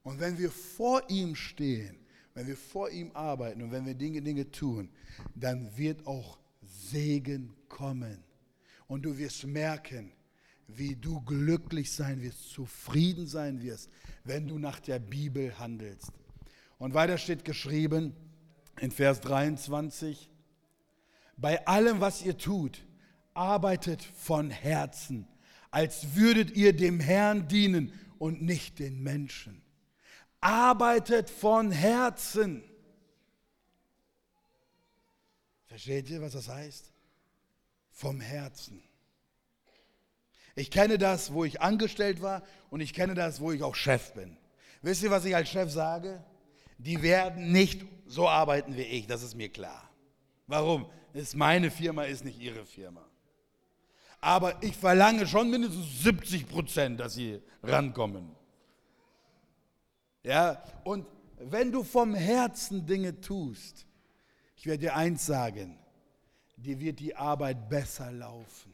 Und 0.03 0.21
wenn 0.21 0.39
wir 0.39 0.51
vor 0.51 1.03
ihm 1.09 1.35
stehen, 1.35 1.99
wenn 2.35 2.47
wir 2.47 2.57
vor 2.57 2.91
ihm 2.91 3.11
arbeiten 3.13 3.63
und 3.63 3.73
wenn 3.73 3.87
wir 3.87 3.95
Dinge, 3.95 4.21
Dinge 4.21 4.51
tun, 4.51 4.91
dann 5.35 5.77
wird 5.77 6.07
auch 6.07 6.39
Segen 6.63 7.55
kommen. 7.69 8.23
Und 8.89 9.03
du 9.03 9.19
wirst 9.19 9.45
merken, 9.45 10.13
wie 10.69 10.97
du 10.97 11.21
glücklich 11.23 11.93
sein 11.93 12.23
wirst, 12.23 12.51
zufrieden 12.51 13.27
sein 13.27 13.63
wirst, 13.63 13.91
wenn 14.25 14.49
du 14.49 14.59
nach 14.59 14.81
der 14.81 14.99
Bibel 14.99 15.59
handelst. 15.59 16.13
Und 16.79 16.95
weiter 16.95 17.19
steht 17.19 17.45
geschrieben 17.45 18.15
in 18.81 18.91
Vers 18.91 19.21
23, 19.21 20.31
bei 21.37 21.67
allem, 21.67 22.01
was 22.01 22.23
ihr 22.23 22.37
tut, 22.37 22.85
arbeitet 23.35 24.03
von 24.03 24.51
Herzen, 24.51 25.29
als 25.71 26.15
würdet 26.15 26.57
ihr 26.57 26.75
dem 26.75 27.01
Herrn 27.01 27.49
dienen 27.49 27.93
und 28.19 28.43
nicht 28.43 28.79
den 28.79 29.03
Menschen 29.03 29.63
arbeitet 30.47 31.29
von 31.29 31.73
Herzen. 31.73 32.63
Versteht 35.67 36.09
ihr, 36.09 36.23
was 36.23 36.33
das 36.33 36.49
heißt? 36.49 36.93
Vom 37.97 38.21
Herzen. 38.21 38.83
Ich 40.55 40.71
kenne 40.71 40.99
das, 40.99 41.33
wo 41.33 41.47
ich 41.47 41.63
angestellt 41.63 42.21
war 42.21 42.43
und 42.69 42.81
ich 42.81 42.93
kenne 42.93 43.15
das, 43.15 43.41
wo 43.41 43.53
ich 43.53 43.63
auch 43.63 43.75
Chef 43.75 44.13
bin. 44.13 44.37
Wisst 44.83 45.03
ihr, 45.03 45.11
was 45.11 45.25
ich 45.25 45.35
als 45.35 45.49
Chef 45.49 45.71
sage? 45.73 46.23
Die 46.77 47.01
werden 47.01 47.53
nicht 47.53 47.87
so 48.07 48.29
arbeiten 48.29 48.77
wie 48.77 48.83
ich, 48.83 49.07
das 49.07 49.23
ist 49.23 49.35
mir 49.35 49.49
klar. 49.49 49.89
Warum? 50.47 50.91
Ist 51.15 51.37
meine 51.37 51.71
Firma, 51.71 52.05
ist 52.05 52.23
nicht 52.23 52.39
ihre 52.39 52.67
Firma. 52.67 53.03
Aber 54.21 54.63
ich 54.63 54.77
verlange 54.77 55.27
schon 55.27 55.49
mindestens 55.49 56.03
70 56.03 56.51
Prozent, 56.51 57.01
dass 57.01 57.15
sie 57.15 57.41
rankommen. 57.63 58.37
Ja, 60.23 60.63
und 60.85 61.07
wenn 61.39 61.73
du 61.73 61.83
vom 61.83 62.15
Herzen 62.15 62.85
Dinge 62.85 63.23
tust, 63.23 63.87
ich 64.55 64.67
werde 64.67 64.81
dir 64.81 64.97
eins 64.97 65.25
sagen, 65.25 65.79
dir 66.57 66.81
wird 66.81 67.01
die 67.01 67.15
Arbeit 67.15 67.69
besser 67.69 68.11
laufen. 68.11 68.73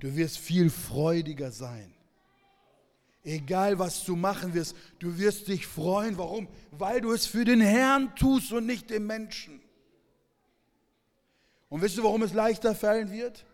Du 0.00 0.14
wirst 0.16 0.38
viel 0.38 0.70
freudiger 0.70 1.50
sein. 1.52 1.94
Egal 3.24 3.78
was 3.78 4.04
du 4.04 4.16
machen 4.16 4.52
wirst, 4.52 4.74
du 4.98 5.16
wirst 5.18 5.46
dich 5.46 5.66
freuen. 5.66 6.18
Warum? 6.18 6.48
Weil 6.72 7.00
du 7.00 7.12
es 7.12 7.26
für 7.26 7.44
den 7.44 7.60
Herrn 7.60 8.14
tust 8.16 8.52
und 8.52 8.66
nicht 8.66 8.90
dem 8.90 9.06
Menschen. 9.06 9.60
Und 11.68 11.82
wisst 11.82 11.96
du, 11.96 12.02
warum 12.02 12.22
es 12.22 12.32
leichter 12.32 12.74
fallen 12.74 13.12
wird? 13.12 13.46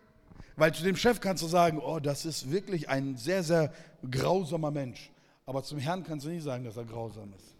Weil 0.55 0.73
zu 0.73 0.83
dem 0.83 0.95
Chef 0.95 1.21
kannst 1.21 1.43
du 1.43 1.47
sagen, 1.47 1.79
oh, 1.79 1.99
das 1.99 2.25
ist 2.25 2.51
wirklich 2.51 2.89
ein 2.89 3.15
sehr, 3.15 3.43
sehr 3.43 3.71
grausamer 4.09 4.71
Mensch. 4.71 5.11
Aber 5.45 5.63
zum 5.63 5.77
Herrn 5.77 6.03
kannst 6.03 6.25
du 6.25 6.29
nicht 6.29 6.43
sagen, 6.43 6.65
dass 6.65 6.75
er 6.75 6.85
grausam 6.85 7.31
ist. 7.33 7.55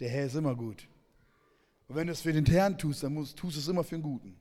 Der 0.00 0.08
Herr 0.08 0.26
ist 0.26 0.34
immer 0.34 0.54
gut. 0.56 0.88
Und 1.88 1.96
wenn 1.96 2.06
du 2.06 2.12
es 2.12 2.22
für 2.22 2.32
den 2.32 2.46
Herrn 2.46 2.76
tust, 2.76 3.02
dann 3.02 3.14
musst, 3.14 3.36
tust 3.36 3.56
du 3.56 3.60
es 3.60 3.68
immer 3.68 3.84
für 3.84 3.96
den 3.96 4.02
Guten. 4.02 4.36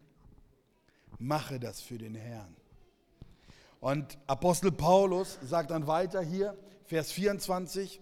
Mache 1.19 1.59
das 1.59 1.81
für 1.81 1.97
den 1.97 2.15
Herrn. 2.15 2.55
Und 3.79 4.17
Apostel 4.27 4.71
Paulus 4.71 5.37
sagt 5.43 5.71
dann 5.71 5.87
weiter 5.87 6.21
hier, 6.21 6.57
Vers 6.85 7.11
24, 7.11 8.01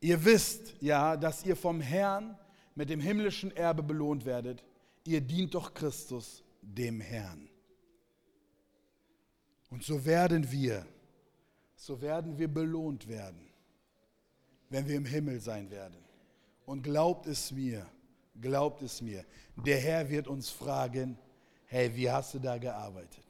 ihr 0.00 0.24
wisst 0.24 0.74
ja, 0.80 1.16
dass 1.16 1.44
ihr 1.44 1.56
vom 1.56 1.80
Herrn 1.80 2.36
mit 2.74 2.90
dem 2.90 3.00
himmlischen 3.00 3.54
Erbe 3.56 3.82
belohnt 3.82 4.24
werdet. 4.24 4.64
Ihr 5.04 5.20
dient 5.20 5.54
doch 5.54 5.74
Christus, 5.74 6.42
dem 6.62 7.00
Herrn. 7.00 7.48
Und 9.70 9.84
so 9.84 10.04
werden 10.04 10.50
wir 10.50 10.86
so 11.78 12.00
werden 12.00 12.36
wir 12.36 12.48
belohnt 12.48 13.08
werden, 13.08 13.48
wenn 14.68 14.86
wir 14.88 14.96
im 14.96 15.04
Himmel 15.04 15.40
sein 15.40 15.70
werden. 15.70 15.96
Und 16.66 16.82
glaubt 16.82 17.26
es 17.26 17.52
mir, 17.52 17.86
glaubt 18.40 18.82
es 18.82 19.00
mir, 19.00 19.24
der 19.56 19.78
Herr 19.78 20.10
wird 20.10 20.26
uns 20.26 20.50
fragen, 20.50 21.16
hey, 21.68 21.94
wie 21.94 22.10
hast 22.10 22.34
du 22.34 22.38
da 22.38 22.58
gearbeitet? 22.58 23.24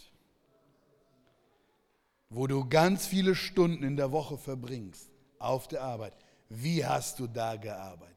Wo 2.30 2.46
du 2.46 2.68
ganz 2.68 3.06
viele 3.06 3.34
Stunden 3.34 3.84
in 3.84 3.96
der 3.96 4.10
Woche 4.10 4.36
verbringst 4.36 5.08
auf 5.38 5.68
der 5.68 5.82
Arbeit, 5.82 6.14
wie 6.48 6.84
hast 6.84 7.18
du 7.20 7.26
da 7.26 7.56
gearbeitet? 7.56 8.16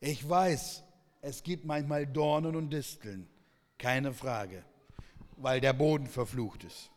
Ich 0.00 0.28
weiß, 0.28 0.82
es 1.22 1.42
gibt 1.42 1.64
manchmal 1.64 2.06
Dornen 2.06 2.56
und 2.56 2.70
Disteln, 2.70 3.28
keine 3.78 4.12
Frage, 4.12 4.64
weil 5.36 5.60
der 5.60 5.72
Boden 5.72 6.06
verflucht 6.06 6.64
ist 6.64 6.90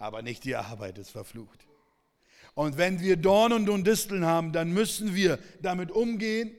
aber 0.00 0.22
nicht 0.22 0.44
die 0.44 0.56
Arbeit 0.56 0.98
ist 0.98 1.10
verflucht. 1.10 1.66
Und 2.54 2.76
wenn 2.78 3.00
wir 3.00 3.16
Dornen 3.16 3.68
und 3.68 3.86
Disteln 3.86 4.24
haben, 4.24 4.52
dann 4.52 4.72
müssen 4.72 5.14
wir 5.14 5.38
damit 5.60 5.92
umgehen, 5.92 6.50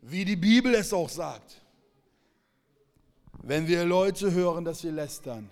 wie 0.00 0.24
die 0.24 0.36
Bibel 0.36 0.74
es 0.74 0.92
auch 0.92 1.08
sagt. 1.08 1.61
Wenn 3.42 3.66
wir 3.66 3.84
Leute 3.84 4.32
hören, 4.32 4.64
dass 4.64 4.80
sie 4.80 4.90
lästern, 4.90 5.50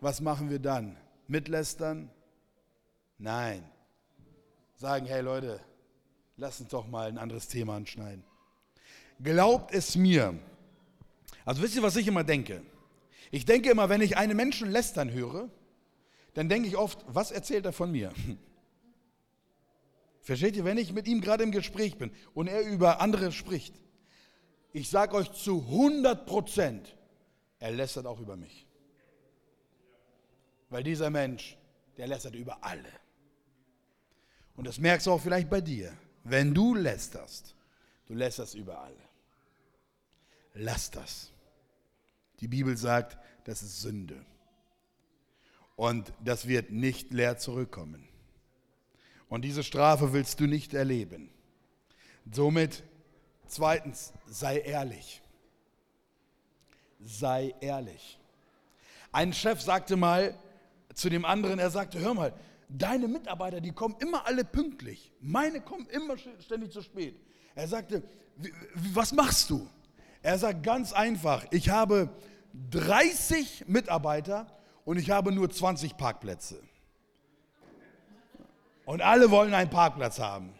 was 0.00 0.20
machen 0.20 0.48
wir 0.48 0.60
dann? 0.60 0.96
Mitlästern? 1.26 2.08
Nein. 3.18 3.68
Sagen, 4.76 5.06
hey 5.06 5.22
Leute, 5.22 5.60
lass 6.36 6.60
uns 6.60 6.68
doch 6.68 6.86
mal 6.86 7.08
ein 7.08 7.18
anderes 7.18 7.48
Thema 7.48 7.74
anschneiden. 7.74 8.22
Glaubt 9.20 9.74
es 9.74 9.96
mir. 9.96 10.38
Also 11.44 11.62
wisst 11.62 11.74
ihr, 11.74 11.82
was 11.82 11.96
ich 11.96 12.06
immer 12.06 12.22
denke? 12.22 12.62
Ich 13.32 13.44
denke 13.44 13.70
immer, 13.70 13.88
wenn 13.88 14.02
ich 14.02 14.16
einen 14.16 14.36
Menschen 14.36 14.70
lästern 14.70 15.10
höre, 15.10 15.48
dann 16.34 16.48
denke 16.48 16.68
ich 16.68 16.76
oft, 16.76 17.04
was 17.08 17.32
erzählt 17.32 17.64
er 17.64 17.72
von 17.72 17.90
mir? 17.90 18.12
Versteht 20.20 20.56
ihr, 20.56 20.64
wenn 20.64 20.78
ich 20.78 20.92
mit 20.92 21.08
ihm 21.08 21.20
gerade 21.20 21.42
im 21.42 21.50
Gespräch 21.50 21.98
bin 21.98 22.12
und 22.34 22.46
er 22.46 22.60
über 22.62 23.00
andere 23.00 23.32
spricht, 23.32 23.74
ich 24.72 24.90
sage 24.90 25.16
euch 25.16 25.32
zu 25.32 25.62
100 25.62 26.26
Prozent, 26.26 26.96
er 27.58 27.70
lästert 27.70 28.06
auch 28.06 28.20
über 28.20 28.36
mich. 28.36 28.66
Weil 30.68 30.82
dieser 30.82 31.10
Mensch, 31.10 31.56
der 31.96 32.06
lästert 32.08 32.34
über 32.34 32.62
alle. 32.64 32.92
Und 34.56 34.66
das 34.66 34.78
merkst 34.78 35.06
du 35.06 35.12
auch 35.12 35.20
vielleicht 35.20 35.48
bei 35.48 35.60
dir. 35.60 35.96
Wenn 36.24 36.54
du 36.54 36.74
lästerst, 36.74 37.54
du 38.06 38.14
lästerst 38.14 38.54
über 38.54 38.80
alle. 38.80 38.96
Lass 40.54 40.90
das. 40.90 41.30
Die 42.40 42.48
Bibel 42.48 42.76
sagt, 42.76 43.18
das 43.44 43.62
ist 43.62 43.80
Sünde. 43.80 44.24
Und 45.76 46.12
das 46.24 46.48
wird 46.48 46.70
nicht 46.70 47.12
leer 47.12 47.36
zurückkommen. 47.36 48.08
Und 49.28 49.42
diese 49.42 49.62
Strafe 49.62 50.12
willst 50.12 50.40
du 50.40 50.46
nicht 50.46 50.72
erleben. 50.72 51.30
Somit, 52.30 52.82
zweitens, 53.46 54.12
sei 54.26 54.58
ehrlich. 54.60 55.22
Sei 57.00 57.54
ehrlich. 57.60 58.18
Ein 59.12 59.32
Chef 59.32 59.60
sagte 59.60 59.96
mal 59.96 60.34
zu 60.94 61.08
dem 61.08 61.24
anderen, 61.24 61.58
er 61.58 61.70
sagte, 61.70 62.00
hör 62.00 62.14
mal, 62.14 62.32
deine 62.68 63.08
Mitarbeiter, 63.08 63.60
die 63.60 63.72
kommen 63.72 63.96
immer 64.00 64.26
alle 64.26 64.44
pünktlich. 64.44 65.12
Meine 65.20 65.60
kommen 65.60 65.86
immer 65.86 66.16
ständig 66.18 66.72
zu 66.72 66.82
spät. 66.82 67.20
Er 67.54 67.68
sagte, 67.68 68.02
was 68.74 69.12
machst 69.12 69.50
du? 69.50 69.68
Er 70.22 70.38
sagt 70.38 70.62
ganz 70.62 70.92
einfach, 70.92 71.44
ich 71.50 71.68
habe 71.70 72.10
30 72.70 73.64
Mitarbeiter 73.68 74.46
und 74.84 74.98
ich 74.98 75.10
habe 75.10 75.32
nur 75.32 75.50
20 75.50 75.96
Parkplätze. 75.96 76.62
Und 78.84 79.02
alle 79.02 79.30
wollen 79.30 79.52
einen 79.52 79.70
Parkplatz 79.70 80.18
haben. 80.18 80.52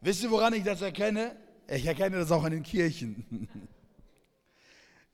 Wisst 0.00 0.22
ihr, 0.22 0.30
woran 0.30 0.52
ich 0.54 0.64
das 0.64 0.82
erkenne? 0.82 1.36
Ich 1.68 1.86
erkenne 1.86 2.16
das 2.16 2.32
auch 2.32 2.42
an 2.42 2.52
den 2.52 2.62
Kirchen. 2.62 3.48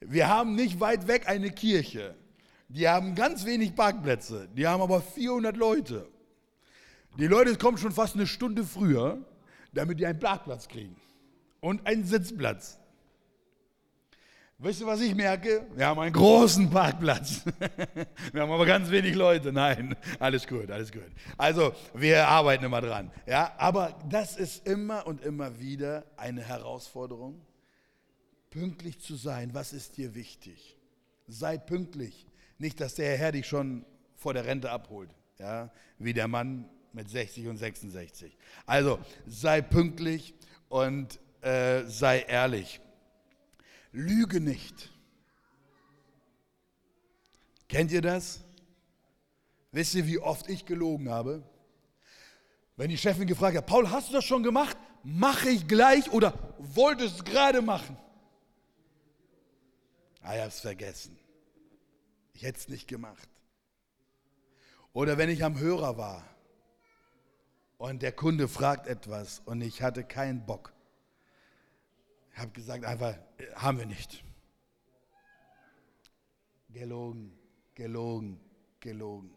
Wir 0.08 0.28
haben 0.28 0.54
nicht 0.54 0.80
weit 0.80 1.08
weg 1.08 1.28
eine 1.28 1.50
Kirche. 1.50 2.14
Die 2.68 2.88
haben 2.88 3.14
ganz 3.14 3.44
wenig 3.44 3.74
Parkplätze. 3.74 4.48
Die 4.56 4.66
haben 4.66 4.82
aber 4.82 5.00
400 5.00 5.56
Leute. 5.56 6.08
Die 7.18 7.26
Leute 7.26 7.56
kommen 7.56 7.78
schon 7.78 7.92
fast 7.92 8.14
eine 8.14 8.26
Stunde 8.26 8.64
früher, 8.64 9.18
damit 9.72 9.98
die 9.98 10.06
einen 10.06 10.18
Parkplatz 10.18 10.68
kriegen. 10.68 10.96
Und 11.60 11.86
einen 11.86 12.04
Sitzplatz. 12.04 12.78
Wisst 14.58 14.80
ihr, 14.80 14.86
was 14.86 15.00
ich 15.02 15.14
merke? 15.14 15.66
Wir 15.74 15.86
haben 15.86 16.00
einen 16.00 16.14
großen 16.14 16.70
Parkplatz. 16.70 17.42
Wir 18.32 18.40
haben 18.40 18.50
aber 18.50 18.64
ganz 18.64 18.90
wenig 18.90 19.14
Leute. 19.14 19.52
Nein, 19.52 19.94
alles 20.18 20.46
gut, 20.46 20.70
alles 20.70 20.90
gut. 20.90 21.02
Also, 21.36 21.74
wir 21.92 22.26
arbeiten 22.26 22.64
immer 22.64 22.80
dran. 22.80 23.10
Ja, 23.26 23.52
aber 23.58 23.98
das 24.08 24.38
ist 24.38 24.66
immer 24.66 25.06
und 25.06 25.20
immer 25.20 25.60
wieder 25.60 26.06
eine 26.16 26.40
Herausforderung, 26.40 27.38
pünktlich 28.56 28.98
zu 29.00 29.16
sein. 29.16 29.52
Was 29.52 29.74
ist 29.74 29.98
dir 29.98 30.14
wichtig? 30.14 30.78
Sei 31.28 31.58
pünktlich. 31.58 32.26
Nicht, 32.58 32.80
dass 32.80 32.94
der 32.94 33.14
Herr 33.18 33.32
dich 33.32 33.46
schon 33.46 33.84
vor 34.16 34.32
der 34.32 34.46
Rente 34.46 34.70
abholt, 34.70 35.10
ja, 35.38 35.70
wie 35.98 36.14
der 36.14 36.26
Mann 36.26 36.66
mit 36.94 37.10
60 37.10 37.48
und 37.48 37.58
66. 37.58 38.34
Also, 38.64 38.98
sei 39.26 39.60
pünktlich 39.60 40.32
und 40.70 41.20
äh, 41.42 41.84
sei 41.84 42.20
ehrlich. 42.20 42.80
Lüge 43.92 44.40
nicht. 44.40 44.90
Kennt 47.68 47.92
ihr 47.92 48.00
das? 48.00 48.40
Wisst 49.70 49.94
ihr, 49.96 50.06
wie 50.06 50.18
oft 50.18 50.48
ich 50.48 50.64
gelogen 50.64 51.10
habe? 51.10 51.42
Wenn 52.76 52.88
die 52.88 52.96
Chefin 52.96 53.26
gefragt 53.26 53.58
hat, 53.58 53.66
Paul, 53.66 53.90
hast 53.90 54.08
du 54.08 54.14
das 54.14 54.24
schon 54.24 54.42
gemacht? 54.42 54.78
Mache 55.02 55.50
ich 55.50 55.68
gleich 55.68 56.10
oder 56.10 56.32
wolltest 56.58 57.16
es 57.16 57.24
gerade 57.24 57.60
machen? 57.60 57.98
Ah, 60.26 60.34
ich 60.34 60.40
habe 60.40 60.48
es 60.48 60.58
vergessen. 60.58 61.16
Ich 62.34 62.42
hätte 62.42 62.58
es 62.58 62.68
nicht 62.68 62.88
gemacht. 62.88 63.28
Oder 64.92 65.18
wenn 65.18 65.28
ich 65.28 65.44
am 65.44 65.56
Hörer 65.56 65.98
war 65.98 66.28
und 67.78 68.02
der 68.02 68.10
Kunde 68.10 68.48
fragt 68.48 68.88
etwas 68.88 69.40
und 69.44 69.60
ich 69.60 69.82
hatte 69.82 70.02
keinen 70.02 70.44
Bock. 70.44 70.72
Ich 72.32 72.38
habe 72.38 72.50
gesagt, 72.50 72.84
einfach, 72.84 73.16
haben 73.54 73.78
wir 73.78 73.86
nicht. 73.86 74.24
Gelogen, 76.70 77.38
gelogen, 77.76 78.40
gelogen. 78.80 79.30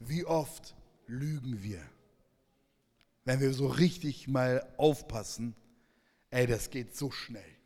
Wie 0.00 0.24
oft 0.24 0.74
lügen 1.06 1.62
wir? 1.62 1.88
Wenn 3.24 3.38
wir 3.38 3.54
so 3.54 3.68
richtig 3.68 4.26
mal 4.26 4.68
aufpassen, 4.76 5.54
ey, 6.30 6.48
das 6.48 6.68
geht 6.68 6.96
so 6.96 7.12
schnell. 7.12 7.61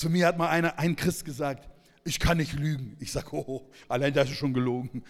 Zu 0.00 0.08
mir 0.08 0.28
hat 0.28 0.38
mal 0.38 0.48
einer, 0.48 0.78
ein 0.78 0.96
Christ 0.96 1.26
gesagt, 1.26 1.68
ich 2.04 2.18
kann 2.18 2.38
nicht 2.38 2.54
lügen. 2.54 2.96
Ich 3.00 3.12
sage, 3.12 3.36
oh, 3.36 3.70
allein 3.86 4.14
das 4.14 4.30
ist 4.30 4.38
schon 4.38 4.54
gelogen. 4.54 5.04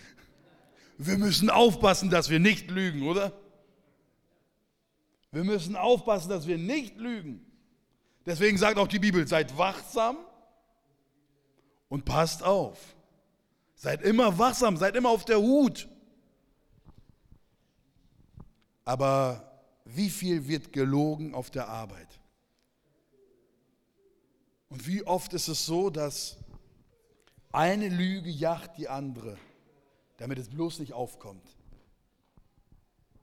Wir 0.98 1.16
müssen 1.16 1.48
aufpassen, 1.48 2.10
dass 2.10 2.28
wir 2.28 2.40
nicht 2.40 2.72
lügen, 2.72 3.04
oder? 3.04 3.32
Wir 5.30 5.44
müssen 5.44 5.76
aufpassen, 5.76 6.28
dass 6.30 6.48
wir 6.48 6.58
nicht 6.58 6.96
lügen. 6.96 7.46
Deswegen 8.26 8.58
sagt 8.58 8.78
auch 8.78 8.88
die 8.88 8.98
Bibel, 8.98 9.28
seid 9.28 9.56
wachsam 9.56 10.16
und 11.88 12.04
passt 12.04 12.42
auf. 12.42 12.96
Seid 13.76 14.02
immer 14.02 14.40
wachsam, 14.40 14.76
seid 14.76 14.96
immer 14.96 15.10
auf 15.10 15.24
der 15.24 15.38
Hut. 15.38 15.88
Aber 18.84 19.62
wie 19.84 20.10
viel 20.10 20.48
wird 20.48 20.72
gelogen 20.72 21.32
auf 21.32 21.48
der 21.48 21.68
Arbeit? 21.68 22.19
Und 24.70 24.86
wie 24.86 25.04
oft 25.04 25.34
ist 25.34 25.48
es 25.48 25.66
so, 25.66 25.90
dass 25.90 26.36
eine 27.52 27.88
Lüge 27.88 28.30
jagt 28.30 28.78
die 28.78 28.88
andere, 28.88 29.36
damit 30.16 30.38
es 30.38 30.48
bloß 30.48 30.78
nicht 30.78 30.92
aufkommt. 30.92 31.44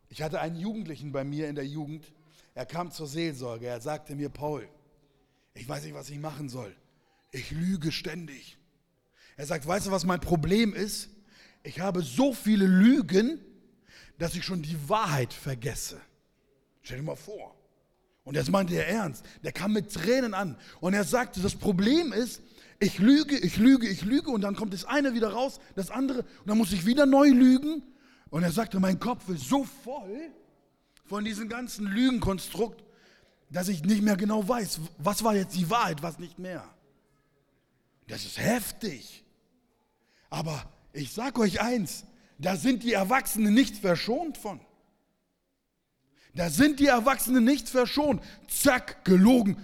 Ich 0.10 0.21
hatte 0.21 0.39
einen 0.41 0.57
Jugendlichen 0.57 1.12
bei 1.12 1.23
mir 1.23 1.49
in 1.49 1.55
der 1.55 1.65
Jugend, 1.65 2.13
er 2.53 2.65
kam 2.65 2.91
zur 2.91 3.07
Seelsorge, 3.07 3.67
er 3.67 3.81
sagte 3.81 4.15
mir, 4.15 4.29
Paul, 4.29 4.67
ich 5.53 5.67
weiß 5.67 5.83
nicht, 5.83 5.93
was 5.93 6.10
ich 6.10 6.19
machen 6.19 6.49
soll. 6.49 6.75
Ich 7.31 7.51
lüge 7.51 7.91
ständig. 7.91 8.57
Er 9.38 9.45
sagt, 9.45 9.67
weißt 9.67 9.88
du, 9.88 9.91
was 9.91 10.05
mein 10.05 10.19
Problem 10.19 10.73
ist? 10.73 11.10
Ich 11.63 11.79
habe 11.79 12.01
so 12.01 12.33
viele 12.33 12.65
Lügen, 12.65 13.39
dass 14.17 14.36
ich 14.36 14.43
schon 14.43 14.62
die 14.62 14.89
Wahrheit 14.89 15.33
vergesse. 15.33 16.01
Stell 16.81 16.97
dir 16.97 17.03
mal 17.03 17.15
vor. 17.15 17.56
Und 18.27 18.35
das 18.35 18.51
meinte 18.51 18.75
er 18.75 18.89
ernst. 18.89 19.23
Der 19.41 19.53
kam 19.53 19.71
mit 19.71 19.93
Tränen 19.93 20.33
an. 20.33 20.57
Und 20.81 20.93
er 20.93 21.05
sagte, 21.05 21.39
das 21.39 21.55
Problem 21.55 22.11
ist, 22.11 22.41
ich 22.77 22.99
lüge, 22.99 23.37
ich 23.37 23.55
lüge, 23.55 23.87
ich 23.87 24.03
lüge 24.03 24.29
und 24.31 24.41
dann 24.41 24.53
kommt 24.53 24.73
das 24.73 24.83
eine 24.83 25.13
wieder 25.13 25.29
raus, 25.31 25.61
das 25.75 25.89
andere 25.91 26.23
und 26.23 26.47
dann 26.47 26.57
muss 26.57 26.73
ich 26.73 26.85
wieder 26.85 27.05
neu 27.05 27.29
lügen. 27.29 27.83
Und 28.29 28.43
er 28.43 28.51
sagte, 28.51 28.81
mein 28.81 28.99
Kopf 28.99 29.29
ist 29.29 29.47
so 29.47 29.63
voll 29.63 30.29
von 31.05 31.23
diesem 31.23 31.47
ganzen 31.47 31.87
Lügenkonstrukt, 31.87 32.83
dass 33.49 33.69
ich 33.69 33.85
nicht 33.85 34.01
mehr 34.01 34.17
genau 34.17 34.45
weiß, 34.45 34.81
was 34.97 35.23
war 35.23 35.33
jetzt 35.33 35.55
die 35.55 35.69
Wahrheit, 35.69 36.03
was 36.03 36.19
nicht 36.19 36.37
mehr. 36.37 36.65
Das 38.09 38.25
ist 38.25 38.37
heftig. 38.37 39.23
Aber 40.29 40.69
ich 40.91 41.13
sage 41.13 41.39
euch 41.39 41.61
eins, 41.61 42.03
da 42.39 42.57
sind 42.57 42.83
die 42.83 42.91
Erwachsenen 42.91 43.53
nicht 43.53 43.77
verschont 43.77 44.37
von. 44.37 44.59
Da 46.38 46.52
sind 46.52 46.80
die 46.80 46.86
Erwachsenen 46.86 47.43
nicht 47.43 47.67
verschont. 47.67 48.21
Zack, 48.47 49.04
gelogen. 49.04 49.58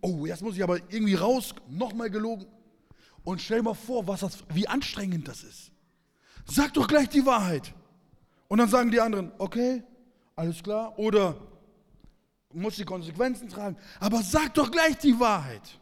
Oh, 0.00 0.26
jetzt 0.26 0.42
muss 0.42 0.56
ich 0.56 0.62
aber 0.62 0.78
irgendwie 0.92 1.14
raus, 1.14 1.54
nochmal 1.68 2.10
gelogen. 2.10 2.46
Und 3.22 3.40
stell 3.40 3.58
dir 3.58 3.64
mal 3.64 3.74
vor, 3.74 4.08
was 4.08 4.20
das, 4.20 4.38
wie 4.48 4.66
anstrengend 4.66 5.28
das 5.28 5.44
ist. 5.44 5.70
Sag 6.44 6.74
doch 6.74 6.88
gleich 6.88 7.08
die 7.08 7.24
Wahrheit. 7.24 7.72
Und 8.48 8.58
dann 8.58 8.68
sagen 8.68 8.90
die 8.90 9.00
anderen, 9.00 9.30
okay, 9.38 9.84
alles 10.34 10.60
klar. 10.64 10.98
Oder 10.98 11.40
muss 12.52 12.74
die 12.74 12.84
Konsequenzen 12.84 13.48
tragen. 13.48 13.76
Aber 14.00 14.20
sag 14.20 14.52
doch 14.54 14.72
gleich 14.72 14.98
die 14.98 15.18
Wahrheit. 15.20 15.78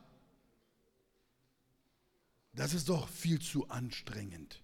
Das 2.53 2.75
ist 2.75 2.91
doch 2.91 3.09
viel 3.09 3.41
zu 3.41 3.67
anstrengend 3.71 4.63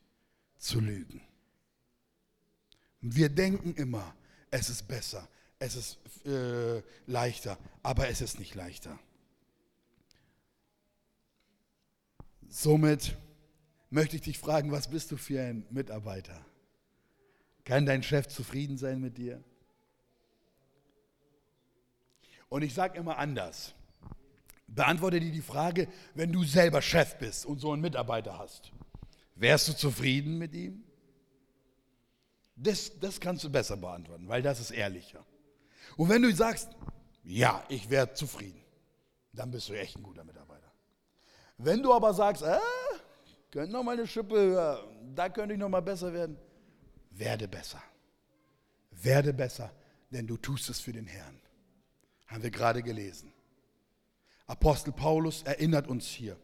zu 0.58 0.78
lügen. 0.78 1.22
Wir 3.00 3.30
denken 3.30 3.72
immer, 3.76 4.14
es 4.50 4.68
ist 4.68 4.86
besser, 4.86 5.26
es 5.60 5.76
ist 5.76 5.98
äh, 6.26 6.82
leichter, 7.06 7.58
aber 7.82 8.08
es 8.08 8.20
ist 8.22 8.40
nicht 8.40 8.54
leichter. 8.54 8.98
Somit 12.48 13.16
möchte 13.90 14.16
ich 14.16 14.22
dich 14.22 14.38
fragen, 14.38 14.72
was 14.72 14.88
bist 14.88 15.12
du 15.12 15.16
für 15.16 15.40
ein 15.40 15.66
Mitarbeiter? 15.70 16.44
Kann 17.64 17.84
dein 17.86 18.02
Chef 18.02 18.26
zufrieden 18.26 18.78
sein 18.78 19.00
mit 19.00 19.18
dir? 19.18 19.44
Und 22.48 22.62
ich 22.62 22.74
sage 22.74 22.98
immer 22.98 23.18
anders. 23.18 23.74
Beantworte 24.66 25.20
dir 25.20 25.30
die 25.30 25.42
Frage, 25.42 25.88
wenn 26.14 26.32
du 26.32 26.42
selber 26.42 26.80
Chef 26.80 27.16
bist 27.18 27.44
und 27.44 27.58
so 27.60 27.72
einen 27.72 27.82
Mitarbeiter 27.82 28.38
hast, 28.38 28.72
wärst 29.34 29.68
du 29.68 29.76
zufrieden 29.76 30.38
mit 30.38 30.54
ihm? 30.54 30.84
Das, 32.56 32.98
das 32.98 33.20
kannst 33.20 33.44
du 33.44 33.50
besser 33.50 33.76
beantworten, 33.76 34.26
weil 34.26 34.42
das 34.42 34.58
ist 34.58 34.70
ehrlicher. 34.70 35.24
Und 36.00 36.08
wenn 36.08 36.22
du 36.22 36.34
sagst, 36.34 36.70
ja, 37.24 37.62
ich 37.68 37.90
wäre 37.90 38.14
zufrieden, 38.14 38.64
dann 39.34 39.50
bist 39.50 39.68
du 39.68 39.74
echt 39.74 39.98
ein 39.98 40.02
guter 40.02 40.24
Mitarbeiter. 40.24 40.72
Wenn 41.58 41.82
du 41.82 41.92
aber 41.92 42.14
sagst, 42.14 42.42
äh, 42.42 42.58
könnte 43.50 43.70
noch 43.70 43.82
mal 43.82 43.98
eine 43.98 44.06
Schippe, 44.06 44.82
da 45.14 45.28
könnte 45.28 45.52
ich 45.52 45.60
noch 45.60 45.68
mal 45.68 45.82
besser 45.82 46.10
werden, 46.10 46.38
werde 47.10 47.46
besser. 47.46 47.82
Werde 48.92 49.34
besser, 49.34 49.70
denn 50.10 50.26
du 50.26 50.38
tust 50.38 50.70
es 50.70 50.80
für 50.80 50.94
den 50.94 51.06
Herrn. 51.06 51.38
Haben 52.28 52.44
wir 52.44 52.50
gerade 52.50 52.82
gelesen. 52.82 53.30
Apostel 54.46 54.94
Paulus 54.94 55.42
erinnert 55.42 55.86
uns 55.86 56.06
hier 56.06 56.38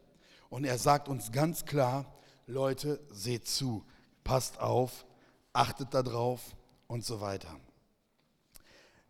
und 0.49 0.65
er 0.65 0.77
sagt 0.77 1.09
uns 1.09 1.31
ganz 1.31 1.65
klar, 1.65 2.05
Leute, 2.45 2.99
seht 3.09 3.47
zu, 3.47 3.83
passt 4.23 4.59
auf, 4.59 5.07
achtet 5.51 5.95
darauf 5.95 6.55
und 6.85 7.03
so 7.03 7.21
weiter. 7.21 7.59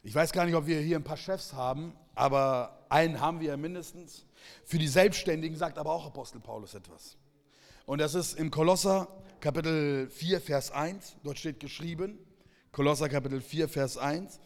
Ich 0.07 0.15
weiß 0.15 0.31
gar 0.31 0.45
nicht, 0.45 0.55
ob 0.55 0.67
wir 0.67 0.79
hier 0.79 0.95
ein 0.95 1.03
paar 1.03 1.17
Chefs 1.17 1.51
haben, 1.51 1.93
aber 2.15 2.85
einen 2.87 3.19
haben 3.19 3.41
wir 3.41 3.57
mindestens. 3.57 4.25
Für 4.63 4.77
die 4.77 4.87
Selbstständigen 4.87 5.57
sagt 5.57 5.77
aber 5.77 5.91
auch 5.91 6.05
Apostel 6.05 6.39
Paulus 6.39 6.75
etwas. 6.75 7.17
Und 7.85 7.99
das 7.99 8.15
ist 8.15 8.39
im 8.39 8.49
Kolosser 8.49 9.09
Kapitel 9.41 10.09
4, 10.09 10.39
Vers 10.39 10.71
1. 10.71 11.17
Dort 11.25 11.37
steht 11.39 11.59
geschrieben, 11.59 12.17
Kolosser 12.71 13.09
Kapitel 13.09 13.41
4, 13.41 13.67
Vers 13.67 13.97
1. 13.97 14.39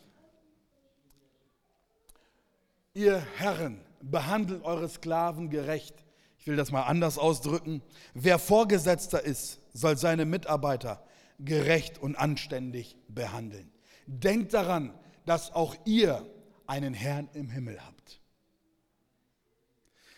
Ihr 2.95 3.23
Herren, 3.37 3.81
behandelt 4.01 4.63
eure 4.63 4.89
Sklaven 4.89 5.51
gerecht. 5.51 5.93
Ich 6.39 6.47
will 6.47 6.55
das 6.55 6.71
mal 6.71 6.85
anders 6.85 7.19
ausdrücken. 7.19 7.83
Wer 8.15 8.39
Vorgesetzter 8.39 9.23
ist, 9.23 9.59
soll 9.73 9.95
seine 9.95 10.25
Mitarbeiter 10.25 11.05
gerecht 11.37 11.99
und 11.99 12.15
anständig 12.15 12.97
behandeln. 13.07 13.71
Denkt 14.07 14.55
daran, 14.55 14.95
dass 15.25 15.51
auch 15.51 15.75
ihr 15.85 16.25
einen 16.67 16.93
Herrn 16.93 17.29
im 17.33 17.49
Himmel 17.49 17.83
habt. 17.85 18.21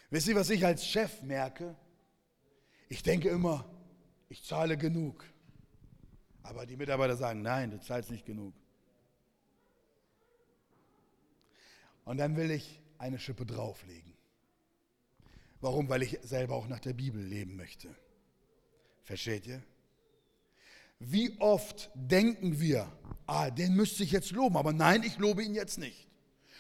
Wisst 0.10 0.28
ihr, 0.28 0.36
was 0.36 0.50
ich 0.50 0.66
als 0.66 0.86
Chef 0.86 1.22
merke? 1.24 1.76
Ich 2.90 3.02
denke 3.02 3.30
immer, 3.30 3.66
ich 4.30 4.44
zahle 4.44 4.78
genug. 4.78 5.26
Aber 6.44 6.66
die 6.66 6.78
Mitarbeiter 6.78 7.16
sagen, 7.16 7.42
nein, 7.42 7.72
du 7.72 7.80
zahlst 7.80 8.12
nicht 8.12 8.26
genug. 8.26 8.54
Und 12.06 12.18
dann 12.18 12.36
will 12.36 12.52
ich 12.52 12.82
eine 12.98 13.18
Schippe 13.18 13.46
drauflegen. 13.46 14.14
Warum? 15.62 15.88
Weil 15.90 16.04
ich 16.04 16.20
selber 16.22 16.56
auch 16.56 16.68
nach 16.68 16.82
der 16.82 16.94
Bibel 16.94 17.22
leben 17.22 17.56
möchte. 17.56 17.96
Versteht 19.04 19.48
ihr? 19.48 19.64
Wie 21.00 21.40
oft 21.40 21.90
denken 21.96 22.60
wir, 22.60 22.92
ah, 23.28 23.50
den 23.50 23.76
müsste 23.76 24.04
ich 24.04 24.12
jetzt 24.12 24.32
loben, 24.32 24.58
aber 24.58 24.74
nein, 24.74 25.04
ich 25.04 25.18
lobe 25.18 25.44
ihn 25.44 25.54
jetzt 25.54 25.78
nicht. 25.78 26.08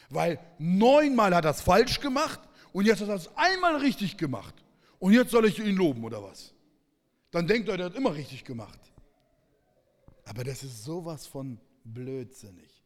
Weil 0.09 0.39
neunmal 0.59 1.33
hat 1.35 1.45
er 1.45 1.51
es 1.51 1.61
falsch 1.61 1.99
gemacht 1.99 2.39
und 2.71 2.85
jetzt 2.85 3.01
hat 3.01 3.09
er 3.09 3.15
es 3.15 3.29
einmal 3.35 3.77
richtig 3.77 4.17
gemacht. 4.17 4.55
Und 4.99 5.13
jetzt 5.13 5.31
soll 5.31 5.45
ich 5.45 5.59
ihn 5.59 5.75
loben 5.75 6.03
oder 6.03 6.23
was? 6.23 6.53
Dann 7.31 7.47
denkt 7.47 7.67
er, 7.69 7.77
der 7.77 7.87
hat 7.87 7.95
immer 7.95 8.13
richtig 8.13 8.43
gemacht. 8.43 8.79
Aber 10.25 10.43
das 10.43 10.63
ist 10.63 10.83
sowas 10.83 11.27
von 11.27 11.59
blödsinnig. 11.83 12.83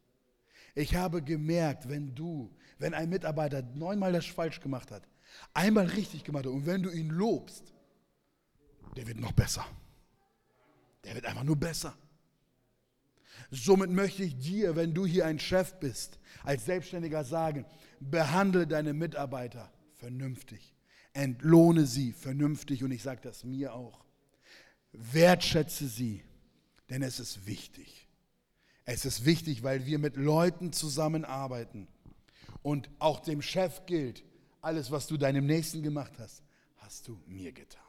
Ich 0.74 0.94
habe 0.94 1.22
gemerkt, 1.22 1.88
wenn 1.88 2.14
du, 2.14 2.54
wenn 2.78 2.94
ein 2.94 3.08
Mitarbeiter 3.08 3.62
neunmal 3.74 4.12
das 4.12 4.26
falsch 4.26 4.60
gemacht 4.60 4.90
hat, 4.90 5.02
einmal 5.54 5.86
richtig 5.86 6.24
gemacht 6.24 6.46
hat 6.46 6.52
und 6.52 6.66
wenn 6.66 6.82
du 6.82 6.90
ihn 6.90 7.10
lobst, 7.10 7.72
der 8.96 9.06
wird 9.06 9.18
noch 9.18 9.32
besser. 9.32 9.66
Der 11.04 11.14
wird 11.14 11.26
einfach 11.26 11.44
nur 11.44 11.56
besser. 11.56 11.96
Somit 13.50 13.90
möchte 13.90 14.24
ich 14.24 14.38
dir, 14.38 14.76
wenn 14.76 14.94
du 14.94 15.06
hier 15.06 15.26
ein 15.26 15.38
Chef 15.38 15.74
bist, 15.80 16.18
als 16.44 16.66
Selbstständiger 16.66 17.24
sagen, 17.24 17.64
behandle 18.00 18.66
deine 18.66 18.92
Mitarbeiter 18.92 19.72
vernünftig, 19.94 20.74
entlohne 21.12 21.86
sie 21.86 22.12
vernünftig 22.12 22.84
und 22.84 22.90
ich 22.90 23.02
sage 23.02 23.20
das 23.22 23.44
mir 23.44 23.74
auch. 23.74 24.04
Wertschätze 24.92 25.88
sie, 25.88 26.22
denn 26.90 27.02
es 27.02 27.20
ist 27.20 27.46
wichtig. 27.46 28.08
Es 28.84 29.04
ist 29.04 29.24
wichtig, 29.24 29.62
weil 29.62 29.86
wir 29.86 29.98
mit 29.98 30.16
Leuten 30.16 30.72
zusammenarbeiten. 30.72 31.88
Und 32.62 32.90
auch 32.98 33.20
dem 33.20 33.42
Chef 33.42 33.84
gilt, 33.86 34.24
alles, 34.60 34.90
was 34.90 35.06
du 35.06 35.16
deinem 35.16 35.46
Nächsten 35.46 35.82
gemacht 35.82 36.12
hast, 36.18 36.42
hast 36.76 37.06
du 37.06 37.20
mir 37.26 37.52
getan. 37.52 37.87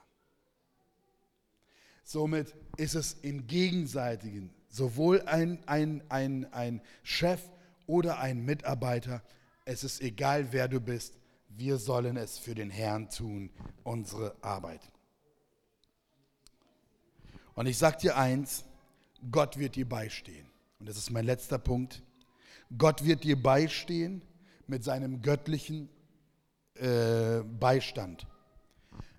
Somit 2.12 2.56
ist 2.76 2.96
es 2.96 3.14
im 3.22 3.46
Gegenseitigen, 3.46 4.50
sowohl 4.68 5.22
ein, 5.28 5.60
ein, 5.68 6.02
ein, 6.10 6.52
ein 6.52 6.82
Chef 7.04 7.40
oder 7.86 8.18
ein 8.18 8.44
Mitarbeiter, 8.44 9.22
es 9.64 9.84
ist 9.84 10.02
egal, 10.02 10.52
wer 10.52 10.68
du 10.68 10.82
bist, 10.82 11.20
wir 11.50 11.78
sollen 11.78 12.18
es 12.18 12.40
für 12.40 12.56
den 12.56 12.72
Herrn 12.72 13.12
tun, 13.12 13.52
unsere 13.84 14.36
Arbeit. 14.42 14.82
Und 17.54 17.68
ich 17.68 17.78
sage 17.78 18.00
dir 18.00 18.18
eins, 18.18 18.66
Gott 19.30 19.60
wird 19.60 19.76
dir 19.76 19.88
beistehen. 19.88 20.48
Und 20.80 20.90
das 20.90 20.98
ist 20.98 21.12
mein 21.12 21.26
letzter 21.26 21.60
Punkt. 21.60 22.02
Gott 22.76 23.06
wird 23.06 23.24
dir 23.24 23.40
beistehen 23.40 24.24
mit 24.66 24.84
seinem 24.84 25.22
göttlichen 25.22 25.90
äh, 26.74 27.42
Beistand. 27.60 28.26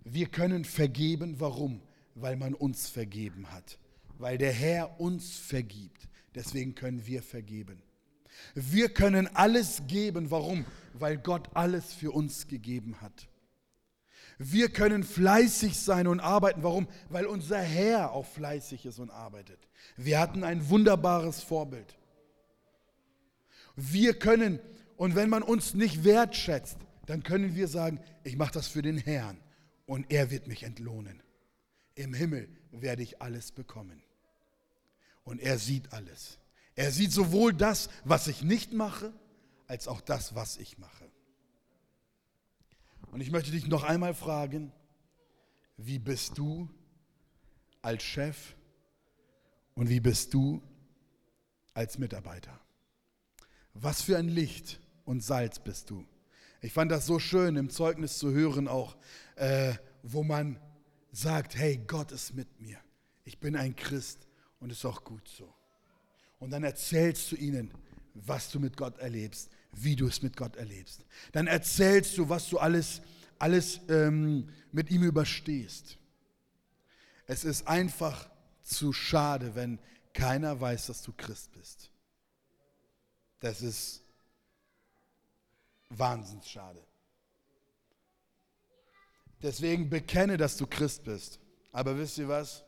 Wir 0.03 0.27
können 0.27 0.65
vergeben. 0.65 1.39
Warum? 1.39 1.83
Weil 2.23 2.37
man 2.37 2.55
uns 2.55 2.89
vergeben 2.89 3.51
hat. 3.53 3.79
Weil 4.19 4.39
der 4.39 4.53
Herr 4.53 5.01
uns 5.01 5.37
vergibt. 5.37 6.09
Deswegen 6.35 6.75
können 6.75 7.07
wir 7.07 7.23
vergeben. 7.23 7.83
Wir 8.55 8.89
können 8.89 9.29
alles 9.35 9.83
geben. 9.87 10.31
Warum? 10.31 10.65
Weil 10.95 11.19
Gott 11.19 11.49
alles 11.55 11.93
für 11.93 12.13
uns 12.13 12.47
gegeben 12.49 13.01
hat. 13.01 13.29
Wir 14.39 14.71
können 14.71 15.05
fleißig 15.05 15.79
sein 15.79 16.07
und 16.07 16.21
arbeiten. 16.21 16.63
Warum? 16.63 16.89
Weil 17.11 17.27
unser 17.27 17.61
Herr 17.61 18.13
auch 18.13 18.27
fleißig 18.27 18.87
ist 18.87 18.99
und 18.99 19.11
arbeitet. 19.11 19.59
Wir 19.97 20.19
hatten 20.19 20.45
ein 20.45 20.71
wunderbares 20.71 21.43
Vorbild. 21.43 21.99
Wir 23.77 24.19
können, 24.19 24.61
und 24.97 25.15
wenn 25.15 25.29
man 25.29 25.43
uns 25.43 25.75
nicht 25.75 26.05
wertschätzt, 26.05 26.79
dann 27.07 27.23
können 27.23 27.55
wir 27.55 27.69
sagen, 27.69 28.01
ich 28.25 28.37
mache 28.37 28.53
das 28.53 28.69
für 28.69 28.83
den 28.83 28.97
Herrn 28.97 29.39
und 29.87 30.11
er 30.11 30.31
wird 30.31 30.47
mich 30.47 30.63
entlohnen. 30.63 31.23
Im 31.95 32.15
Himmel 32.15 32.49
werde 32.71 33.03
ich 33.03 33.21
alles 33.21 33.53
bekommen. 33.53 34.03
Und 35.25 35.41
er 35.41 35.59
sieht 35.59 35.93
alles. 35.93 36.39
Er 36.75 36.91
sieht 36.91 37.13
sowohl 37.13 37.53
das, 37.53 37.91
was 38.05 38.27
ich 38.27 38.43
nicht 38.43 38.73
mache, 38.73 39.13
als 39.67 39.87
auch 39.87 40.01
das, 40.01 40.35
was 40.35 40.57
ich 40.57 40.79
mache. 40.79 41.11
Und 43.13 43.21
ich 43.21 43.31
möchte 43.31 43.51
dich 43.51 43.67
noch 43.67 43.83
einmal 43.83 44.15
fragen, 44.15 44.73
wie 45.77 45.99
bist 45.99 46.39
du 46.39 46.69
als 47.83 48.03
Chef 48.03 48.55
und 49.75 49.89
wie 49.89 50.01
bist 50.01 50.35
du 50.35 50.63
als 51.75 51.99
Mitarbeiter? 51.99 52.59
Was 53.75 54.03
für 54.03 54.19
ein 54.19 54.29
Licht 54.29 54.81
und 55.05 55.23
Salz 55.23 55.59
bist 55.59 55.91
du? 55.91 56.07
Ich 56.61 56.73
fand 56.73 56.91
das 56.91 57.07
so 57.07 57.19
schön 57.19 57.57
im 57.57 57.71
Zeugnis 57.71 58.19
zu 58.19 58.33
hören, 58.33 58.69
auch 58.69 58.97
äh, 59.37 59.75
wo 60.03 60.23
man 60.23 60.61
sagt, 61.13 61.57
hey, 61.57 61.79
Gott 61.87 62.13
ist 62.13 62.35
mit 62.35 62.61
mir. 62.61 62.79
Ich 63.25 63.39
bin 63.39 63.57
ein 63.57 63.75
Christ 63.77 64.27
und 64.61 64.71
ist 64.71 64.85
auch 64.85 65.05
gut 65.05 65.27
so. 65.29 65.53
Und 66.39 66.51
dann 66.51 66.65
erzählst 66.65 67.31
du 67.33 67.37
ihnen, 67.37 67.73
was 68.15 68.51
du 68.51 68.61
mit 68.61 68.77
Gott 68.77 68.99
erlebst, 68.99 69.51
wie 69.73 69.97
du 69.97 70.07
es 70.07 70.23
mit 70.23 70.37
Gott 70.37 70.57
erlebst. 70.57 71.05
Dann 71.33 71.47
erzählst 71.47 72.17
du, 72.19 72.29
was 72.29 72.49
du 72.49 72.59
alles, 72.59 73.03
alles 73.39 73.81
ähm, 73.89 74.49
mit 74.73 74.91
ihm 74.91 75.03
überstehst. 75.03 75.99
Es 77.27 77.45
ist 77.45 77.67
einfach 77.69 78.29
zu 78.63 78.93
schade, 78.93 79.55
wenn 79.55 79.79
keiner 80.13 80.61
weiß, 80.61 80.87
dass 80.87 81.03
du 81.03 81.13
Christ 81.13 81.53
bist. 81.53 81.91
Das 83.39 83.63
ist 83.63 84.03
wahnsinnig 85.89 86.47
schade. 86.47 86.85
Deswegen 89.43 89.89
bekenne, 89.89 90.37
dass 90.37 90.57
du 90.57 90.67
Christ 90.67 91.05
bist. 91.05 91.41
Aber 91.73 91.97
wisst 91.99 92.19
ihr 92.19 92.29
was? 92.29 92.65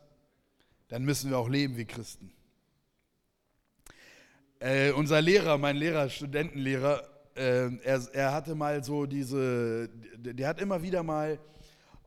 Dann 0.87 1.03
müssen 1.03 1.29
wir 1.29 1.37
auch 1.37 1.49
leben 1.49 1.77
wie 1.77 1.85
Christen. 1.85 2.31
Äh, 4.59 4.91
unser 4.91 5.21
Lehrer, 5.21 5.57
mein 5.57 5.75
Lehrer, 5.75 6.09
Studentenlehrer, 6.09 7.03
äh, 7.35 7.75
er, 7.83 8.07
er, 8.13 8.31
hatte 8.31 8.55
mal 8.55 8.83
so 8.83 9.05
diese, 9.05 9.89
der 10.17 10.47
hat 10.47 10.61
immer 10.61 10.81
wieder 10.81 11.03
mal 11.03 11.39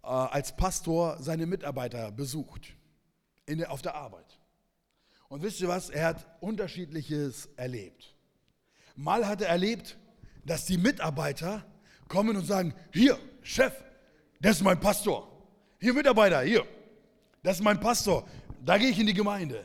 äh, 0.02 0.06
als 0.06 0.56
Pastor 0.56 1.18
seine 1.20 1.46
Mitarbeiter 1.46 2.10
besucht 2.12 2.74
in 3.44 3.58
der, 3.58 3.70
auf 3.70 3.82
der 3.82 3.94
Arbeit. 3.94 4.38
Und 5.28 5.42
wisst 5.42 5.60
ihr 5.60 5.68
was? 5.68 5.90
Er 5.90 6.06
hat 6.06 6.26
unterschiedliches 6.40 7.50
erlebt. 7.56 8.14
Mal 8.94 9.26
hat 9.26 9.42
er 9.42 9.48
erlebt, 9.48 9.98
dass 10.44 10.64
die 10.64 10.78
Mitarbeiter 10.78 11.66
kommen 12.08 12.36
und 12.36 12.46
sagen, 12.46 12.72
hier, 12.92 13.18
Chef, 13.42 13.74
das 14.41 14.57
ist 14.57 14.62
mein 14.62 14.78
Pastor. 14.80 15.28
Hier, 15.80 15.95
Mitarbeiter, 15.95 16.43
hier, 16.43 16.64
das 17.43 17.57
ist 17.59 17.62
mein 17.62 17.78
Pastor. 17.80 18.26
Da 18.64 18.78
gehe 18.78 18.91
ich 18.91 18.99
in 18.99 19.07
die 19.07 19.14
Gemeinde. 19.14 19.64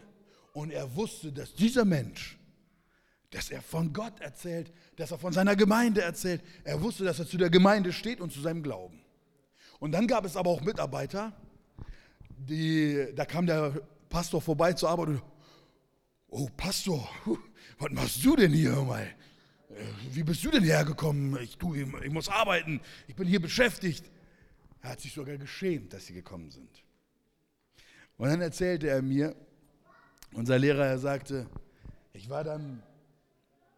Und 0.54 0.72
er 0.72 0.96
wusste, 0.96 1.32
dass 1.32 1.54
dieser 1.54 1.86
Mensch, 1.86 2.38
dass 3.32 3.50
er 3.50 3.62
von 3.62 3.94
Gott 3.94 4.20
erzählt, 4.20 4.72
dass 4.98 5.12
er 5.12 5.18
von 5.18 5.32
seiner 5.34 5.56
Gemeinde 5.56 6.02
erzählt. 6.02 6.42
Er 6.64 6.82
wusste, 6.82 7.06
dass 7.06 7.20
er 7.20 7.28
zu 7.28 7.38
der 7.38 7.50
Gemeinde 7.50 7.94
steht 7.94 8.20
und 8.20 8.32
zu 8.32 8.42
seinem 8.42 8.62
Glauben. 8.62 9.02
Und 9.80 9.94
dann 9.94 10.06
gab 10.08 10.26
es 10.26 10.36
aber 10.36 10.50
auch 10.50 10.62
Mitarbeiter, 10.62 11.34
die, 12.38 13.08
da 13.16 13.26
kam 13.26 13.46
der 13.46 13.82
Pastor 14.10 14.42
vorbei 14.42 14.74
zur 14.74 14.90
Arbeit 14.90 15.08
und, 15.08 15.22
oh 16.30 16.50
Pastor, 16.58 17.10
was 17.80 17.92
machst 17.92 18.24
du 18.24 18.36
denn 18.36 18.52
hier 18.52 18.76
mal? 18.76 19.08
Äh, 19.70 19.84
wie 20.12 20.24
bist 20.24 20.44
du 20.44 20.52
denn 20.52 20.64
hergekommen? 20.64 21.42
Ich, 21.42 21.58
du, 21.58 21.74
ich 21.74 22.12
muss 22.12 22.30
arbeiten, 22.30 22.82
ich 23.08 23.16
bin 23.16 23.28
hier 23.28 23.42
beschäftigt. 23.42 24.04
Er 24.82 24.92
hat 24.92 25.00
sich 25.00 25.14
sogar 25.14 25.38
geschämt, 25.38 25.94
dass 25.94 26.06
sie 26.06 26.14
gekommen 26.14 26.52
sind. 26.52 26.84
Und 28.18 28.30
dann 28.30 28.42
erzählte 28.42 28.90
er 28.90 29.02
mir, 29.02 29.36
unser 30.34 30.58
Lehrer, 30.58 30.86
er 30.86 31.00
sagte, 31.00 31.48
ich 32.14 32.30
war 32.30 32.44
dann 32.44 32.84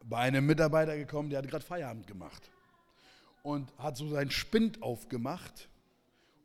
bei 0.04 0.18
einem 0.18 0.46
Mitarbeiter 0.46 0.96
gekommen, 0.98 1.30
der 1.30 1.40
hat 1.40 1.48
gerade 1.48 1.66
Feierabend 1.66 2.08
gemacht 2.08 2.50
und 3.42 3.72
hat 3.78 3.98
so 3.98 4.08
seinen 4.10 4.32
Spind 4.32 4.82
aufgemacht 4.82 5.70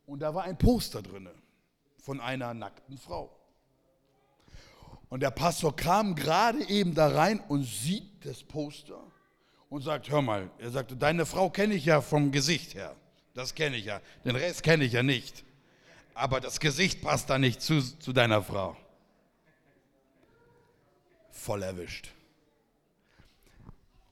und 0.05 0.19
da 0.19 0.33
war 0.33 0.43
ein 0.43 0.57
Poster 0.57 1.01
drin 1.01 1.29
von 1.97 2.19
einer 2.19 2.53
nackten 2.53 2.97
Frau. 2.97 3.35
Und 5.09 5.21
der 5.21 5.31
Pastor 5.31 5.75
kam 5.75 6.15
gerade 6.15 6.63
eben 6.69 6.93
da 6.93 7.07
rein 7.07 7.39
und 7.47 7.63
sieht 7.63 8.25
das 8.25 8.43
Poster 8.43 9.01
und 9.69 9.81
sagt, 9.81 10.09
hör 10.09 10.21
mal, 10.21 10.49
er 10.59 10.71
sagte, 10.71 10.95
deine 10.95 11.25
Frau 11.25 11.49
kenne 11.49 11.73
ich 11.75 11.85
ja 11.85 12.01
vom 12.01 12.31
Gesicht 12.31 12.75
her. 12.75 12.95
Das 13.39 13.55
kenne 13.55 13.77
ich 13.77 13.85
ja. 13.85 14.01
Den 14.25 14.35
Rest 14.35 14.63
kenne 14.63 14.83
ich 14.83 14.91
ja 14.91 15.01
nicht. 15.01 15.45
Aber 16.13 16.41
das 16.41 16.59
Gesicht 16.59 17.01
passt 17.01 17.29
da 17.29 17.37
nicht 17.37 17.61
zu, 17.61 17.79
zu 17.97 18.11
deiner 18.11 18.43
Frau. 18.43 18.75
Voll 21.31 21.63
erwischt. 21.63 22.11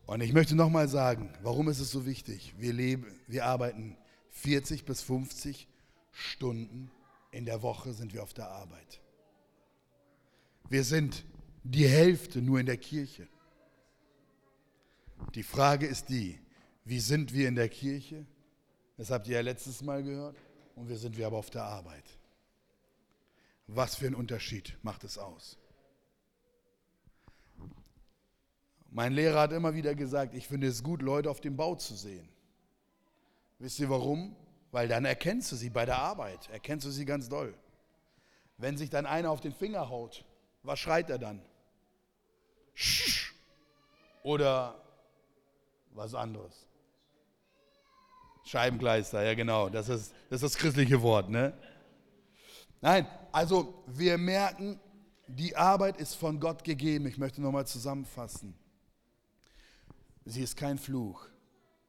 Und 0.06 0.22
ich 0.22 0.32
möchte 0.32 0.56
nochmal 0.56 0.88
sagen, 0.88 1.34
warum 1.42 1.68
ist 1.68 1.82
es 1.82 1.92
so 1.92 2.06
wichtig? 2.06 2.54
Wir, 2.58 2.72
leben, 2.72 3.20
wir 3.28 3.44
arbeiten 3.44 3.98
40 4.30 4.86
bis 4.86 5.02
50 5.02 5.68
Stunden 6.14 6.90
in 7.32 7.46
der 7.46 7.62
Woche 7.62 7.92
sind 7.92 8.14
wir 8.14 8.24
auf 8.24 8.34
der 8.34 8.48
Arbeit. 8.48 9.02
Wir 10.70 10.86
sind 10.86 11.26
die 11.66 11.90
Hälfte 11.90 12.42
nur 12.42 12.62
in 12.62 12.66
der 12.66 12.78
Kirche. 12.78 13.28
Die 15.36 15.44
Frage 15.44 15.86
ist 15.86 16.08
die, 16.08 16.40
wie 16.86 17.02
sind 17.02 17.34
wir 17.34 17.50
in 17.50 17.56
der 17.56 17.68
Kirche? 17.68 18.26
Das 18.98 19.12
habt 19.12 19.28
ihr 19.28 19.36
ja 19.36 19.42
letztes 19.42 19.82
Mal 19.82 20.04
gehört. 20.04 20.36
Und 20.76 20.90
wie 20.90 20.96
sind 20.96 21.18
wir 21.18 21.28
aber 21.28 21.38
auf 21.38 21.50
der 21.50 21.64
Arbeit? 21.64 22.04
Was 23.68 23.96
für 23.96 24.08
ein 24.08 24.16
Unterschied 24.16 24.78
macht 24.82 25.04
es 25.04 25.18
aus? 25.18 25.58
Mein 28.90 29.14
Lehrer 29.14 29.42
hat 29.42 29.52
immer 29.52 29.76
wieder 29.76 29.94
gesagt, 29.96 30.34
ich 30.34 30.48
finde 30.48 30.68
es 30.68 30.84
gut, 30.84 31.02
Leute 31.02 31.30
auf 31.30 31.42
dem 31.42 31.56
Bau 31.56 31.76
zu 31.76 31.96
sehen. 31.96 32.28
Wisst 33.60 33.80
ihr 33.80 33.90
warum? 33.90 34.36
Weil 34.72 34.88
dann 34.88 35.06
erkennst 35.06 35.52
du 35.52 35.56
sie 35.56 35.70
bei 35.70 35.86
der 35.86 35.98
Arbeit, 35.98 36.50
erkennst 36.50 36.86
du 36.86 36.92
sie 36.92 37.06
ganz 37.06 37.30
doll. 37.30 37.54
Wenn 38.58 38.78
sich 38.78 38.90
dann 38.90 39.06
einer 39.06 39.32
auf 39.32 39.42
den 39.42 39.54
Finger 39.54 39.90
haut, 39.90 40.26
was 40.64 40.80
schreit 40.80 41.10
er 41.10 41.18
dann? 41.18 41.42
Oder 44.24 44.82
was 45.92 46.14
anderes? 46.14 46.67
Scheibenkleister, 48.48 49.24
ja 49.24 49.34
genau, 49.34 49.70
das 49.70 49.90
ist, 49.90 50.14
das 50.30 50.42
ist 50.42 50.56
das 50.56 50.58
christliche 50.58 51.02
Wort. 51.02 51.30
Ne? 51.30 51.54
Nein, 52.82 53.06
also 53.32 53.84
wir 53.88 54.18
merken, 54.18 54.80
die 55.28 55.56
Arbeit 55.56 55.98
ist 55.98 56.16
von 56.16 56.40
Gott 56.40 56.64
gegeben. 56.64 57.06
Ich 57.08 57.18
möchte 57.18 57.42
nochmal 57.42 57.68
zusammenfassen. 57.68 58.56
Sie 60.26 60.42
ist 60.42 60.56
kein 60.56 60.78
Fluch, 60.78 61.28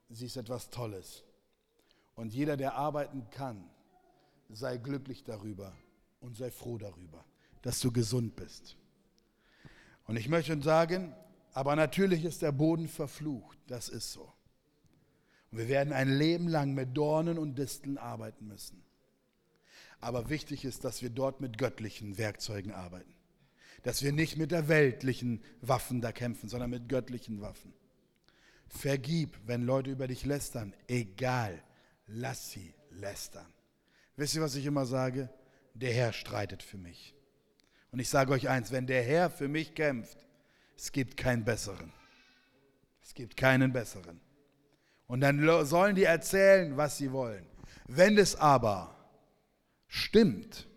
sie 0.09 0.25
ist 0.25 0.35
etwas 0.35 0.69
Tolles. 0.69 1.23
Und 2.15 2.33
jeder, 2.33 2.57
der 2.57 2.75
arbeiten 2.75 3.29
kann, 3.29 3.69
sei 4.49 4.77
glücklich 4.77 5.23
darüber 5.23 5.73
und 6.19 6.35
sei 6.35 6.51
froh 6.51 6.77
darüber, 6.77 7.23
dass 7.61 7.79
du 7.79 7.91
gesund 7.91 8.35
bist. 8.35 8.75
Und 10.05 10.17
ich 10.17 10.27
möchte 10.27 10.61
sagen, 10.61 11.15
aber 11.53 11.75
natürlich 11.75 12.25
ist 12.25 12.41
der 12.41 12.51
Boden 12.51 12.87
verflucht, 12.87 13.57
das 13.67 13.87
ist 13.89 14.11
so. 14.11 14.33
Und 15.51 15.57
wir 15.57 15.67
werden 15.67 15.93
ein 15.93 16.09
Leben 16.09 16.47
lang 16.47 16.73
mit 16.73 16.95
Dornen 16.95 17.37
und 17.37 17.55
Disteln 17.55 17.97
arbeiten 17.97 18.47
müssen. 18.47 18.83
Aber 19.99 20.29
wichtig 20.29 20.63
ist, 20.63 20.83
dass 20.85 21.01
wir 21.01 21.09
dort 21.09 21.41
mit 21.41 21.57
göttlichen 21.57 22.17
Werkzeugen 22.17 22.71
arbeiten. 22.71 23.13
Dass 23.83 24.03
wir 24.03 24.11
nicht 24.11 24.37
mit 24.37 24.51
der 24.51 24.67
weltlichen 24.67 25.43
Waffen 25.61 26.01
da 26.01 26.11
kämpfen, 26.11 26.49
sondern 26.49 26.69
mit 26.69 26.87
göttlichen 26.87 27.41
Waffen. 27.41 27.73
Vergib, 28.67 29.37
wenn 29.45 29.63
Leute 29.63 29.89
über 29.89 30.07
dich 30.07 30.25
lästern. 30.25 30.73
Egal, 30.87 31.63
lass 32.07 32.51
sie 32.51 32.73
lästern. 32.91 33.47
Wisst 34.15 34.35
ihr, 34.35 34.41
was 34.41 34.55
ich 34.55 34.65
immer 34.65 34.85
sage? 34.85 35.29
Der 35.73 35.93
Herr 35.93 36.13
streitet 36.13 36.61
für 36.61 36.77
mich. 36.77 37.15
Und 37.91 37.99
ich 37.99 38.09
sage 38.09 38.31
euch 38.31 38.49
eins, 38.49 38.71
wenn 38.71 38.85
der 38.85 39.01
Herr 39.01 39.29
für 39.29 39.47
mich 39.47 39.73
kämpft, 39.73 40.17
es 40.77 40.91
gibt 40.91 41.17
keinen 41.17 41.43
besseren. 41.43 41.91
Es 43.01 43.13
gibt 43.13 43.35
keinen 43.35 43.73
besseren. 43.73 44.21
Und 45.09 45.21
dann 45.21 45.65
sollen 45.65 45.95
die 45.95 46.03
erzählen, 46.03 46.77
was 46.77 46.97
sie 46.97 47.11
wollen. 47.11 47.43
Wenn 47.87 48.15
es 48.19 48.35
aber 48.35 48.95
stimmt, 49.87 50.67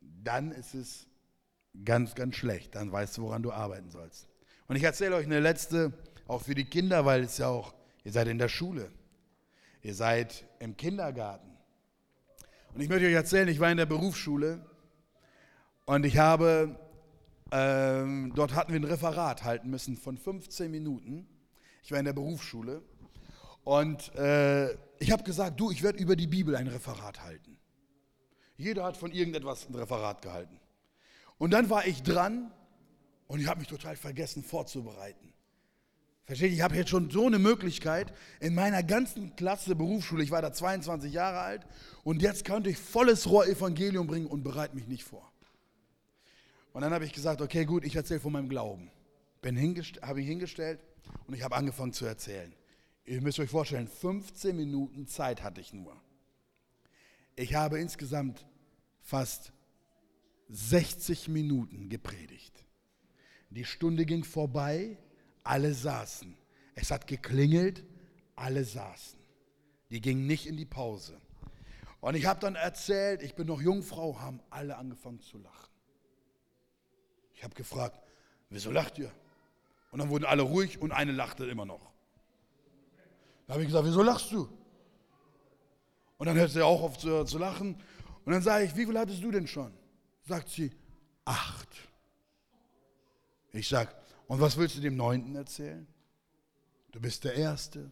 dann 0.00 0.50
ist 0.50 0.74
es 0.74 1.06
ganz, 1.84 2.16
ganz 2.16 2.34
schlecht. 2.34 2.74
Dann 2.74 2.90
weißt 2.90 3.16
du, 3.16 3.22
woran 3.22 3.44
du 3.44 3.52
arbeiten 3.52 3.90
sollst. 3.90 4.28
Und 4.66 4.74
ich 4.74 4.82
erzähle 4.82 5.14
euch 5.14 5.24
eine 5.24 5.38
letzte 5.38 5.92
auch 6.26 6.42
für 6.42 6.56
die 6.56 6.64
Kinder, 6.64 7.06
weil 7.06 7.22
es 7.22 7.38
ja 7.38 7.46
auch, 7.46 7.74
ihr 8.02 8.10
seid 8.10 8.26
in 8.26 8.38
der 8.38 8.48
Schule, 8.48 8.90
ihr 9.82 9.94
seid 9.94 10.44
im 10.58 10.76
Kindergarten. 10.76 11.56
Und 12.74 12.80
ich 12.80 12.88
möchte 12.88 13.06
euch 13.06 13.14
erzählen, 13.14 13.46
ich 13.46 13.60
war 13.60 13.70
in 13.70 13.76
der 13.76 13.86
Berufsschule 13.86 14.66
und 15.86 16.04
ich 16.04 16.18
habe, 16.18 16.76
ähm, 17.52 18.32
dort 18.34 18.56
hatten 18.56 18.72
wir 18.72 18.80
ein 18.80 18.84
Referat 18.84 19.44
halten 19.44 19.70
müssen 19.70 19.96
von 19.96 20.18
15 20.18 20.72
Minuten. 20.72 21.28
Ich 21.82 21.90
war 21.90 21.98
in 21.98 22.04
der 22.04 22.12
Berufsschule 22.12 22.82
und 23.64 24.14
äh, 24.14 24.72
ich 24.98 25.10
habe 25.10 25.22
gesagt, 25.22 25.60
du, 25.60 25.70
ich 25.70 25.82
werde 25.82 25.98
über 25.98 26.16
die 26.16 26.26
Bibel 26.26 26.56
ein 26.56 26.66
Referat 26.66 27.22
halten. 27.22 27.58
Jeder 28.56 28.84
hat 28.84 28.96
von 28.96 29.12
irgendetwas 29.12 29.68
ein 29.68 29.74
Referat 29.74 30.22
gehalten. 30.22 30.58
Und 31.38 31.52
dann 31.52 31.70
war 31.70 31.86
ich 31.86 32.02
dran 32.02 32.50
und 33.28 33.40
ich 33.40 33.46
habe 33.46 33.60
mich 33.60 33.68
total 33.68 33.96
vergessen 33.96 34.42
vorzubereiten. 34.42 35.32
Versteht? 36.24 36.52
Ich 36.52 36.60
habe 36.60 36.74
jetzt 36.76 36.90
schon 36.90 37.10
so 37.10 37.26
eine 37.26 37.38
Möglichkeit 37.38 38.12
in 38.40 38.54
meiner 38.54 38.82
ganzen 38.82 39.34
Klasse 39.36 39.74
Berufsschule. 39.74 40.22
Ich 40.22 40.30
war 40.30 40.42
da 40.42 40.52
22 40.52 41.12
Jahre 41.12 41.40
alt 41.40 41.66
und 42.04 42.20
jetzt 42.20 42.44
könnte 42.44 42.68
ich 42.68 42.76
volles 42.76 43.30
Rohr 43.30 43.46
Evangelium 43.46 44.06
bringen 44.06 44.26
und 44.26 44.42
bereite 44.42 44.74
mich 44.74 44.86
nicht 44.88 45.04
vor. 45.04 45.32
Und 46.72 46.82
dann 46.82 46.92
habe 46.92 47.04
ich 47.04 47.12
gesagt, 47.12 47.40
okay, 47.40 47.64
gut, 47.64 47.84
ich 47.84 47.96
erzähle 47.96 48.20
von 48.20 48.32
meinem 48.32 48.48
Glauben. 48.48 48.90
Bin 49.40 49.56
habe 50.02 50.20
ich 50.20 50.26
hingestellt 50.26 50.80
und 51.26 51.34
ich 51.34 51.42
habe 51.42 51.56
angefangen 51.56 51.92
zu 51.92 52.06
erzählen. 52.06 52.54
Ihr 53.04 53.22
müsst 53.22 53.38
euch 53.38 53.50
vorstellen, 53.50 53.88
15 53.88 54.56
Minuten 54.56 55.06
Zeit 55.06 55.42
hatte 55.42 55.60
ich 55.60 55.72
nur. 55.72 56.00
Ich 57.36 57.54
habe 57.54 57.78
insgesamt 57.78 58.46
fast 59.00 59.52
60 60.48 61.28
Minuten 61.28 61.88
gepredigt. 61.88 62.64
Die 63.50 63.64
Stunde 63.64 64.04
ging 64.04 64.24
vorbei 64.24 64.98
alle 65.48 65.72
saßen. 65.72 66.36
Es 66.74 66.90
hat 66.90 67.06
geklingelt, 67.06 67.82
alle 68.36 68.64
saßen. 68.64 69.18
Die 69.90 70.00
gingen 70.00 70.26
nicht 70.26 70.46
in 70.46 70.58
die 70.58 70.66
Pause. 70.66 71.18
Und 72.00 72.14
ich 72.14 72.26
habe 72.26 72.38
dann 72.38 72.54
erzählt, 72.54 73.22
ich 73.22 73.34
bin 73.34 73.46
noch 73.46 73.60
Jungfrau, 73.60 74.20
haben 74.20 74.40
alle 74.50 74.76
angefangen 74.76 75.20
zu 75.20 75.38
lachen. 75.38 75.70
Ich 77.32 77.42
habe 77.42 77.54
gefragt, 77.54 77.98
wieso 78.50 78.70
lacht 78.70 78.98
ihr? 78.98 79.10
Und 79.90 80.00
dann 80.00 80.10
wurden 80.10 80.24
alle 80.24 80.42
ruhig 80.42 80.80
und 80.80 80.92
eine 80.92 81.12
lachte 81.12 81.46
immer 81.46 81.64
noch. 81.64 81.92
Da 83.46 83.54
habe 83.54 83.62
ich 83.62 83.68
gesagt, 83.68 83.86
wieso 83.86 84.02
lachst 84.02 84.30
du? 84.32 84.48
Und 86.18 86.26
dann 86.26 86.36
hört 86.36 86.50
sie 86.50 86.62
auch 86.62 86.82
auf 86.82 86.98
zu, 86.98 87.24
zu 87.24 87.38
lachen. 87.38 87.76
Und 88.24 88.32
dann 88.32 88.42
sage 88.42 88.64
ich, 88.64 88.76
wie 88.76 88.84
viel 88.84 88.98
hattest 88.98 89.22
du 89.22 89.30
denn 89.30 89.46
schon? 89.46 89.72
Sagt 90.26 90.50
sie, 90.50 90.70
acht. 91.24 91.68
Ich 93.52 93.68
sage, 93.68 93.90
und 94.26 94.40
was 94.40 94.56
willst 94.58 94.76
du 94.76 94.80
dem 94.80 94.96
Neunten 94.96 95.34
erzählen? 95.34 95.86
Du 96.92 97.00
bist 97.00 97.24
der 97.24 97.34
Erste. 97.34 97.90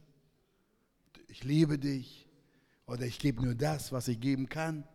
Ich 1.29 1.45
liebe 1.45 1.79
dich. 1.79 2.29
Oder 2.87 3.07
ich 3.07 3.19
gebe 3.19 3.43
nur 3.43 3.55
das, 3.55 3.93
was 3.93 4.09
ich 4.09 4.21
geben 4.21 4.49
kann. 4.49 4.87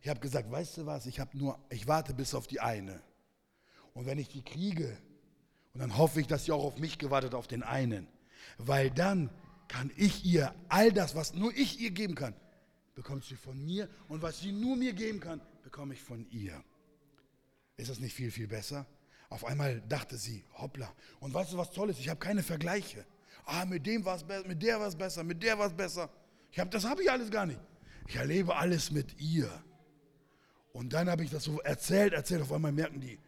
Ich 0.00 0.08
habe 0.08 0.20
gesagt, 0.20 0.50
weißt 0.50 0.78
du 0.78 0.86
was, 0.86 1.06
ich, 1.06 1.20
nur, 1.34 1.58
ich 1.70 1.86
warte 1.88 2.14
bis 2.14 2.34
auf 2.34 2.46
die 2.46 2.60
eine. 2.60 3.02
Und 3.94 4.06
wenn 4.06 4.18
ich 4.18 4.28
die 4.28 4.42
kriege, 4.42 4.96
und 5.78 5.82
dann 5.82 5.96
hoffe 5.96 6.20
ich, 6.20 6.26
dass 6.26 6.44
sie 6.44 6.50
auch 6.50 6.64
auf 6.64 6.78
mich 6.78 6.98
gewartet, 6.98 7.34
auf 7.34 7.46
den 7.46 7.62
einen. 7.62 8.08
Weil 8.56 8.90
dann 8.90 9.30
kann 9.68 9.92
ich 9.96 10.24
ihr 10.24 10.52
all 10.68 10.92
das, 10.92 11.14
was 11.14 11.34
nur 11.34 11.54
ich 11.54 11.78
ihr 11.78 11.92
geben 11.92 12.16
kann, 12.16 12.34
bekommt 12.96 13.24
sie 13.24 13.36
von 13.36 13.64
mir. 13.64 13.88
Und 14.08 14.20
was 14.20 14.40
sie 14.40 14.50
nur 14.50 14.74
mir 14.74 14.92
geben 14.92 15.20
kann, 15.20 15.40
bekomme 15.62 15.94
ich 15.94 16.02
von 16.02 16.28
ihr. 16.32 16.64
Ist 17.76 17.90
das 17.90 18.00
nicht 18.00 18.12
viel, 18.12 18.32
viel 18.32 18.48
besser? 18.48 18.86
Auf 19.28 19.44
einmal 19.44 19.80
dachte 19.82 20.16
sie, 20.16 20.44
hoppla. 20.54 20.92
Und 21.20 21.32
weißt 21.32 21.52
du, 21.52 21.58
was 21.58 21.70
toll 21.70 21.90
ist? 21.90 22.00
Ich 22.00 22.08
habe 22.08 22.18
keine 22.18 22.42
Vergleiche. 22.42 23.06
Ah, 23.44 23.64
mit 23.64 23.86
dem 23.86 24.04
war 24.04 24.16
es 24.16 24.24
besser, 24.24 24.48
mit 24.48 24.60
der 24.60 24.80
war 24.80 24.88
es 24.88 24.96
besser, 24.96 25.22
mit 25.22 25.40
der 25.44 25.60
war 25.60 25.68
es 25.68 25.74
besser. 25.74 26.10
Ich 26.50 26.58
hab, 26.58 26.72
das 26.72 26.84
habe 26.86 27.04
ich 27.04 27.10
alles 27.12 27.30
gar 27.30 27.46
nicht. 27.46 27.60
Ich 28.08 28.16
erlebe 28.16 28.56
alles 28.56 28.90
mit 28.90 29.20
ihr. 29.20 29.48
Und 30.72 30.92
dann 30.92 31.08
habe 31.08 31.22
ich 31.22 31.30
das 31.30 31.44
so 31.44 31.60
erzählt, 31.60 32.14
erzählt. 32.14 32.42
Auf 32.42 32.52
einmal 32.52 32.72
merken 32.72 33.00
die, 33.00 33.20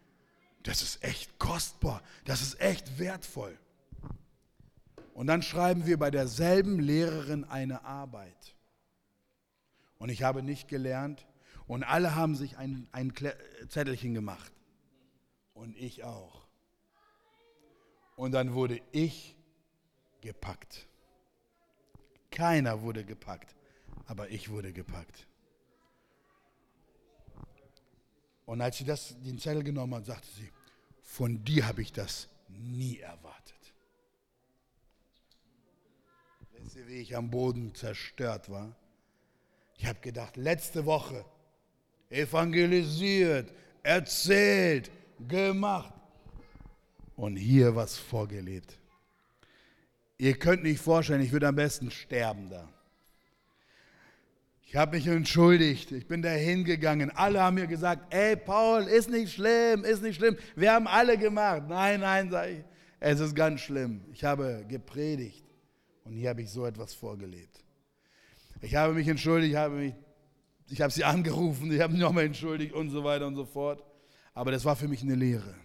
das 0.63 0.83
ist 0.83 1.03
echt 1.03 1.39
kostbar, 1.39 2.03
das 2.25 2.43
ist 2.43 2.61
echt 2.61 2.99
wertvoll. 2.99 3.59
Und 5.15 5.27
dann 5.27 5.43
schreiben 5.43 5.87
wir 5.87 5.99
bei 5.99 6.11
derselben 6.11 6.81
Lehrerin 6.81 7.45
eine 7.45 7.85
Arbeit. 7.85 8.55
Und 9.99 10.09
ich 10.09 10.23
habe 10.23 10.43
nicht 10.43 10.67
gelernt. 10.69 11.27
Und 11.67 11.85
alle 11.85 12.15
haben 12.15 12.35
sich 12.35 12.57
ein, 12.57 12.89
ein 12.91 13.13
Zettelchen 13.69 14.15
gemacht. 14.15 14.53
Und 15.53 15.77
ich 15.77 16.05
auch. 16.05 16.47
Und 18.17 18.33
dann 18.33 18.55
wurde 18.55 18.81
ich 18.93 19.37
gepackt. 20.21 20.89
Keiner 22.31 22.83
wurde 22.83 23.05
gepackt, 23.05 23.55
aber 24.07 24.31
ich 24.31 24.51
wurde 24.51 24.73
gepackt. 24.73 25.27
Und 28.51 28.61
als 28.63 28.79
sie 28.79 28.85
das, 28.85 29.15
den 29.23 29.39
Zettel 29.39 29.63
genommen 29.63 29.95
hat, 29.95 30.07
sagte 30.07 30.27
sie, 30.37 30.51
von 31.03 31.45
dir 31.45 31.69
habe 31.69 31.83
ich 31.83 31.93
das 31.93 32.29
nie 32.49 32.99
erwartet. 32.99 33.73
Wisst 36.59 36.75
ihr, 36.75 36.89
wie 36.89 36.97
ich 36.97 37.17
am 37.17 37.31
Boden 37.31 37.73
zerstört 37.77 38.51
war? 38.51 38.75
Ich 39.79 39.87
habe 39.87 40.01
gedacht, 40.01 40.37
letzte 40.37 40.85
Woche 40.85 41.25
evangelisiert, 42.09 43.53
erzählt, 43.85 44.91
gemacht 45.29 45.95
und 47.15 47.37
hier 47.37 47.77
was 47.77 47.99
vorgelebt. 47.99 48.81
Ihr 50.19 50.37
könnt 50.37 50.65
nicht 50.65 50.81
vorstellen, 50.81 51.21
ich 51.21 51.31
würde 51.31 51.47
am 51.47 51.55
besten 51.55 51.93
sterben 51.93 52.51
da. 52.51 52.69
Ich 54.71 54.77
habe 54.77 54.97
mich 54.97 55.07
entschuldigt, 55.09 55.91
ich 55.91 56.07
bin 56.07 56.23
da 56.23 56.31
hingegangen. 56.31 57.11
Alle 57.11 57.43
haben 57.43 57.57
mir 57.57 57.67
gesagt, 57.67 58.15
ey 58.15 58.37
Paul, 58.37 58.85
ist 58.85 59.11
nicht 59.11 59.33
schlimm, 59.33 59.83
ist 59.85 60.01
nicht 60.01 60.15
schlimm. 60.15 60.37
Wir 60.55 60.73
haben 60.73 60.87
alle 60.87 61.19
gemacht. 61.19 61.65
Nein, 61.67 61.99
nein, 61.99 62.31
sage 62.31 62.53
ich, 62.53 62.65
es 63.01 63.19
ist 63.19 63.35
ganz 63.35 63.63
schlimm. 63.63 64.05
Ich 64.13 64.23
habe 64.23 64.65
gepredigt 64.69 65.45
und 66.05 66.13
hier 66.13 66.29
habe 66.29 66.43
ich 66.43 66.51
so 66.51 66.65
etwas 66.67 66.95
vorgelebt. 66.95 67.65
Ich 68.61 68.77
habe 68.77 68.95
mich 68.95 69.09
entschuldigt, 69.09 69.55
ich 69.55 69.57
habe, 69.57 69.75
mich, 69.75 69.95
ich 70.69 70.81
habe 70.81 70.93
sie 70.93 71.03
angerufen, 71.03 71.73
ich 71.73 71.81
habe 71.81 71.93
mich 71.93 72.03
nochmal 72.03 72.27
entschuldigt 72.27 72.73
und 72.73 72.91
so 72.91 73.03
weiter 73.03 73.27
und 73.27 73.35
so 73.35 73.47
fort. 73.47 73.83
Aber 74.35 74.53
das 74.53 74.65
war 74.65 74.77
für 74.77 74.87
mich 74.87 75.03
eine 75.03 75.17
Lehre. 75.17 75.57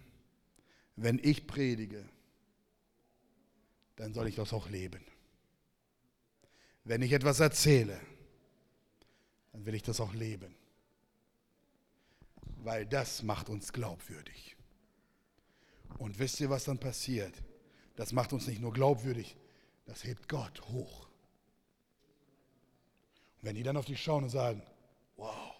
Wenn 0.96 1.20
ich 1.22 1.46
predige, 1.46 2.04
dann 3.94 4.12
soll 4.14 4.26
ich 4.26 4.34
das 4.34 4.52
auch 4.52 4.68
leben. 4.68 5.04
Wenn 6.82 7.02
ich 7.02 7.12
etwas 7.12 7.38
erzähle, 7.38 8.00
dann 9.56 9.64
will 9.64 9.74
ich 9.74 9.82
das 9.82 10.00
auch 10.00 10.12
leben. 10.12 10.54
Weil 12.58 12.84
das 12.84 13.22
macht 13.22 13.48
uns 13.48 13.72
glaubwürdig. 13.72 14.54
Und 15.96 16.18
wisst 16.18 16.40
ihr, 16.40 16.50
was 16.50 16.64
dann 16.64 16.78
passiert? 16.78 17.42
Das 17.96 18.12
macht 18.12 18.34
uns 18.34 18.46
nicht 18.46 18.60
nur 18.60 18.74
glaubwürdig, 18.74 19.34
das 19.86 20.04
hebt 20.04 20.28
Gott 20.28 20.60
hoch. 20.68 21.08
Und 23.38 23.44
wenn 23.44 23.56
die 23.56 23.62
dann 23.62 23.78
auf 23.78 23.86
dich 23.86 24.02
schauen 24.02 24.24
und 24.24 24.30
sagen, 24.30 24.62
wow, 25.16 25.54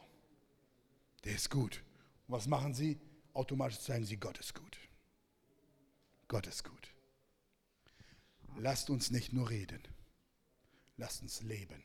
der 1.25 1.35
ist 1.35 1.49
gut. 1.49 1.83
Und 2.29 2.35
was 2.35 2.47
machen 2.47 2.75
sie? 2.75 3.01
Automatisch 3.33 3.79
sagen 3.79 4.05
sie, 4.05 4.19
Gott 4.19 4.37
ist 4.37 4.55
gut. 4.55 4.79
Gott 6.29 6.47
ist 6.47 6.65
gut. 6.65 6.95
Lasst 8.59 8.91
uns 8.91 9.11
nicht 9.11 9.33
nur 9.33 9.49
reden, 9.49 9.81
lasst 10.99 11.23
uns 11.23 11.41
leben. 11.41 11.83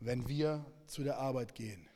Wenn 0.00 0.28
wir 0.28 0.64
zu 0.86 1.02
der 1.02 1.18
Arbeit 1.18 1.54
gehen, 1.54 1.88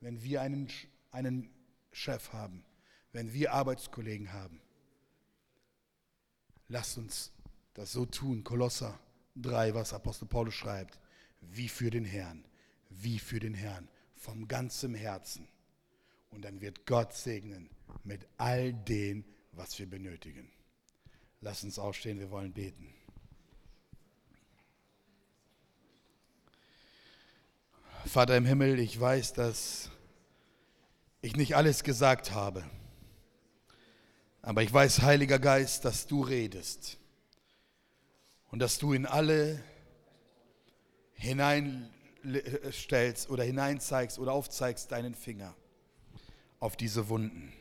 wenn 0.00 0.22
wir 0.22 0.42
einen, 0.42 0.68
einen 1.10 1.50
Chef 1.92 2.32
haben, 2.32 2.64
wenn 3.12 3.32
wir 3.32 3.52
Arbeitskollegen 3.52 4.32
haben, 4.32 4.60
lasst 6.68 6.98
uns 6.98 7.32
das 7.74 7.92
so 7.92 8.06
tun. 8.06 8.44
Kolosser 8.44 8.98
3, 9.36 9.74
was 9.74 9.92
Apostel 9.92 10.26
Paulus 10.26 10.54
schreibt, 10.54 10.98
wie 11.40 11.68
für 11.68 11.90
den 11.90 12.04
Herrn, 12.04 12.44
wie 12.90 13.18
für 13.18 13.40
den 13.40 13.54
Herrn, 13.54 13.88
vom 14.14 14.48
ganzem 14.48 14.94
Herzen. 14.94 15.48
Und 16.30 16.42
dann 16.44 16.60
wird 16.60 16.86
Gott 16.86 17.14
segnen 17.14 17.70
mit 18.04 18.26
all 18.36 18.72
dem, 18.72 19.24
was 19.52 19.78
wir 19.78 19.88
benötigen. 19.88 20.50
Lass 21.40 21.64
uns 21.64 21.78
aufstehen, 21.78 22.18
wir 22.18 22.30
wollen 22.30 22.52
beten. 22.52 22.94
Vater 28.08 28.36
im 28.36 28.46
Himmel, 28.46 28.78
ich 28.78 28.98
weiß, 28.98 29.34
dass 29.34 29.90
ich 31.20 31.36
nicht 31.36 31.56
alles 31.56 31.84
gesagt 31.84 32.32
habe. 32.32 32.64
Aber 34.40 34.62
ich 34.62 34.72
weiß, 34.72 35.02
Heiliger 35.02 35.38
Geist, 35.38 35.84
dass 35.84 36.06
du 36.06 36.22
redest 36.22 36.96
und 38.50 38.60
dass 38.60 38.78
du 38.78 38.94
in 38.94 39.04
alle 39.04 39.62
hineinstellst 41.12 43.28
oder 43.28 43.44
hineinzeigst 43.44 44.18
oder 44.18 44.32
aufzeigst 44.32 44.90
deinen 44.90 45.14
Finger 45.14 45.54
auf 46.60 46.76
diese 46.76 47.10
Wunden. 47.10 47.52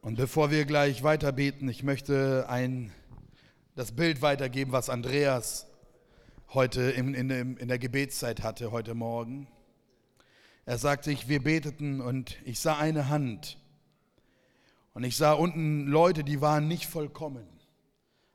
Und 0.00 0.16
bevor 0.16 0.50
wir 0.50 0.64
gleich 0.64 1.02
weiter 1.02 1.30
beten, 1.32 1.68
ich 1.68 1.82
möchte 1.82 2.46
ein, 2.48 2.90
das 3.74 3.92
Bild 3.92 4.22
weitergeben, 4.22 4.72
was 4.72 4.88
Andreas 4.88 5.66
heute 6.52 6.82
in, 6.82 7.14
in, 7.14 7.30
in 7.56 7.68
der 7.68 7.78
Gebetszeit 7.78 8.42
hatte, 8.42 8.72
heute 8.72 8.94
Morgen. 8.94 9.46
Er 10.66 10.78
sagte, 10.78 11.12
ich, 11.12 11.28
wir 11.28 11.42
beteten 11.42 12.00
und 12.00 12.36
ich 12.44 12.58
sah 12.58 12.76
eine 12.76 13.08
Hand. 13.08 13.58
Und 14.92 15.04
ich 15.04 15.16
sah 15.16 15.32
unten 15.32 15.86
Leute, 15.86 16.24
die 16.24 16.40
waren 16.40 16.66
nicht 16.66 16.86
vollkommen. 16.86 17.46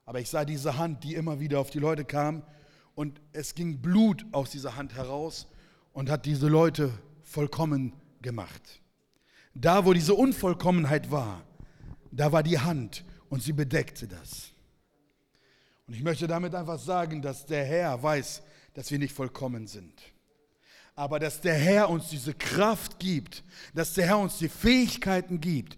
Aber 0.05 0.19
ich 0.19 0.29
sah 0.29 0.45
diese 0.45 0.77
Hand, 0.77 1.03
die 1.03 1.15
immer 1.15 1.39
wieder 1.39 1.59
auf 1.59 1.69
die 1.69 1.79
Leute 1.79 2.05
kam. 2.05 2.43
Und 2.95 3.19
es 3.33 3.53
ging 3.53 3.81
Blut 3.81 4.25
aus 4.31 4.51
dieser 4.51 4.77
Hand 4.77 4.95
heraus 4.95 5.47
und 5.91 6.09
hat 6.09 6.25
diese 6.25 6.47
Leute 6.47 6.91
vollkommen 7.23 7.93
gemacht. 8.21 8.81
Da, 9.53 9.85
wo 9.85 9.91
diese 9.93 10.13
Unvollkommenheit 10.13 11.11
war, 11.11 11.43
da 12.11 12.31
war 12.31 12.43
die 12.43 12.59
Hand 12.59 13.03
und 13.29 13.43
sie 13.43 13.53
bedeckte 13.53 14.07
das. 14.07 14.54
Und 15.87 15.93
ich 15.93 16.03
möchte 16.03 16.27
damit 16.27 16.55
einfach 16.55 16.79
sagen, 16.79 17.21
dass 17.21 17.45
der 17.45 17.63
Herr 17.63 18.01
weiß, 18.01 18.41
dass 18.73 18.91
wir 18.91 18.99
nicht 18.99 19.13
vollkommen 19.13 19.67
sind. 19.67 19.93
Aber 20.95 21.19
dass 21.19 21.41
der 21.41 21.55
Herr 21.55 21.89
uns 21.89 22.09
diese 22.09 22.33
Kraft 22.33 22.99
gibt, 22.99 23.43
dass 23.73 23.93
der 23.93 24.07
Herr 24.07 24.19
uns 24.19 24.37
die 24.37 24.49
Fähigkeiten 24.49 25.41
gibt, 25.41 25.77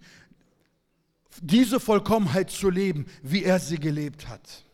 diese 1.42 1.80
Vollkommenheit 1.80 2.50
zu 2.50 2.70
leben, 2.70 3.06
wie 3.22 3.44
er 3.44 3.58
sie 3.58 3.78
gelebt 3.78 4.28
hat. 4.28 4.64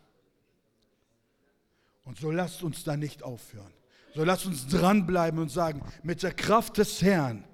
Und 2.05 2.19
so 2.19 2.31
lasst 2.31 2.63
uns 2.63 2.85
da 2.85 2.97
nicht 2.97 3.23
aufhören. 3.23 3.73
So 4.15 4.23
lasst 4.23 4.47
uns 4.47 4.69
dranbleiben 4.69 5.41
und 5.41 5.51
sagen, 5.51 5.83
mit 6.03 6.23
der 6.23 6.33
Kraft 6.33 6.79
des 6.79 7.03
Herrn 7.03 7.45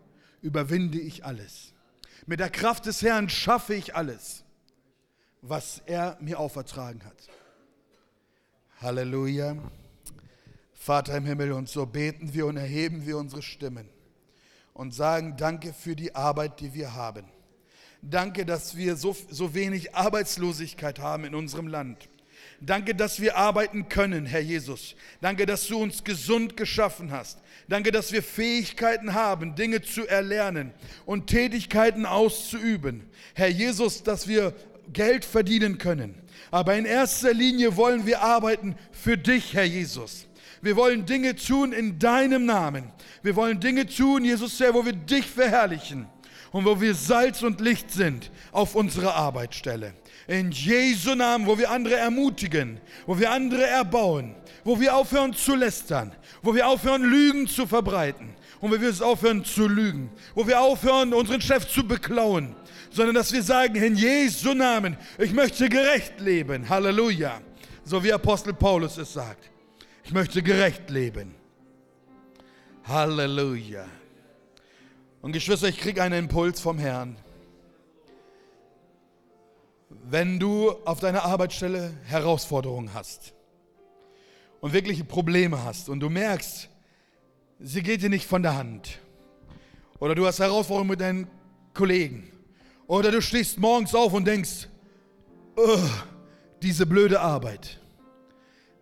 überwinde 0.43 1.01
ich 1.01 1.25
alles. 1.25 1.73
Mit 2.27 2.41
der 2.41 2.51
Kraft 2.51 2.87
des 2.87 3.03
Herrn 3.03 3.29
schaffe 3.29 3.75
ich 3.75 3.95
alles, 3.97 4.45
was 5.41 5.81
er 5.87 6.19
mir 6.21 6.39
aufertragen 6.39 7.05
hat. 7.05 7.17
Halleluja. 8.83 9.59
Vater 10.73 11.19
im 11.19 11.27
Himmel, 11.27 11.53
und 11.53 11.69
so 11.69 11.85
beten 11.85 12.33
wir 12.33 12.47
und 12.47 12.57
erheben 12.57 13.05
wir 13.05 13.19
unsere 13.19 13.43
Stimmen 13.43 13.87
und 14.73 14.95
sagen 14.95 15.37
Danke 15.37 15.75
für 15.75 15.95
die 15.95 16.15
Arbeit, 16.15 16.61
die 16.61 16.73
wir 16.73 16.95
haben. 16.95 17.27
Danke, 18.01 18.47
dass 18.47 18.79
wir 18.79 18.97
so, 18.97 19.15
so 19.29 19.53
wenig 19.53 19.95
Arbeitslosigkeit 19.95 20.99
haben 20.99 21.27
in 21.27 21.35
unserem 21.35 21.67
Land. 21.67 22.09
Danke, 22.59 22.95
dass 22.95 23.21
wir 23.21 23.37
arbeiten 23.37 23.91
können, 23.91 24.25
Herr 24.25 24.41
Jesus. 24.41 24.95
Danke, 25.21 25.45
dass 25.45 25.67
du 25.67 25.77
uns 25.79 26.03
gesund 26.03 26.57
geschaffen 26.57 27.13
hast. 27.13 27.39
Danke, 27.69 27.93
dass 27.93 28.13
wir 28.13 28.23
Fähigkeiten 28.23 29.13
haben, 29.13 29.57
Dinge 29.57 29.83
zu 29.83 30.07
erlernen 30.07 30.73
und 31.05 31.27
Tätigkeiten 31.27 32.07
auszuüben. 32.07 33.07
Herr 33.35 33.49
Jesus, 33.49 34.03
dass 34.03 34.27
wir 34.27 34.55
Geld 34.91 35.27
verdienen 35.27 35.77
können. 35.77 36.15
Aber 36.51 36.75
in 36.77 36.85
erster 36.85 37.33
Linie 37.33 37.77
wollen 37.77 38.07
wir 38.07 38.23
arbeiten 38.23 38.77
für 38.91 39.17
dich, 39.17 39.55
Herr 39.55 39.65
Jesus. 39.65 40.27
Wir 40.63 40.77
wollen 40.77 41.07
Dinge 41.07 41.37
tun 41.37 41.73
in 41.73 41.99
deinem 41.99 42.45
Namen. 42.45 42.93
Wir 43.23 43.37
wollen 43.37 43.61
Dinge 43.61 43.87
tun, 43.87 44.25
Jesus, 44.25 44.59
Herr, 44.61 44.75
wo 44.75 44.85
wir 44.85 44.93
dich 44.93 45.27
verherrlichen 45.27 46.07
und 46.53 46.65
wo 46.65 46.81
wir 46.81 46.95
Salz 46.95 47.43
und 47.43 47.61
Licht 47.61 47.91
sind 47.91 48.31
auf 48.53 48.75
unserer 48.75 49.15
Arbeitsstelle. 49.15 49.95
In 50.27 50.51
Jesu 50.51 51.15
Namen, 51.15 51.47
wo 51.47 51.59
wir 51.59 51.71
andere 51.71 51.97
ermutigen, 51.97 52.81
wo 53.07 53.19
wir 53.19 53.31
andere 53.31 53.67
erbauen, 53.67 54.35
wo 54.65 54.79
wir 54.79 54.95
aufhören 54.95 55.33
zu 55.33 55.55
lästern, 55.55 56.13
wo 56.43 56.55
wir 56.55 56.69
aufhören, 56.69 57.03
Lügen 57.03 57.47
zu 57.47 57.67
verbreiten 57.67 58.35
und 58.61 58.71
wo 58.71 58.81
wir 58.81 58.91
es 58.91 59.01
aufhören 59.01 59.45
zu 59.45 59.67
lügen, 59.67 60.11
wo 60.35 60.47
wir 60.47 60.61
aufhören, 60.61 61.15
unseren 61.15 61.41
Chef 61.41 61.67
zu 61.69 61.87
beklauen, 61.87 62.55
sondern 62.91 63.15
dass 63.15 63.33
wir 63.33 63.43
sagen, 63.43 63.77
in 63.77 63.97
Jesu 63.97 64.53
Namen, 64.53 64.97
ich 65.19 65.33
möchte 65.33 65.69
gerecht 65.69 66.21
leben. 66.21 66.69
Halleluja. 66.69 67.41
So 67.85 68.03
wie 68.03 68.13
Apostel 68.13 68.53
Paulus 68.53 68.99
es 68.99 69.13
sagt. 69.13 69.51
Ich 70.05 70.13
möchte 70.13 70.43
gerecht 70.43 70.91
leben. 70.91 71.35
Halleluja. 72.85 73.87
Und 75.23 75.33
Geschwister, 75.33 75.69
ich 75.69 75.79
kriege 75.79 76.03
einen 76.03 76.25
Impuls 76.25 76.61
vom 76.61 76.79
Herrn. 76.79 77.17
Wenn 79.89 80.41
du 80.41 80.73
auf 80.85 80.99
deiner 80.99 81.25
Arbeitsstelle 81.25 81.93
Herausforderungen 82.07 82.95
hast 82.95 83.35
und 84.61 84.73
wirkliche 84.73 85.05
Probleme 85.05 85.63
hast 85.63 85.89
und 85.89 86.01
du 86.01 86.09
merkst, 86.09 86.69
sie 87.61 87.83
geht 87.83 88.03
dir 88.03 88.09
nicht 88.09 88.27
von 88.27 88.43
der 88.43 88.57
Hand, 88.57 88.99
oder 89.99 90.15
du 90.15 90.27
hast 90.27 90.41
Herausforderungen 90.41 90.91
mit 90.91 91.01
deinen 91.01 91.29
Kollegen, 91.75 92.33
oder 92.91 93.13
du 93.13 93.23
stehst 93.23 93.57
morgens 93.57 93.95
auf 93.95 94.13
und 94.15 94.25
denkst, 94.25 94.67
diese 96.61 96.87
blöde 96.87 97.21
Arbeit. 97.21 97.79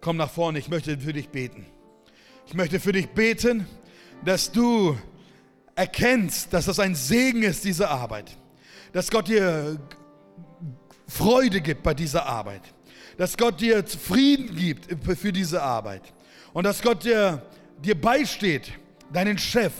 Komm 0.00 0.16
nach 0.16 0.30
vorne, 0.30 0.58
ich 0.58 0.70
möchte 0.70 0.96
für 0.96 1.12
dich 1.12 1.28
beten. 1.28 1.66
Ich 2.46 2.54
möchte 2.54 2.80
für 2.80 2.92
dich 2.92 3.10
beten, 3.10 3.66
dass 4.24 4.50
du 4.50 4.96
erkennst, 5.74 6.54
dass 6.54 6.64
das 6.64 6.80
ein 6.80 6.94
Segen 6.94 7.42
ist, 7.42 7.66
diese 7.66 7.90
Arbeit. 7.90 8.34
Dass 8.94 9.10
Gott 9.10 9.28
dir 9.28 9.78
Freude 11.06 11.60
gibt 11.60 11.82
bei 11.82 11.92
dieser 11.92 12.24
Arbeit. 12.24 12.62
Dass 13.18 13.36
Gott 13.36 13.60
dir 13.60 13.84
Frieden 13.86 14.56
gibt 14.56 14.88
für 15.18 15.32
diese 15.32 15.62
Arbeit. 15.62 16.14
Und 16.54 16.64
dass 16.64 16.80
Gott 16.80 17.04
dir, 17.04 17.42
dir 17.84 18.00
beisteht, 18.00 18.72
deinen 19.12 19.36
Chef 19.36 19.74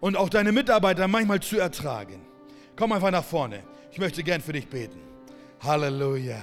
und 0.00 0.16
auch 0.16 0.30
deine 0.30 0.50
Mitarbeiter 0.50 1.06
manchmal 1.06 1.38
zu 1.38 1.60
ertragen. 1.60 2.27
Komm 2.78 2.92
einfach 2.92 3.10
nach 3.10 3.24
vorne. 3.24 3.64
Ich 3.90 3.98
möchte 3.98 4.22
gern 4.22 4.40
für 4.40 4.52
dich 4.52 4.68
beten. 4.68 5.00
Halleluja. 5.60 6.40